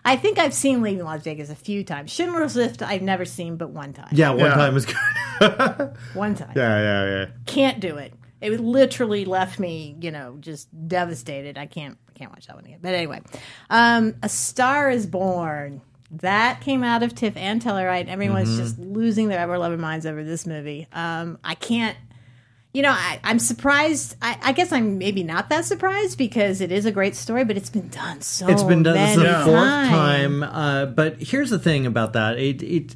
I 0.06 0.16
think 0.18 0.40
I've 0.40 0.54
seen 0.54 0.82
Leaving 0.82 1.04
Las 1.04 1.24
Vegas 1.24 1.50
a 1.50 1.56
few 1.56 1.84
times. 1.84 2.12
Schindler's 2.12 2.56
List 2.56 2.82
I've 2.84 3.02
never 3.02 3.26
seen, 3.26 3.58
but 3.58 3.70
one 3.70 3.94
time. 3.94 4.10
Yeah, 4.12 4.30
one 4.32 4.40
Yeah. 4.40 4.54
time 4.56 4.76
is 4.78 4.86
good. 4.86 4.96
one 6.14 6.36
time. 6.36 6.54
yeah, 6.56 6.80
yeah, 6.80 7.06
yeah. 7.20 7.26
Can't 7.46 7.80
do 7.80 7.98
it. 7.98 8.14
It 8.42 8.60
literally 8.60 9.24
left 9.26 9.58
me, 9.60 9.96
you 10.02 10.12
know, 10.12 10.38
just 10.40 10.68
devastated. 10.88 11.58
I 11.58 11.66
can't, 11.66 11.98
I 12.10 12.18
can't 12.20 12.30
watch 12.32 12.48
that 12.48 12.56
one 12.56 12.66
again. 12.66 12.80
But 12.82 12.94
anyway, 12.94 13.22
um, 13.70 14.16
A 14.22 14.30
Star 14.30 14.90
Is 14.90 15.06
Born. 15.08 15.82
That 16.18 16.62
came 16.62 16.84
out 16.84 17.02
of 17.02 17.16
TIFF 17.16 17.36
and 17.38 17.60
Telluride. 17.62 18.08
Everyone's 18.08 18.50
Mm-hmm. 18.50 18.58
just 18.60 18.78
losing 18.78 19.30
their 19.30 19.40
ever 19.40 19.58
loving 19.58 19.80
minds 19.80 20.06
over 20.06 20.24
this 20.24 20.46
movie. 20.46 20.88
Um, 20.94 21.40
I 21.44 21.56
can't. 21.56 21.98
You 22.74 22.82
know, 22.82 22.90
I, 22.90 23.20
I'm 23.24 23.38
surprised. 23.38 24.16
I, 24.20 24.38
I 24.42 24.52
guess 24.52 24.72
I'm 24.72 24.98
maybe 24.98 25.24
not 25.24 25.50
that 25.50 25.64
surprised 25.66 26.18
because 26.18 26.60
it 26.60 26.72
is 26.72 26.88
a 26.88 26.92
great 26.92 27.16
story, 27.16 27.46
but 27.46 27.56
it's 27.56 27.70
been 27.70 27.90
done 27.90 28.22
so. 28.22 28.48
It's 28.48 28.64
been 28.64 28.82
done. 28.82 28.96
Many 28.96 29.22
the 29.22 29.42
fourth 29.46 29.90
time. 29.90 30.42
Uh, 30.42 30.88
but 30.88 31.22
here's 31.22 31.52
the 31.52 31.60
thing 31.60 31.86
about 31.86 32.14
that. 32.14 32.40
It, 32.40 32.64
it 32.64 32.96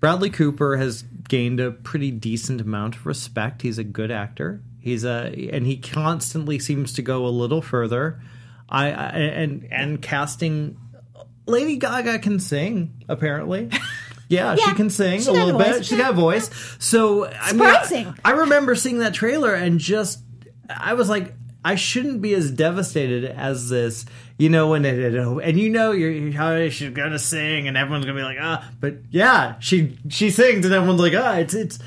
Bradley 0.00 0.28
Cooper 0.28 0.76
has 0.76 1.02
gained 1.02 1.60
a 1.60 1.70
pretty 1.70 2.10
decent 2.10 2.60
amount 2.60 2.96
of 2.96 3.06
respect. 3.06 3.62
He's 3.62 3.78
a 3.78 3.84
good 3.84 4.10
actor. 4.10 4.60
He's 4.80 5.04
a 5.04 5.50
and 5.50 5.66
he 5.66 5.78
constantly 5.78 6.58
seems 6.58 6.92
to 6.92 7.02
go 7.02 7.26
a 7.26 7.28
little 7.28 7.62
further. 7.62 8.20
I, 8.68 8.86
I 8.88 9.08
and 9.08 9.66
and 9.70 10.02
casting 10.02 10.78
Lady 11.46 11.78
Gaga 11.78 12.18
can 12.18 12.38
sing 12.38 13.02
apparently. 13.08 13.70
Yeah, 14.28 14.56
she 14.56 14.74
can 14.74 14.90
sing 14.90 15.20
she 15.20 15.28
a 15.28 15.32
little 15.32 15.58
bit. 15.58 15.84
She 15.84 15.96
got 15.96 16.10
a 16.10 16.12
voice. 16.16 16.50
So 16.78 17.26
I 17.26 17.52
mean, 17.52 18.14
I, 18.24 18.32
remember 18.32 18.74
seeing 18.74 18.98
that 18.98 19.14
trailer 19.14 19.54
and 19.54 19.78
just 19.78 20.20
I 20.68 20.94
was 20.94 21.08
like, 21.08 21.34
I 21.64 21.76
shouldn't 21.76 22.22
be 22.22 22.34
as 22.34 22.50
devastated 22.50 23.24
as 23.24 23.68
this, 23.68 24.04
you 24.38 24.48
know, 24.48 24.68
when 24.70 24.84
it, 24.84 24.98
it 24.98 25.14
and 25.14 25.58
you 25.58 25.70
know 25.70 25.92
you're, 25.92 26.10
you're 26.10 26.32
how 26.32 26.68
she's 26.68 26.90
gonna 26.90 27.18
sing 27.18 27.68
and 27.68 27.76
everyone's 27.76 28.04
gonna 28.04 28.18
be 28.18 28.24
like 28.24 28.38
ah, 28.40 28.68
but 28.80 28.96
yeah, 29.10 29.58
she 29.60 29.96
she 30.08 30.30
sings 30.30 30.64
and 30.64 30.74
everyone's 30.74 31.00
like 31.00 31.14
ah, 31.14 31.36
it's 31.36 31.54
it's 31.54 31.78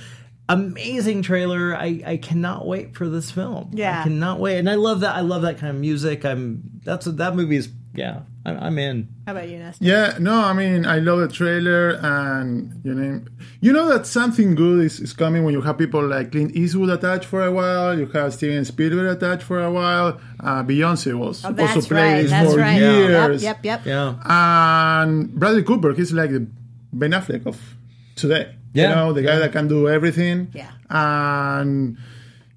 amazing 0.49 1.21
trailer. 1.21 1.75
I 1.75 2.01
I 2.05 2.17
cannot 2.17 2.65
wait 2.65 2.95
for 2.95 3.07
this 3.07 3.31
film. 3.31 3.71
Yeah. 3.73 4.01
I 4.01 4.03
cannot 4.03 4.39
wait, 4.39 4.57
and 4.57 4.69
I 4.69 4.75
love 4.75 5.01
that. 5.01 5.15
I 5.15 5.21
love 5.21 5.43
that 5.43 5.57
kind 5.57 5.75
of 5.75 5.79
music. 5.81 6.25
I'm 6.25 6.63
that's 6.83 7.05
what 7.05 7.17
that 7.17 7.35
movie 7.35 7.57
is. 7.57 7.69
Yeah, 7.93 8.21
I'm, 8.45 8.57
I'm 8.57 8.77
in. 8.79 9.07
How 9.25 9.33
about 9.33 9.49
you, 9.49 9.57
Nestor? 9.59 9.83
Yeah, 9.83 10.17
no, 10.19 10.33
I 10.41 10.53
mean, 10.53 10.85
I 10.85 10.99
love 10.99 11.19
the 11.19 11.27
trailer, 11.27 11.99
and 12.01 12.79
you 12.85 12.93
know, 12.93 13.21
you 13.61 13.73
know 13.73 13.89
that 13.89 14.05
something 14.07 14.55
good 14.55 14.85
is, 14.85 14.99
is 15.01 15.13
coming 15.13 15.43
when 15.43 15.53
you 15.53 15.61
have 15.61 15.77
people 15.77 16.05
like 16.07 16.31
Clint 16.31 16.55
Eastwood 16.55 16.89
attached 16.89 17.25
for 17.25 17.43
a 17.43 17.51
while, 17.51 17.99
you 17.99 18.05
have 18.07 18.33
Steven 18.33 18.63
Spielberg 18.63 19.17
attached 19.17 19.43
for 19.43 19.59
a 19.61 19.71
while, 19.71 20.19
uh, 20.39 20.63
Beyonce 20.63 21.13
was 21.17 21.43
Oh, 21.43 21.49
also 21.49 21.53
that's 21.53 21.87
playing 21.87 22.29
right. 22.31 22.47
for 22.49 22.57
right. 22.57 22.77
years, 22.79 23.43
Yep, 23.43 23.65
yep, 23.65 23.85
yep. 23.85 23.85
Yeah. 23.85 24.15
and 24.25 25.33
Bradley 25.35 25.63
Cooper, 25.63 25.93
he's 25.93 26.13
like 26.13 26.31
the 26.31 26.47
Ben 26.93 27.11
Affleck 27.11 27.45
of 27.45 27.59
today. 28.15 28.55
Yeah. 28.73 28.89
You 28.89 28.95
know, 28.95 29.13
the 29.13 29.21
guy 29.23 29.37
that 29.39 29.51
can 29.51 29.67
do 29.67 29.89
everything. 29.89 30.47
Yeah. 30.53 30.71
And 30.89 31.97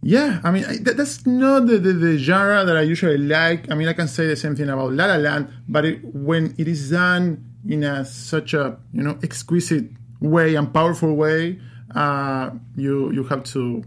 yeah, 0.02 0.40
I 0.42 0.50
mean, 0.50 0.64
I- 0.64 0.78
that, 0.78 0.96
that's 0.96 1.24
not 1.26 1.66
the, 1.66 1.78
the, 1.78 1.92
the 1.92 2.18
genre 2.18 2.64
that 2.64 2.76
I 2.76 2.82
usually 2.82 3.18
like. 3.18 3.70
I 3.70 3.74
mean, 3.74 3.88
I 3.88 3.92
can 3.92 4.08
say 4.08 4.26
the 4.26 4.36
same 4.36 4.56
thing 4.56 4.68
about 4.68 4.92
La 4.92 5.06
La 5.06 5.16
Land, 5.16 5.48
but 5.68 5.84
it, 5.84 6.04
when 6.04 6.54
it 6.58 6.66
is 6.68 6.90
done 6.90 7.44
in 7.68 7.84
a 7.84 8.04
such 8.04 8.54
a, 8.54 8.76
you 8.92 9.02
know, 9.02 9.18
exquisite 9.22 9.88
way 10.20 10.56
and 10.56 10.72
powerful 10.74 11.14
way, 11.14 11.60
uh, 11.94 12.50
you 12.76 13.12
you 13.12 13.22
have 13.24 13.44
to 13.44 13.84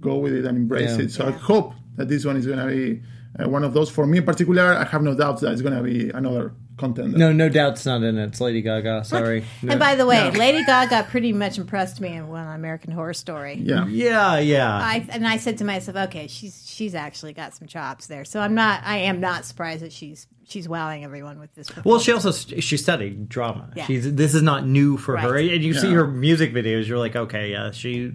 go 0.00 0.16
with 0.16 0.32
it 0.32 0.44
and 0.46 0.56
embrace 0.56 0.96
Yeah. 0.96 1.04
it. 1.04 1.10
So 1.12 1.26
I 1.26 1.32
hope 1.32 1.74
that 1.96 2.08
this 2.08 2.24
one 2.24 2.36
is 2.36 2.46
going 2.46 2.58
to 2.60 2.66
be 2.66 3.02
uh, 3.38 3.48
one 3.48 3.64
of 3.64 3.74
those. 3.74 3.90
For 3.90 4.06
me 4.06 4.18
in 4.18 4.24
particular, 4.24 4.74
I 4.74 4.84
have 4.84 5.02
no 5.02 5.14
doubt 5.14 5.40
that 5.40 5.52
it's 5.52 5.60
going 5.62 5.74
to 5.76 5.82
be 5.82 6.08
another 6.10 6.52
contender. 6.78 7.18
No, 7.18 7.32
no 7.32 7.48
doubt's 7.48 7.84
not 7.84 8.02
in 8.02 8.16
it. 8.16 8.24
It's 8.28 8.40
Lady 8.40 8.62
Gaga. 8.62 9.04
Sorry. 9.04 9.44
No. 9.62 9.72
And 9.72 9.80
by 9.80 9.94
the 9.94 10.06
way, 10.06 10.30
No. 10.30 10.38
Lady 10.38 10.64
Gaga 10.64 11.06
pretty 11.10 11.32
much 11.32 11.58
impressed 11.58 12.00
me 12.00 12.14
in 12.14 12.28
one 12.28 12.46
American 12.46 12.92
Horror 12.92 13.14
Story. 13.14 13.54
Yeah. 13.54 13.86
yeah, 13.86 14.38
yeah. 14.38 14.76
I 14.76 15.06
and 15.10 15.26
I 15.26 15.36
said 15.36 15.58
to 15.58 15.64
myself, 15.64 15.96
okay, 16.08 16.26
she's 16.28 16.64
she's 16.68 16.94
actually 16.94 17.32
got 17.32 17.54
some 17.54 17.68
chops 17.68 18.06
there. 18.06 18.24
So 18.24 18.40
I'm 18.40 18.54
not 18.54 18.82
I 18.84 18.98
am 18.98 19.20
not 19.20 19.44
surprised 19.44 19.82
that 19.82 19.92
she's 19.92 20.26
she's 20.48 20.68
wowing 20.68 21.04
everyone 21.04 21.38
with 21.38 21.54
this. 21.54 21.68
Well, 21.84 21.98
she 21.98 22.12
also 22.12 22.32
she 22.32 22.76
studied 22.76 23.28
drama. 23.28 23.70
Yeah. 23.74 23.86
She's 23.86 24.14
this 24.14 24.34
is 24.34 24.42
not 24.42 24.66
new 24.66 24.96
for 24.96 25.16
her, 25.16 25.36
and 25.36 25.62
you 25.62 25.74
see 25.74 25.92
her 25.92 26.06
music 26.06 26.52
videos. 26.52 26.86
You're 26.86 26.98
like, 26.98 27.16
okay, 27.16 27.50
yeah, 27.50 27.70
she 27.72 28.12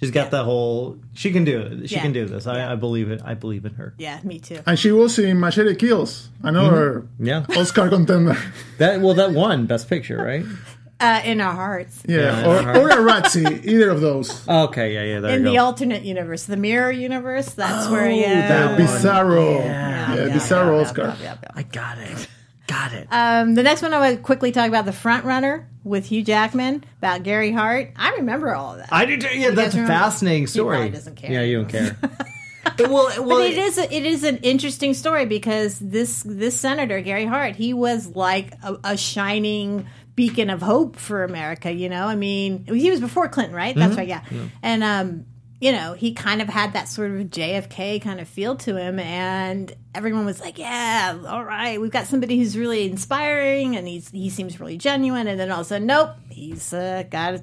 she's 0.00 0.10
got 0.10 0.24
Yeah. 0.24 0.28
the 0.30 0.44
whole. 0.44 0.96
She 1.14 1.30
can 1.32 1.44
do 1.44 1.60
it. 1.60 1.88
She 1.88 1.94
Yeah. 1.96 2.02
can 2.02 2.12
do 2.12 2.26
this. 2.26 2.46
I, 2.46 2.56
Yeah. 2.58 2.72
I 2.72 2.76
believe 2.76 3.10
it. 3.10 3.20
I 3.24 3.34
believe 3.34 3.64
in 3.64 3.74
her. 3.74 3.94
yeah, 3.98 4.18
me 4.24 4.38
too. 4.38 4.58
And 4.66 4.78
she 4.78 4.90
was 4.92 5.18
in 5.18 5.38
Machete 5.40 5.74
Kills, 5.76 6.28
another 6.42 7.06
Yeah, 7.20 7.44
Oscar 7.56 7.88
contender. 7.88 8.36
that 8.78 9.00
well, 9.00 9.14
that 9.14 9.32
won 9.32 9.66
Best 9.66 9.88
Picture, 9.88 10.16
right? 10.22 10.44
Uh, 11.00 11.20
in 11.24 11.40
our 11.40 11.52
hearts. 11.52 12.02
Yeah, 12.06 12.40
Yeah, 12.40 12.46
or, 12.46 12.82
or 12.82 12.88
a 12.88 12.96
Razzie, 13.02 13.64
either 13.66 13.90
of 13.90 14.00
those. 14.00 14.46
Okay, 14.48 14.94
yeah, 14.94 15.02
yeah. 15.14 15.20
There 15.20 15.30
In 15.36 15.40
you 15.42 15.50
the 15.50 15.56
go. 15.56 15.64
alternate 15.64 16.02
universe, 16.04 16.44
the 16.44 16.56
mirror 16.56 16.92
universe, 16.92 17.48
that's 17.52 17.90
where 17.90 18.08
yeah. 18.08 18.46
that 18.48 18.76
The 18.78 18.84
one. 18.84 18.92
Bizarro, 18.94 19.58
Yeah, 19.58 20.14
yeah, 20.14 20.26
yeah, 20.26 20.34
Bizarro 20.36 20.76
yeah, 20.76 20.80
Oscar. 20.86 21.02
yeah, 21.02 21.16
yeah, 21.20 21.34
yeah. 21.42 21.48
I 21.52 21.62
got 21.64 21.98
it. 21.98 22.28
Got 22.68 22.92
it. 22.94 23.08
Um, 23.10 23.54
the 23.54 23.64
next 23.64 23.82
one 23.82 23.92
I 23.92 24.08
would 24.12 24.22
quickly 24.22 24.52
talk 24.52 24.68
about 24.68 24.84
the 24.86 24.92
front 24.92 25.24
runner 25.24 25.68
with 25.84 26.06
Hugh 26.06 26.24
Jackman 26.24 26.84
about 26.98 27.22
Gary 27.22 27.52
Hart. 27.52 27.92
I 27.96 28.16
remember 28.16 28.54
all 28.54 28.72
of 28.72 28.78
that. 28.78 28.88
I 28.90 29.04
do. 29.04 29.18
Too. 29.18 29.38
Yeah, 29.38 29.50
that's 29.50 29.74
a 29.74 29.86
fascinating 29.86 30.46
story. 30.46 30.90
doesn't 30.90 31.16
care. 31.16 31.30
Yeah, 31.30 31.42
you 31.42 31.58
don't 31.58 31.68
care. 31.68 31.96
well, 32.78 33.10
well, 33.22 33.38
but 33.38 33.42
it 33.42 33.58
is 33.58 33.78
a, 33.78 33.94
it 33.94 34.06
is 34.06 34.24
an 34.24 34.38
interesting 34.38 34.94
story 34.94 35.26
because 35.26 35.78
this 35.78 36.22
this 36.26 36.58
senator 36.58 37.00
Gary 37.00 37.26
Hart 37.26 37.56
he 37.56 37.74
was 37.74 38.16
like 38.16 38.52
a, 38.62 38.78
a 38.84 38.96
shining 38.96 39.86
beacon 40.16 40.50
of 40.50 40.62
hope 40.62 40.96
for 40.96 41.24
America. 41.24 41.70
You 41.70 41.88
know, 41.88 42.06
I 42.06 42.16
mean, 42.16 42.64
he 42.66 42.90
was 42.90 43.00
before 43.00 43.28
Clinton, 43.28 43.54
right? 43.54 43.74
That's 43.74 43.96
right, 43.96 44.08
yeah. 44.08 44.22
And 44.62 44.82
um, 44.82 45.26
you 45.60 45.72
know, 45.72 45.94
he 45.94 46.12
kind 46.12 46.42
of 46.42 46.48
had 46.48 46.72
that 46.74 46.88
sort 46.88 47.10
of 47.12 47.18
JFK 47.28 48.02
kind 48.02 48.20
of 48.20 48.28
feel 48.28 48.56
to 48.56 48.76
him, 48.76 48.98
and 48.98 49.74
everyone 49.94 50.26
was 50.26 50.40
like, 50.40 50.58
"Yeah, 50.58 51.16
all 51.26 51.44
right, 51.44 51.80
we've 51.80 51.90
got 51.90 52.06
somebody 52.06 52.36
who's 52.38 52.58
really 52.58 52.86
inspiring, 52.90 53.76
and 53.76 53.86
he's 53.88 54.10
he 54.10 54.28
seems 54.30 54.60
really 54.60 54.76
genuine." 54.76 55.26
And 55.26 55.38
then 55.40 55.50
all 55.50 55.60
of 55.60 55.66
a 55.66 55.68
sudden, 55.68 55.86
nope, 55.86 56.10
he's 56.28 56.72
uh, 56.74 57.04
got 57.10 57.40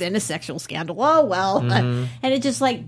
in 0.00 0.16
a 0.16 0.20
sexual 0.20 0.58
scandal. 0.58 0.96
Oh 0.98 1.24
well, 1.24 1.60
Mm-hmm. 1.68 2.04
and 2.22 2.34
it 2.34 2.42
just 2.42 2.60
like, 2.60 2.82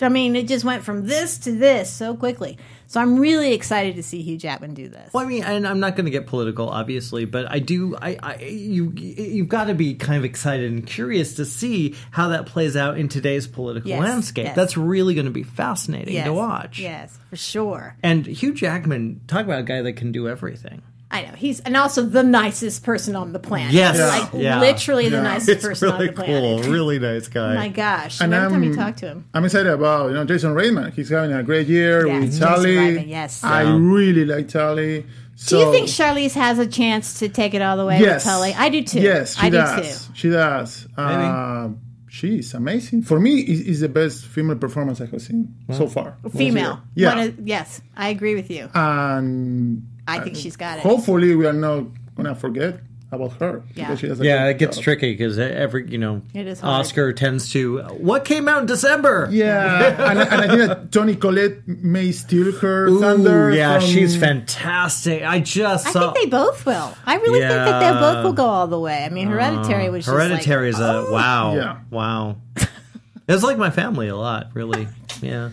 I 0.00 0.08
mean, 0.08 0.36
it 0.36 0.48
just 0.48 0.64
went 0.64 0.84
from 0.84 1.06
this 1.06 1.38
to 1.38 1.52
this 1.52 1.90
so 1.90 2.14
quickly. 2.16 2.58
So 2.86 3.00
I'm 3.00 3.18
really 3.18 3.54
excited 3.54 3.96
to 3.96 4.02
see 4.02 4.22
Hugh 4.22 4.36
Jackman 4.36 4.74
do 4.74 4.88
this. 4.88 5.12
Well, 5.12 5.24
I 5.24 5.28
mean, 5.28 5.42
and 5.42 5.66
I'm 5.66 5.80
not 5.80 5.96
going 5.96 6.04
to 6.04 6.10
get 6.10 6.26
political, 6.26 6.68
obviously, 6.68 7.24
but 7.24 7.50
I 7.50 7.58
do. 7.58 7.96
I, 8.00 8.18
I 8.22 8.36
you 8.42 8.92
you've 8.94 9.48
got 9.48 9.64
to 9.64 9.74
be 9.74 9.94
kind 9.94 10.18
of 10.18 10.24
excited 10.24 10.70
and 10.70 10.86
curious 10.86 11.34
to 11.36 11.44
see 11.44 11.96
how 12.10 12.28
that 12.28 12.46
plays 12.46 12.76
out 12.76 12.98
in 12.98 13.08
today's 13.08 13.46
political 13.46 13.88
Yes, 13.88 14.00
landscape. 14.00 14.44
yes. 14.46 14.56
That's 14.56 14.76
really 14.76 15.14
going 15.14 15.26
to 15.26 15.32
be 15.32 15.42
fascinating 15.42 16.14
yes, 16.14 16.26
to 16.26 16.32
watch. 16.32 16.78
Yes, 16.78 17.18
for 17.30 17.36
sure. 17.36 17.96
And 18.02 18.26
Hugh 18.26 18.54
Jackman, 18.54 19.22
talk 19.26 19.44
about 19.44 19.60
a 19.60 19.64
guy 19.64 19.82
that 19.82 19.94
can 19.94 20.12
do 20.12 20.28
everything. 20.28 20.82
I 21.14 21.22
know 21.22 21.32
he's 21.36 21.60
and 21.60 21.76
also 21.76 22.02
the 22.02 22.22
nicest 22.22 22.82
person 22.82 23.14
on 23.16 23.32
the 23.32 23.38
planet. 23.38 23.72
Yes. 23.72 23.96
Yeah. 23.96 24.06
like 24.08 24.28
Yeah. 24.34 24.60
literally 24.60 25.08
the 25.08 25.16
Yeah. 25.18 25.22
nicest 25.22 25.62
person 25.62 25.90
on 25.90 26.04
the 26.06 26.12
planet. 26.12 26.62
Cool, 26.64 26.72
really 26.72 26.98
nice 26.98 27.28
guy. 27.28 27.52
Oh 27.52 27.54
my 27.54 27.68
gosh! 27.68 28.20
And 28.20 28.34
Every 28.34 28.50
time 28.50 28.64
you 28.64 28.74
talk 28.74 28.96
to 28.96 29.06
him, 29.06 29.24
I'm 29.32 29.44
excited 29.44 29.70
about 29.72 30.08
you 30.08 30.14
know 30.14 30.24
Jason 30.24 30.54
Reitman. 30.54 30.92
He's 30.92 31.08
having 31.10 31.32
a 31.32 31.42
great 31.42 31.68
year 31.68 32.06
Yes, 32.06 32.20
with 32.20 32.30
Jason 32.32 32.46
Charlie. 32.46 32.76
Reitman, 32.76 33.08
yes. 33.08 33.44
I 33.44 33.62
really 33.62 34.24
like 34.24 34.48
Charlie. 34.48 35.06
do 35.46 35.56
you 35.58 35.72
think 35.72 35.88
Charlize 35.88 36.34
has 36.34 36.58
a 36.58 36.66
chance 36.66 37.18
to 37.20 37.28
take 37.28 37.54
it 37.54 37.62
all 37.62 37.76
the 37.76 37.86
way 37.86 37.98
Yes, 38.00 38.24
with 38.24 38.32
Tully? 38.32 38.54
I 38.54 38.68
do 38.68 38.82
too. 38.82 39.00
Yes, 39.00 39.36
she 39.36 39.46
I 39.46 39.50
do 39.50 39.56
does. 39.58 40.08
She 40.14 40.28
does. 40.30 40.86
Uh, 40.96 41.68
she's 42.08 42.54
amazing. 42.54 43.02
For 43.02 43.18
me, 43.20 43.40
is 43.40 43.60
is 43.72 43.80
the 43.80 43.88
best 43.88 44.26
female 44.26 44.56
performance 44.56 45.00
I 45.00 45.06
have 45.06 45.22
seen 45.22 45.54
so 45.72 45.86
far. 45.86 46.16
Female. 46.36 46.80
Yeah. 46.94 47.08
One 47.14 47.18
of- 47.28 47.34
yes, 47.48 47.80
I 47.96 48.08
agree 48.10 48.34
with 48.34 48.50
you. 48.50 48.68
and 48.74 49.82
I 50.06 50.20
think 50.20 50.36
she's 50.36 50.56
got 50.56 50.78
it. 50.78 50.82
hopefully 50.82 51.34
we 51.34 51.46
are 51.46 51.52
not 51.52 51.84
gonna 52.16 52.34
forget 52.34 52.80
about 53.12 53.32
her. 53.34 53.62
Yeah. 53.76 53.94
she 53.94 54.08
does 54.08 54.20
a 54.20 54.24
yeah, 54.24 54.46
it 54.48 54.58
gets 54.58 54.76
job. 54.76 54.84
tricky 54.84 55.12
because 55.12 55.38
every 55.38 55.88
you 55.88 55.98
know 55.98 56.22
It 56.34 56.46
is. 56.48 56.62
Oscar 56.62 57.12
tends 57.12 57.50
to 57.52 57.78
what 57.98 58.24
came 58.24 58.48
out 58.48 58.60
in 58.60 58.66
December. 58.66 59.28
Yeah, 59.30 60.10
and, 60.10 60.18
and 60.18 60.40
I 60.40 60.48
think 60.48 60.68
that 60.68 60.92
Toni 60.92 61.14
Collette 61.14 61.66
may 61.66 62.10
steal 62.12 62.52
her 62.58 62.88
Ooh, 62.88 63.00
thunder. 63.00 63.52
yeah, 63.52 63.78
from- 63.78 63.88
she's 63.88 64.16
fantastic. 64.16 65.22
I 65.22 65.40
just 65.40 65.86
I 65.86 65.90
saw. 65.92 66.12
think 66.12 66.24
they 66.24 66.30
both 66.30 66.66
will. 66.66 66.92
I 67.06 67.16
really 67.16 67.40
think 67.40 67.50
that 67.52 67.80
they 67.80 68.00
both 68.00 68.24
will 68.24 68.32
go 68.32 68.46
all 68.46 68.66
the 68.66 68.80
way. 68.80 69.04
I 69.04 69.08
mean, 69.10 69.28
Hereditary 69.28 69.90
was 69.90 70.04
just 70.06 70.12
Hereditary 70.12 70.72
like, 70.72 70.80
is 70.80 70.80
a 70.80 71.06
oh. 71.06 71.12
wow. 71.12 71.54
Yeah. 71.54 71.78
Wow. 71.90 72.36
it's 73.28 73.42
like 73.44 73.58
my 73.58 73.70
family 73.70 74.08
a 74.08 74.16
lot, 74.16 74.50
really. 74.54 74.88
Yeah. 75.22 75.50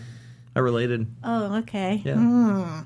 I 0.54 0.58
related. 0.58 1.06
Oh, 1.24 1.58
okay. 1.58 2.02
Yeah. 2.04 2.14
Hmm. 2.16 2.80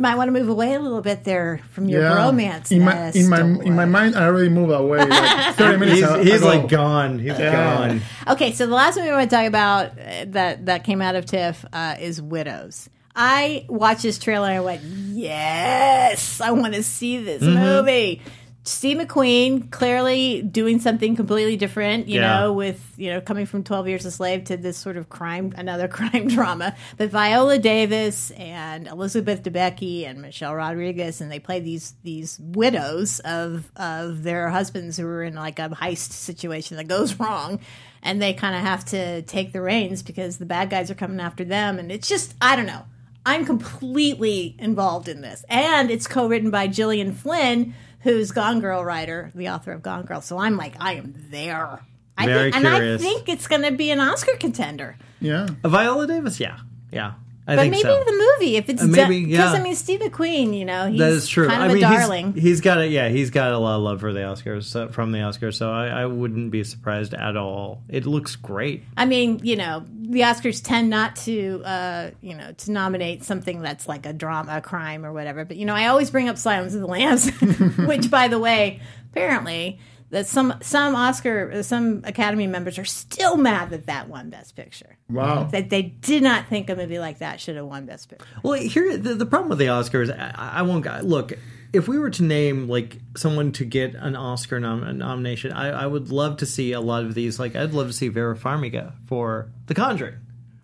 Might 0.00 0.14
want 0.16 0.28
to 0.28 0.32
move 0.32 0.48
away 0.48 0.74
a 0.74 0.78
little 0.80 1.00
bit 1.00 1.24
there 1.24 1.60
from 1.72 1.88
your 1.88 2.02
yeah. 2.02 2.12
bromance. 2.16 2.70
in 2.70 2.84
my 2.84 3.10
in 3.10 3.28
my 3.28 3.40
in 3.40 3.74
my 3.74 3.84
mind. 3.84 4.14
I 4.14 4.26
already 4.26 4.48
moved 4.48 4.70
away 4.72 4.98
like 5.04 5.54
thirty 5.56 5.76
minutes. 5.80 5.98
He's, 6.00 6.08
a- 6.08 6.22
he's 6.24 6.42
like 6.42 6.68
gone. 6.68 7.18
He's 7.18 7.36
Yeah. 7.38 7.52
gone. 7.88 8.00
Okay, 8.28 8.52
so 8.52 8.66
the 8.66 8.74
last 8.74 8.96
one 8.96 9.06
we 9.06 9.10
want 9.12 9.28
to 9.28 9.34
talk 9.36 9.46
about 9.46 9.98
uh, 9.98 10.24
that 10.28 10.66
that 10.66 10.84
came 10.84 11.02
out 11.02 11.16
of 11.16 11.26
TIFF 11.26 11.64
uh, 11.72 11.96
is 11.98 12.22
Widows. 12.22 12.88
I 13.20 13.66
watched 13.68 14.02
this 14.04 14.16
trailer 14.20 14.46
and 14.46 14.58
I 14.58 14.60
went, 14.60 14.82
yes, 14.82 16.40
I 16.40 16.52
want 16.52 16.74
to 16.74 16.82
see 16.84 17.18
this 17.18 17.42
Mm-hmm. 17.42 17.58
movie. 17.58 18.22
Steve 18.68 18.98
McQueen 18.98 19.70
clearly 19.70 20.42
doing 20.42 20.78
something 20.78 21.16
completely 21.16 21.56
different, 21.56 22.06
you 22.08 22.20
Yeah. 22.20 22.40
know, 22.40 22.52
with 22.52 22.92
you 22.96 23.10
know 23.10 23.20
coming 23.20 23.46
from 23.46 23.64
Twelve 23.64 23.88
Years 23.88 24.04
a 24.04 24.10
Slave 24.10 24.44
to 24.44 24.56
this 24.56 24.76
sort 24.76 24.96
of 24.96 25.08
crime, 25.08 25.52
another 25.56 25.88
crime 25.98 26.28
drama. 26.28 26.76
But 26.96 27.10
Viola 27.10 27.58
Davis 27.58 28.30
and 28.32 28.86
Elizabeth 28.86 29.42
Debicki 29.42 30.06
and 30.06 30.20
Michelle 30.20 30.54
Rodriguez, 30.54 31.20
and 31.20 31.30
they 31.32 31.38
play 31.38 31.60
these 31.60 31.94
these 32.04 32.38
widows 32.40 33.20
of 33.20 33.70
of 33.76 34.22
their 34.22 34.50
husbands 34.50 34.96
who 34.96 35.06
are 35.06 35.22
in 35.24 35.34
like 35.34 35.58
a 35.58 35.68
heist 35.70 36.12
situation 36.12 36.76
that 36.76 36.88
goes 36.88 37.18
wrong, 37.18 37.60
and 38.02 38.20
they 38.20 38.32
kind 38.34 38.54
of 38.54 38.60
have 38.62 38.84
to 38.86 39.22
take 39.22 39.52
the 39.52 39.62
reins 39.62 40.02
because 40.02 40.36
the 40.38 40.46
bad 40.46 40.68
guys 40.70 40.90
are 40.90 40.94
coming 40.94 41.20
after 41.20 41.44
them, 41.44 41.78
and 41.78 41.90
it's 41.90 42.08
just 42.08 42.34
I 42.40 42.54
don't 42.54 42.66
know. 42.66 42.84
I'm 43.26 43.44
completely 43.44 44.56
involved 44.58 45.06
in 45.08 45.20
this. 45.20 45.44
And 45.50 45.90
it's 45.90 46.06
co 46.06 46.28
written 46.28 46.50
by 46.50 46.66
Gillian 46.66 47.12
Flynn, 47.12 47.74
who's 48.08 48.30
Gone 48.32 48.60
Girl 48.60 48.84
writer, 48.84 49.30
the 49.34 49.50
author 49.50 49.72
of 49.72 49.82
Gone 49.82 50.04
Girl. 50.04 50.20
So 50.20 50.38
I'm 50.38 50.56
like, 50.56 50.74
I 50.80 50.94
am 50.94 51.14
there. 51.30 51.80
I 52.16 52.26
Very 52.26 52.52
think, 52.52 52.56
and 52.56 52.68
I 52.68 52.98
think 52.98 53.28
it's 53.28 53.46
going 53.46 53.62
to 53.62 53.72
be 53.72 53.90
an 53.90 54.00
Oscar 54.00 54.36
contender. 54.36 54.96
yeah. 55.20 55.46
Viola 55.64 56.06
Davis, 56.06 56.40
yeah. 56.40 56.58
Yeah. 56.90 57.12
I 57.48 57.56
But 57.56 57.70
maybe 57.70 57.80
so. 57.80 58.04
the 58.04 58.12
movie, 58.38 58.56
if 58.56 58.68
it's 58.68 58.82
Uh, 58.82 58.86
maybe, 58.86 59.24
because 59.24 59.54
yeah. 59.54 59.58
I 59.58 59.62
mean 59.62 59.74
Steve 59.74 60.00
McQueen, 60.00 60.56
you 60.56 60.66
know, 60.66 60.86
he's 60.88 60.98
that 60.98 61.12
is 61.12 61.26
true. 61.26 61.48
kind 61.48 61.62
of 61.62 61.70
I 61.70 61.72
a 61.72 61.74
mean, 61.74 61.82
darling. 61.82 62.32
He's, 62.34 62.42
he's 62.42 62.60
got 62.60 62.78
a 62.78 62.86
yeah, 62.86 63.08
he's 63.08 63.30
got 63.30 63.52
a 63.52 63.58
lot 63.58 63.76
of 63.76 63.82
love 63.82 64.00
for 64.00 64.12
the 64.12 64.20
Oscars 64.20 64.64
so, 64.64 64.88
from 64.88 65.12
the 65.12 65.18
Oscars, 65.20 65.54
so 65.54 65.70
I, 65.72 65.86
I 65.86 66.06
wouldn't 66.06 66.50
be 66.50 66.62
surprised 66.62 67.14
at 67.14 67.38
all. 67.38 67.82
It 67.88 68.04
looks 68.04 68.36
great. 68.36 68.84
I 68.98 69.06
mean, 69.06 69.40
you 69.42 69.56
know, 69.56 69.82
the 69.98 70.20
Oscars 70.20 70.62
tend 70.62 70.90
not 70.90 71.16
to, 71.16 71.62
uh, 71.64 72.10
you 72.20 72.34
know, 72.34 72.52
to 72.52 72.70
nominate 72.70 73.24
something 73.24 73.62
that's 73.62 73.88
like 73.88 74.04
a 74.04 74.12
drama, 74.12 74.58
a 74.58 74.60
crime, 74.60 75.06
or 75.06 75.12
whatever. 75.14 75.46
But 75.46 75.56
you 75.56 75.64
know, 75.64 75.74
I 75.74 75.86
always 75.86 76.10
bring 76.10 76.28
up 76.28 76.36
Silence 76.36 76.74
of 76.74 76.80
the 76.80 76.86
Lambs, 76.86 77.30
which, 77.86 78.10
by 78.10 78.28
the 78.28 78.38
way, 78.38 78.80
apparently 79.10 79.78
that 80.10 80.26
some 80.26 80.54
some 80.62 80.94
Oscar, 80.94 81.62
some 81.62 82.02
Academy 82.04 82.46
members 82.46 82.78
are 82.78 82.84
still 82.84 83.36
mad 83.36 83.70
that 83.70 83.86
that 83.86 84.08
won 84.08 84.30
Best 84.30 84.56
Picture. 84.56 84.96
Wow. 85.10 85.44
That 85.44 85.70
they 85.70 85.82
did 85.82 86.22
not 86.22 86.46
think 86.48 86.70
a 86.70 86.76
movie 86.76 86.98
like 86.98 87.18
that 87.18 87.40
should 87.40 87.56
have 87.56 87.66
won 87.66 87.86
Best 87.86 88.08
Picture. 88.08 88.24
Well, 88.42 88.54
here 88.60 88.96
the, 88.96 89.14
the 89.14 89.26
problem 89.26 89.50
with 89.50 89.58
the 89.58 89.66
Oscars, 89.66 90.10
I, 90.10 90.32
I 90.58 90.62
won't 90.62 90.84
go- 90.84 91.00
look. 91.02 91.32
If 91.70 91.86
we 91.86 91.98
were 91.98 92.08
to 92.08 92.22
name 92.22 92.66
like 92.66 92.96
someone 93.14 93.52
to 93.52 93.64
get 93.66 93.94
an 93.94 94.16
Oscar 94.16 94.58
nom- 94.58 94.96
nomination, 94.96 95.52
I, 95.52 95.82
I 95.82 95.86
would 95.86 96.10
love 96.10 96.38
to 96.38 96.46
see 96.46 96.72
a 96.72 96.80
lot 96.80 97.04
of 97.04 97.12
these. 97.14 97.38
Like, 97.38 97.54
I'd 97.54 97.74
love 97.74 97.88
to 97.88 97.92
see 97.92 98.08
Vera 98.08 98.34
Farmiga 98.36 98.94
for 99.06 99.50
The 99.66 99.74
Conjuring. 99.74 100.14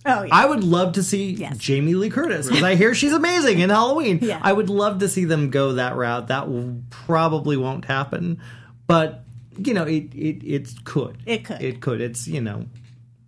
Oh 0.06 0.22
yeah. 0.22 0.28
I 0.34 0.46
would 0.46 0.64
love 0.64 0.94
to 0.94 1.02
see 1.02 1.30
Yes. 1.32 1.56
Jamie 1.58 1.94
Lee 1.94 2.08
Curtis 2.10 2.46
because 2.46 2.62
I 2.62 2.74
hear 2.74 2.94
she's 2.94 3.12
amazing 3.12 3.60
in 3.60 3.68
Halloween. 3.70 4.18
Yeah. 4.22 4.38
I 4.42 4.52
would 4.52 4.68
love 4.70 4.98
to 5.00 5.08
see 5.08 5.24
them 5.26 5.50
go 5.50 5.74
that 5.74 5.94
route. 5.96 6.28
That 6.28 6.46
probably 6.90 7.56
won't 7.56 7.84
happen, 7.86 8.40
but 8.86 9.23
you 9.58 9.74
know, 9.74 9.84
it 9.84 10.14
it 10.14 10.42
it 10.44 10.84
could. 10.84 11.18
It 11.26 11.44
could. 11.44 11.62
It 11.62 11.80
could. 11.80 12.00
It's 12.00 12.26
you 12.26 12.40
know, 12.40 12.66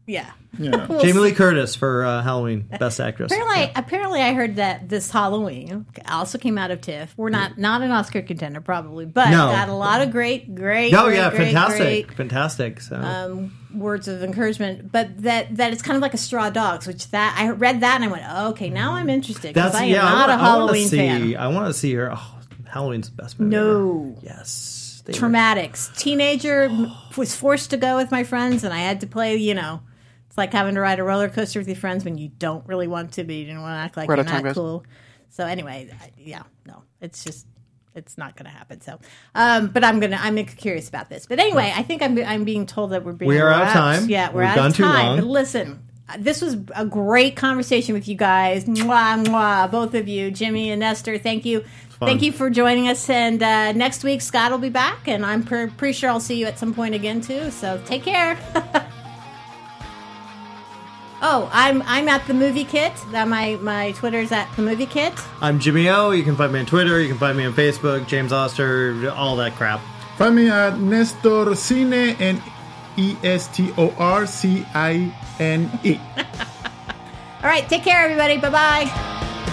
yeah. 0.07 0.31
Yeah. 0.59 0.87
We'll 0.89 1.01
Jamie 1.01 1.13
see. 1.13 1.19
Lee 1.19 1.33
Curtis 1.33 1.75
for 1.75 2.03
uh, 2.03 2.23
Halloween, 2.23 2.63
Best 2.79 2.99
Actress. 2.99 3.31
Apparently, 3.31 3.73
apparently, 3.77 4.23
I 4.23 4.33
heard 4.33 4.57
that 4.57 4.89
this 4.89 5.11
Halloween 5.11 5.85
also 6.09 6.39
came 6.39 6.57
out 6.57 6.71
of 6.71 6.81
TIFF. 6.81 7.13
We're 7.19 7.29
not 7.29 7.59
not 7.59 7.83
an 7.83 7.91
Oscar 7.91 8.23
contender, 8.23 8.63
probably, 8.63 9.05
but 9.05 9.29
No. 9.31 9.49
got 9.49 9.69
a 9.69 9.75
lot 9.75 10.01
of 10.01 10.13
great, 10.13 10.55
great, 10.55 10.95
Oh 10.95 11.05
great, 11.05 11.17
yeah, 11.17 11.29
great, 11.29 11.39
fantastic, 11.47 12.07
great, 12.07 12.17
fantastic. 12.17 12.81
So 12.81 12.97
um, 12.97 13.53
words 13.75 14.09
of 14.09 14.23
encouragement. 14.23 14.91
But 14.91 15.23
that 15.25 15.57
that 15.57 15.75
it's 15.75 15.83
kind 15.83 15.97
of 15.97 16.01
like 16.03 16.15
a 16.15 16.19
Straw 16.19 16.49
Dogs, 16.49 16.87
which 16.87 17.11
that 17.11 17.37
I 17.39 17.51
read 17.51 17.81
that 17.83 17.97
and 17.97 18.05
I 18.05 18.09
went, 18.09 18.25
oh, 18.27 18.49
okay, 18.51 18.71
now 18.71 18.93
I'm 18.95 19.11
interested 19.11 19.53
because 19.53 19.73
that's 19.73 19.77
I 19.83 19.85
am 19.85 19.91
yeah. 19.91 20.03
not 20.03 20.31
I 20.31 20.35
a 20.35 20.39
wanna, 20.39 20.43
I 20.43 20.47
wanna 20.47 20.59
Halloween 20.59 20.89
see, 20.89 20.97
fan. 20.97 21.37
I 21.37 21.49
want 21.49 21.67
to 21.67 21.75
see 21.75 21.93
her. 21.95 22.13
Oh, 22.15 22.39
Halloween's 22.65 23.11
the 23.11 23.17
best 23.17 23.39
movie. 23.39 23.57
No. 23.57 24.15
ever. 24.17 24.27
Yes. 24.39 24.76
They 25.07 25.13
were- 25.19 25.29
Traumatics. 25.29 25.97
Teenager 25.97 26.71
was 27.17 27.35
forced 27.35 27.71
to 27.71 27.77
go 27.77 27.97
with 27.97 28.11
my 28.11 28.25
friends, 28.25 28.65
and 28.65 28.75
I 28.75 28.79
had 28.79 29.01
to 29.01 29.07
play. 29.07 29.37
You 29.37 29.55
know, 29.55 29.81
it's 30.29 30.37
like 30.37 30.53
having 30.53 30.75
to 30.75 30.81
ride 30.81 30.99
a 30.99 31.05
roller 31.05 31.29
coaster 31.29 31.59
with 31.61 31.69
your 31.69 31.77
friends 31.77 32.05
when 32.05 32.19
you 32.19 32.29
don't 32.39 32.67
really 32.67 32.87
want 32.89 33.13
to, 33.13 33.25
but 33.25 33.35
you 33.35 33.45
didn't 33.45 33.63
want 33.63 33.75
to 33.75 33.79
act 33.85 33.97
like 33.97 34.09
We're 34.09 34.17
you're 34.17 34.25
of 34.25 34.31
time, 34.31 34.45
not 34.45 34.55
cool. 34.55 34.85
So 35.31 35.45
anyway, 35.47 35.91
yeah, 36.19 36.43
no, 36.67 36.83
it's 37.01 37.25
just 37.25 37.47
it's 37.95 38.19
not 38.19 38.37
going 38.37 38.45
to 38.45 38.51
happen. 38.57 38.81
So, 38.83 38.99
um, 39.35 39.69
but 39.69 39.83
I'm 39.85 40.01
gonna 40.01 40.19
I'm 40.21 40.37
curious 40.45 40.89
about 40.89 41.09
this. 41.09 41.27
But 41.27 41.39
anyway, 41.39 41.73
I 41.75 41.83
think 41.83 42.03
I'm 42.03 42.19
I'm 42.19 42.45
being 42.45 42.67
told 42.67 42.91
that 42.91 43.05
we're 43.05 43.13
being 43.13 43.29
We 43.31 43.39
are 43.41 43.49
out 43.51 43.69
of 43.69 43.73
time. 43.73 44.09
Yeah, 44.11 44.31
we're 44.33 44.41
We've 44.41 44.49
out 44.51 44.57
gone 44.57 44.67
of 44.71 44.77
too 44.77 44.83
time. 44.85 45.07
long. 45.07 45.17
But 45.19 45.27
listen. 45.27 45.83
This 46.21 46.41
was 46.41 46.57
a 46.77 46.87
great 46.87 47.35
conversation 47.35 47.93
with 47.93 48.07
you 48.07 48.15
guys. 48.15 48.65
Mwah, 48.65 49.25
mwah, 49.25 49.69
both 49.69 49.93
of 49.95 50.07
you, 50.07 50.31
Jimmy 50.31 50.71
and 50.71 50.81
Esther. 50.81 51.19
Thank 51.19 51.45
you. 51.45 51.65
Fun. 51.97 52.09
Thank 52.09 52.23
you 52.23 52.33
for 52.33 52.51
joining 52.51 52.89
us. 52.89 53.09
And 53.11 53.43
uh, 53.43 53.73
next 53.73 54.05
week, 54.05 54.21
Scott 54.21 54.51
will 54.51 54.59
be 54.59 54.69
back, 54.69 55.09
and 55.09 55.25
I'm 55.25 55.43
pre- 55.43 55.69
pretty 55.69 55.95
sure 55.95 56.11
I'll 56.11 56.21
see 56.21 56.39
you 56.39 56.47
at 56.47 56.59
some 56.59 56.75
point 56.75 56.95
again 56.95 57.21
too. 57.21 57.51
So 57.51 57.81
take 57.85 58.03
care. 58.03 58.39
oh, 61.23 61.51
I'm 61.53 61.83
I'm 61.83 62.09
at 62.09 62.27
the 62.27 62.35
movie 62.35 62.65
kit. 62.65 62.93
That 63.13 63.29
my 63.29 63.57
my 63.61 63.93
Twitter's 63.93 64.33
at 64.33 64.55
the 64.57 64.63
movie 64.63 64.87
kit. 64.87 65.15
I'm 65.41 65.59
Jimmy 65.59 65.89
O. 65.89 66.11
You 66.11 66.23
can 66.23 66.37
find 66.37 66.53
me 66.53 66.61
on 66.61 66.67
Twitter. 66.67 67.01
You 67.01 67.09
can 67.09 67.19
find 67.19 67.37
me 67.37 67.45
on 67.45 67.53
Facebook. 67.53 68.07
James 68.07 68.33
Oster. 68.33 69.11
All 69.11 69.37
that 69.37 69.55
crap. 69.55 69.81
Find 70.17 70.35
me 70.35 70.49
at 70.49 70.79
Nestor 70.79 71.53
Cine 71.55 72.19
and 72.21 72.43
E 72.97 73.17
S 73.23 73.49
T 73.49 73.73
O 73.77 73.95
R 73.99 74.27
C 74.27 74.65
I 74.75 75.15
N 75.39 75.71
E. 75.85 75.99
All 77.43 77.53
right, 77.53 77.69
take 77.69 77.85
care, 77.85 78.03
everybody. 78.03 78.39
Bye 78.39 78.51
bye. 78.51 79.53